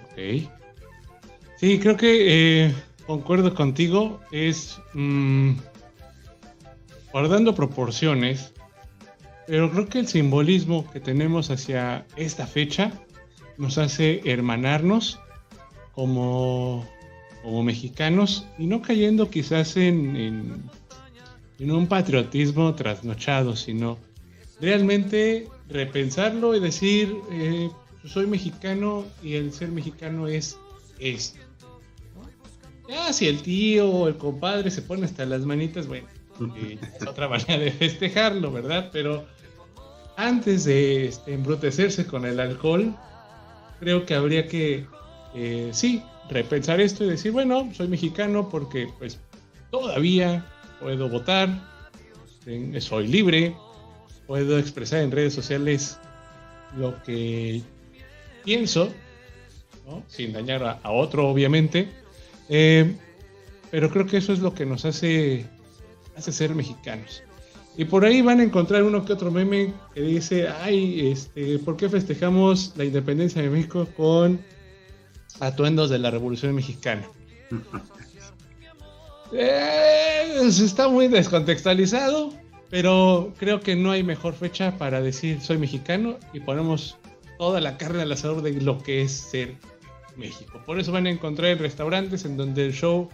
[0.04, 0.48] Ok.
[1.58, 2.74] Sí, creo que eh,
[3.06, 4.20] concuerdo contigo.
[4.32, 5.52] Es mm,
[7.12, 8.53] guardando proporciones,
[9.46, 12.92] pero creo que el simbolismo que tenemos hacia esta fecha
[13.58, 15.18] nos hace hermanarnos
[15.92, 16.86] como,
[17.42, 23.98] como mexicanos y no cayendo quizás en, en, un patriotismo trasnochado, sino
[24.60, 27.70] realmente repensarlo y decir, eh,
[28.06, 30.58] soy mexicano y el ser mexicano es
[30.98, 31.40] esto.
[32.88, 36.06] Ya si el tío o el compadre se pone hasta las manitas, bueno,
[37.00, 38.90] es otra manera de festejarlo, ¿verdad?
[38.92, 39.24] Pero
[40.16, 42.94] antes de este, embrutecerse con el alcohol,
[43.80, 44.86] creo que habría que,
[45.34, 49.18] eh, sí, repensar esto y decir, bueno, soy mexicano porque pues
[49.70, 50.44] todavía
[50.80, 51.48] puedo votar,
[52.78, 53.54] soy libre,
[54.26, 55.98] puedo expresar en redes sociales
[56.76, 57.62] lo que
[58.44, 58.92] pienso,
[60.08, 61.88] sin dañar a, otro, obviamente.
[62.48, 62.94] Eh,
[63.70, 65.46] pero creo que eso es lo que nos hace,
[66.16, 67.22] hace ser mexicanos.
[67.76, 71.76] Y por ahí van a encontrar uno que otro meme que dice, ay, este, ¿por
[71.76, 74.40] qué festejamos la independencia de México con
[75.40, 77.02] atuendos de la Revolución Mexicana?
[79.32, 82.32] eh, está muy descontextualizado,
[82.70, 86.96] pero creo que no hay mejor fecha para decir soy mexicano y ponemos
[87.38, 89.56] toda la carne al asador de lo que es ser
[90.16, 90.62] México.
[90.64, 93.08] Por eso van a encontrar restaurantes en donde el show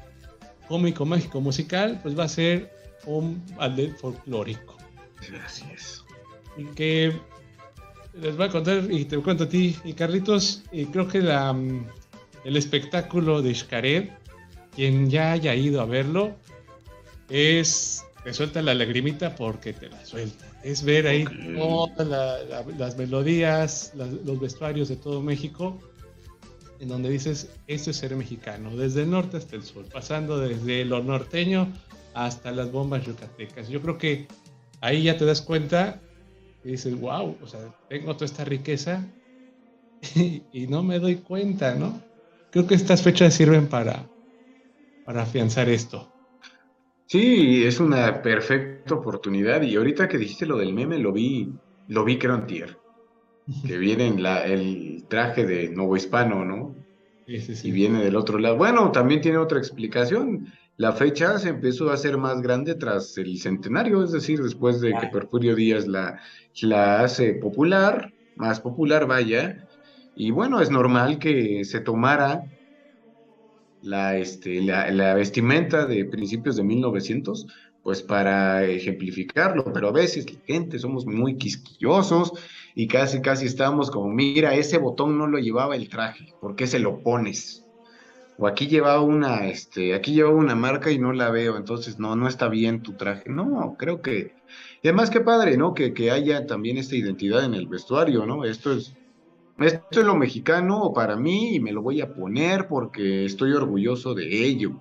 [0.69, 2.71] cómico, mágico, musical, pues va a ser
[3.07, 4.77] un ballet folclórico.
[5.45, 6.05] Así es.
[6.57, 7.13] Y que
[8.15, 11.57] les voy a contar, y te cuento a ti y Carlitos, y creo que la,
[12.45, 14.11] el espectáculo de Xcaret,
[14.75, 16.37] quien ya haya ido a verlo,
[17.29, 20.45] es te suelta la lagrimita porque te la suelta.
[20.63, 21.25] Es ver ahí
[21.57, 22.07] todas
[22.77, 25.79] las melodías, los vestuarios de todo México,
[26.81, 30.85] en donde dices, esto es ser mexicano, desde el norte hasta el sur, pasando desde
[30.85, 31.73] lo norteño
[32.27, 33.69] hasta las bombas yucatecas.
[33.69, 34.27] Yo creo que
[34.81, 36.03] ahí ya te das cuenta
[36.63, 39.07] y dices, wow, o sea, tengo toda esta riqueza
[40.15, 42.01] y, no me doy cuenta, ¿no?
[42.51, 44.07] Creo que estas fechas sirven para,
[45.05, 46.11] para afianzar esto.
[47.07, 49.63] Sí, es una perfecta oportunidad.
[49.63, 51.51] Y ahorita que dijiste lo del meme, lo vi,
[51.89, 52.77] lo vi que era un tier.
[53.67, 56.77] Que viene en la, el traje de nuevo hispano, ¿no?
[57.27, 57.69] Sí, sí, sí.
[57.69, 58.57] Y viene del otro lado.
[58.57, 60.47] Bueno, también tiene otra explicación.
[60.81, 64.95] La fecha se empezó a hacer más grande tras el centenario, es decir, después de
[64.95, 66.19] que Perfurio Díaz la,
[66.63, 69.69] la hace popular, más popular, vaya.
[70.17, 72.45] Y bueno, es normal que se tomara
[73.83, 77.47] la, este, la, vestimenta de principios de 1900,
[77.83, 82.33] pues para ejemplificarlo, pero a veces gente somos muy quisquillosos
[82.75, 86.67] y casi casi estamos como, mira, ese botón no lo llevaba el traje, ¿por qué
[86.67, 87.67] se lo pones?
[88.43, 92.17] O aquí llevaba una, este, aquí llevaba una marca y no la veo, entonces no,
[92.17, 93.29] no está bien tu traje.
[93.29, 94.33] No, creo que,
[94.83, 95.75] y además qué padre, ¿no?
[95.75, 98.47] Que, que haya también esta identidad en el vestuario, ¿no?
[98.47, 98.97] Esto es,
[99.59, 104.15] esto es lo mexicano para mí y me lo voy a poner porque estoy orgulloso
[104.15, 104.81] de ello.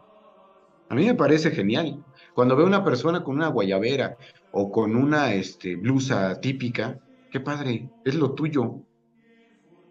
[0.87, 2.01] A mí me parece genial.
[2.33, 4.15] Cuando veo una persona con una guayabera
[4.53, 6.97] o con una este, blusa típica,
[7.29, 8.77] qué padre, es lo tuyo.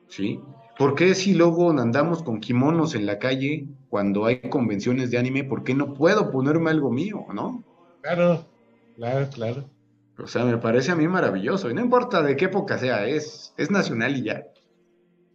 [0.06, 0.40] ¿Sí?
[0.78, 5.42] ¿Por qué si luego andamos con kimonos en la calle cuando hay convenciones de anime,
[5.42, 7.64] por qué no puedo ponerme algo mío, no?
[8.00, 8.46] Claro,
[8.94, 9.70] claro, claro.
[10.16, 11.68] O sea, me parece a mí maravilloso.
[11.68, 14.44] Y no importa de qué época sea, es, es nacional y ya.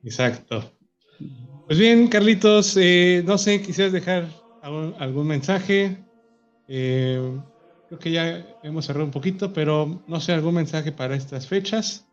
[0.03, 0.72] Exacto.
[1.68, 4.28] Pues bien, Carlitos, eh, no sé, quisieras dejar
[4.61, 5.98] algún, mensaje.
[6.70, 7.38] Eh,
[7.88, 12.07] creo que ya hemos cerrado un poquito, pero no sé, algún mensaje para estas fechas.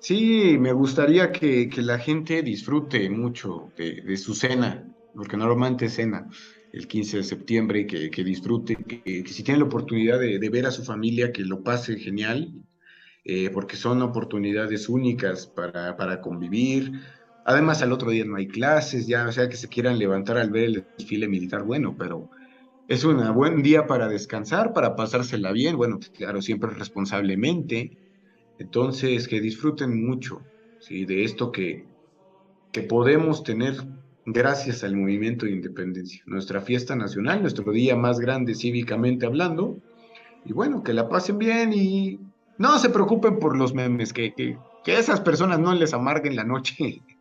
[0.00, 6.28] Sí, me gustaría que, la gente disfrute mucho de, su cena, porque normalmente cena
[6.72, 10.70] el 15 de septiembre, que, que disfrute, que, si tiene la oportunidad de, ver a
[10.70, 12.52] su familia, que lo pase genial,
[13.24, 16.92] eh, porque son oportunidades únicas para, para convivir,
[17.48, 20.50] Además, al otro día no hay clases, ya, o sea, que se quieran levantar al
[20.50, 22.28] ver el desfile militar, bueno, pero
[22.86, 27.98] es un buen día para descansar, para pasársela bien, bueno, claro, siempre responsablemente.
[28.58, 30.42] Entonces, que disfruten mucho,
[30.80, 31.04] ¿sí?
[31.04, 31.86] De esto que,
[32.72, 33.74] que podemos tener
[34.26, 39.78] gracias al movimiento de independencia, nuestra fiesta nacional, nuestro día más grande cívicamente hablando,
[40.44, 42.20] y bueno, que la pasen bien y
[42.58, 46.44] no se preocupen por los memes, que, que, que esas personas no les amarguen la
[46.44, 47.02] noche.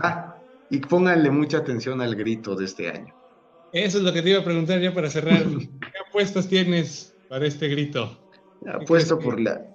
[0.00, 0.38] Ah,
[0.70, 3.14] y pónganle mucha atención al grito de este año.
[3.70, 5.44] Eso es lo que te iba a preguntar ya para cerrar.
[5.44, 8.18] ¿Qué apuestas tienes para este grito?
[8.66, 9.66] Apuesto por la.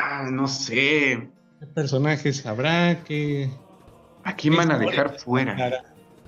[0.00, 1.28] Ah, no sé.
[1.58, 3.02] ¿Qué personajes habrá?
[3.02, 3.50] que
[4.22, 5.82] ¿A quién van a dejar fuera?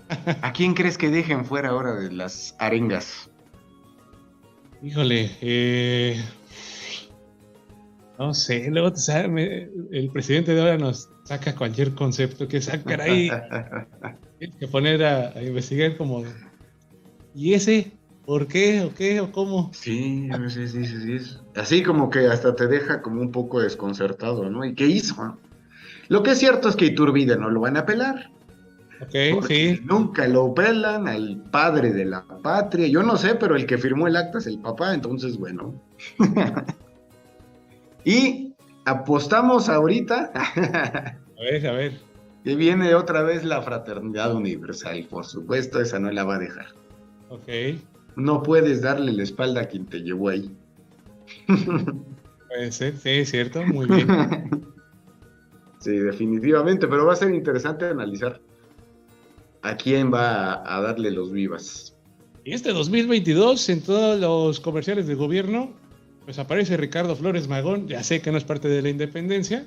[0.43, 3.31] ¿A quién crees que dejen fuera ahora de las arengas?
[4.83, 6.21] Híjole, eh,
[8.19, 8.93] no sé, luego
[9.93, 13.31] el presidente de ahora nos saca cualquier concepto que sacar ahí.
[14.39, 16.25] Tienes que poner a, investigar como,
[17.35, 17.93] ¿y ese?
[18.31, 18.83] ¿Por qué?
[18.83, 19.21] ¿O qué?
[19.21, 19.73] ¿O cómo?
[19.75, 21.37] Sí, sí, sí, sí, sí.
[21.57, 24.65] Así como que hasta te deja como un poco desconcertado, ¿no?
[24.65, 25.37] ¿Y qué hizo?
[26.07, 28.31] Lo que es cierto es que Iturbide no lo van a pelar.
[29.01, 29.81] Ok, sí.
[29.83, 32.87] Nunca lo pelan al padre de la patria.
[32.87, 35.75] Yo no sé, pero el que firmó el acta es el papá, entonces, bueno.
[38.05, 38.55] y
[38.85, 40.31] apostamos ahorita.
[41.37, 41.99] a ver, a ver.
[42.45, 46.67] Que viene otra vez la fraternidad universal, por supuesto, esa no la va a dejar.
[47.29, 47.49] Ok.
[48.21, 50.51] No puedes darle la espalda a quien te llevó ahí.
[51.47, 54.09] Puede ser, sí, es cierto, muy bien.
[55.81, 58.41] sí, definitivamente, pero va a ser interesante analizar
[59.63, 61.97] a quién va a, darle los vivas.
[62.45, 65.73] Y este 2022, en todos los comerciales del gobierno,
[66.25, 69.67] pues aparece Ricardo Flores Magón, ya sé que no es parte de la independencia,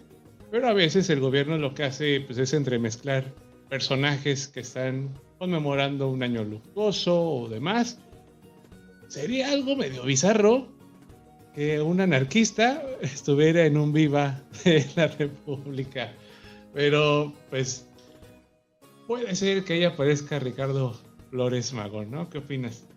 [0.51, 3.25] pero a veces el gobierno lo que hace pues, es entremezclar
[3.69, 5.09] personajes que están
[5.39, 7.99] conmemorando un año luctuoso o demás.
[9.13, 10.67] Sería algo medio bizarro
[11.53, 16.11] que un anarquista estuviera en un viva de la República.
[16.73, 17.87] Pero pues
[19.05, 20.99] puede ser que ahí aparezca Ricardo
[21.29, 22.27] Flores Magón, ¿no?
[22.27, 22.87] ¿Qué opinas?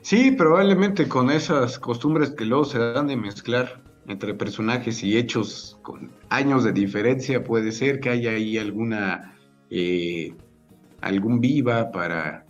[0.00, 5.76] Sí, probablemente con esas costumbres que luego se dan de mezclar entre personajes y hechos
[5.82, 9.36] con años de diferencia, puede ser que haya ahí alguna
[9.70, 10.32] eh,
[11.00, 12.45] algún viva para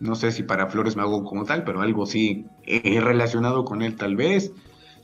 [0.00, 3.96] no sé si para Flores Mago como tal, pero algo sí eh, relacionado con él
[3.96, 4.52] tal vez.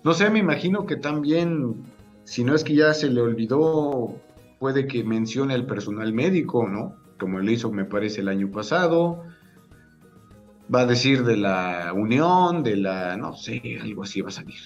[0.03, 1.85] No sé, me imagino que también,
[2.25, 4.17] si no es que ya se le olvidó,
[4.59, 6.97] puede que mencione al personal médico, ¿no?
[7.19, 9.23] Como lo hizo, me parece, el año pasado
[10.75, 14.59] va a decir de la unión, de la, no sé, algo así va a salir.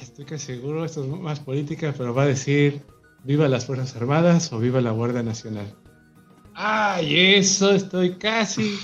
[0.00, 2.82] Estoy casi seguro, esto es más política, pero va a decir
[3.24, 5.74] viva las Fuerzas Armadas o viva la Guardia Nacional.
[6.54, 8.76] Ay, eso estoy casi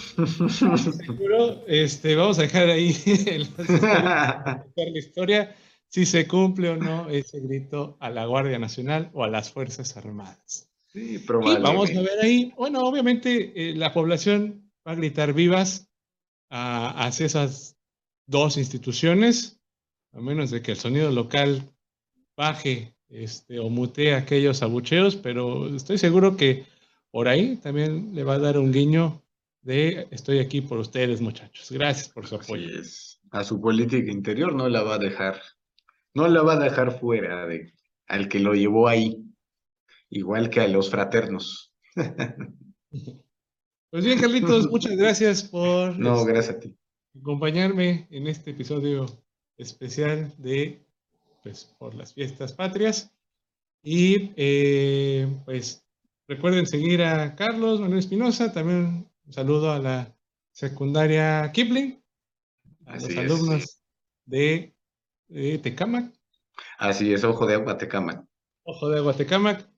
[0.96, 1.64] seguro.
[1.66, 2.94] Este, vamos a dejar ahí
[4.76, 5.54] la historia
[5.88, 9.96] si se cumple o no ese grito a la Guardia Nacional o a las Fuerzas
[9.96, 10.70] Armadas.
[10.92, 11.60] Sí, probablemente.
[11.60, 15.90] Y vamos a ver ahí, bueno, obviamente eh, la población va a gritar vivas
[16.50, 17.76] hacia esas
[18.26, 19.60] dos instituciones,
[20.12, 21.62] a menos de que el sonido local
[22.36, 26.64] baje este, o mutee aquellos abucheos, pero estoy seguro que
[27.10, 29.22] por ahí también le va a dar un guiño
[29.62, 31.70] de estoy aquí por ustedes, muchachos.
[31.70, 32.68] Gracias por su apoyo.
[33.30, 35.40] A su política interior no la va a dejar,
[36.14, 37.74] no la va a dejar fuera de
[38.06, 39.22] al que lo llevó ahí,
[40.08, 41.74] igual que a los fraternos.
[43.90, 46.76] Pues bien, Carlitos, muchas gracias por no, gracias a ti.
[47.18, 49.06] acompañarme en este episodio
[49.56, 50.84] especial de
[51.42, 53.10] pues, por las fiestas patrias.
[53.82, 55.87] Y eh, pues
[56.28, 60.14] recuerden seguir a Carlos Manuel Espinosa, también un saludo a la
[60.52, 62.00] secundaria Kipling,
[62.86, 63.80] a los alumnos
[64.26, 64.74] de,
[65.62, 66.12] Tecamac.
[66.78, 68.24] Así es, Ojo de Agua Tecamac.
[68.64, 69.68] Ojo de Agua Tecamac,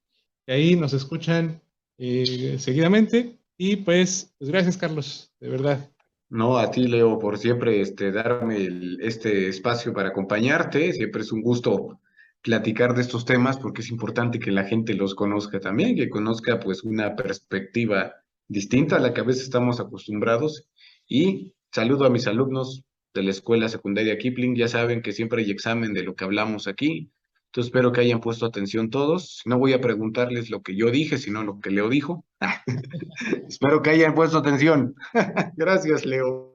[0.44, 1.62] que ahí nos escuchan
[1.98, 3.38] eh, seguidamente.
[3.56, 5.90] Y pues, pues, gracias, Carlos, de verdad.
[6.30, 8.68] No, a ti, Leo, por siempre este, darme
[9.00, 10.92] este espacio para acompañarte.
[10.92, 12.00] Siempre es un gusto
[12.42, 16.60] platicar de estos temas porque es importante que la gente los conozca también, que conozca
[16.60, 18.14] pues una perspectiva
[18.48, 20.66] distinta a la que a veces estamos acostumbrados.
[21.08, 22.84] Y saludo a mis alumnos
[23.14, 26.66] de la escuela secundaria Kipling, ya saben que siempre hay examen de lo que hablamos
[26.66, 27.10] aquí.
[27.46, 29.42] Entonces espero que hayan puesto atención todos.
[29.44, 32.24] No voy a preguntarles lo que yo dije, sino lo que Leo dijo.
[33.48, 34.94] espero que hayan puesto atención.
[35.56, 36.52] gracias, Leo.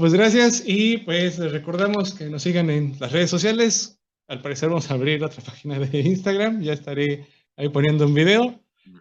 [0.00, 3.99] pues gracias y pues les recordamos que nos sigan en las redes sociales.
[4.30, 6.62] Al parecer vamos a abrir otra página de Instagram.
[6.62, 7.26] Ya estaré
[7.56, 8.60] ahí poniendo un video.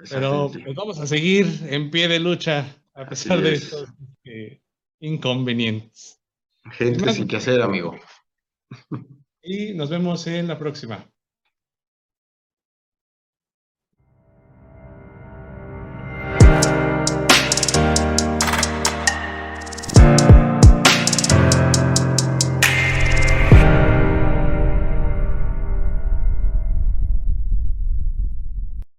[0.10, 3.90] Pero pues, vamos a seguir en pie de lucha a pesar de estos
[4.24, 4.60] eh,
[5.00, 6.20] inconvenientes.
[6.72, 7.96] Gente sin que hacer, amigo
[9.44, 11.08] y nos vemos en la próxima.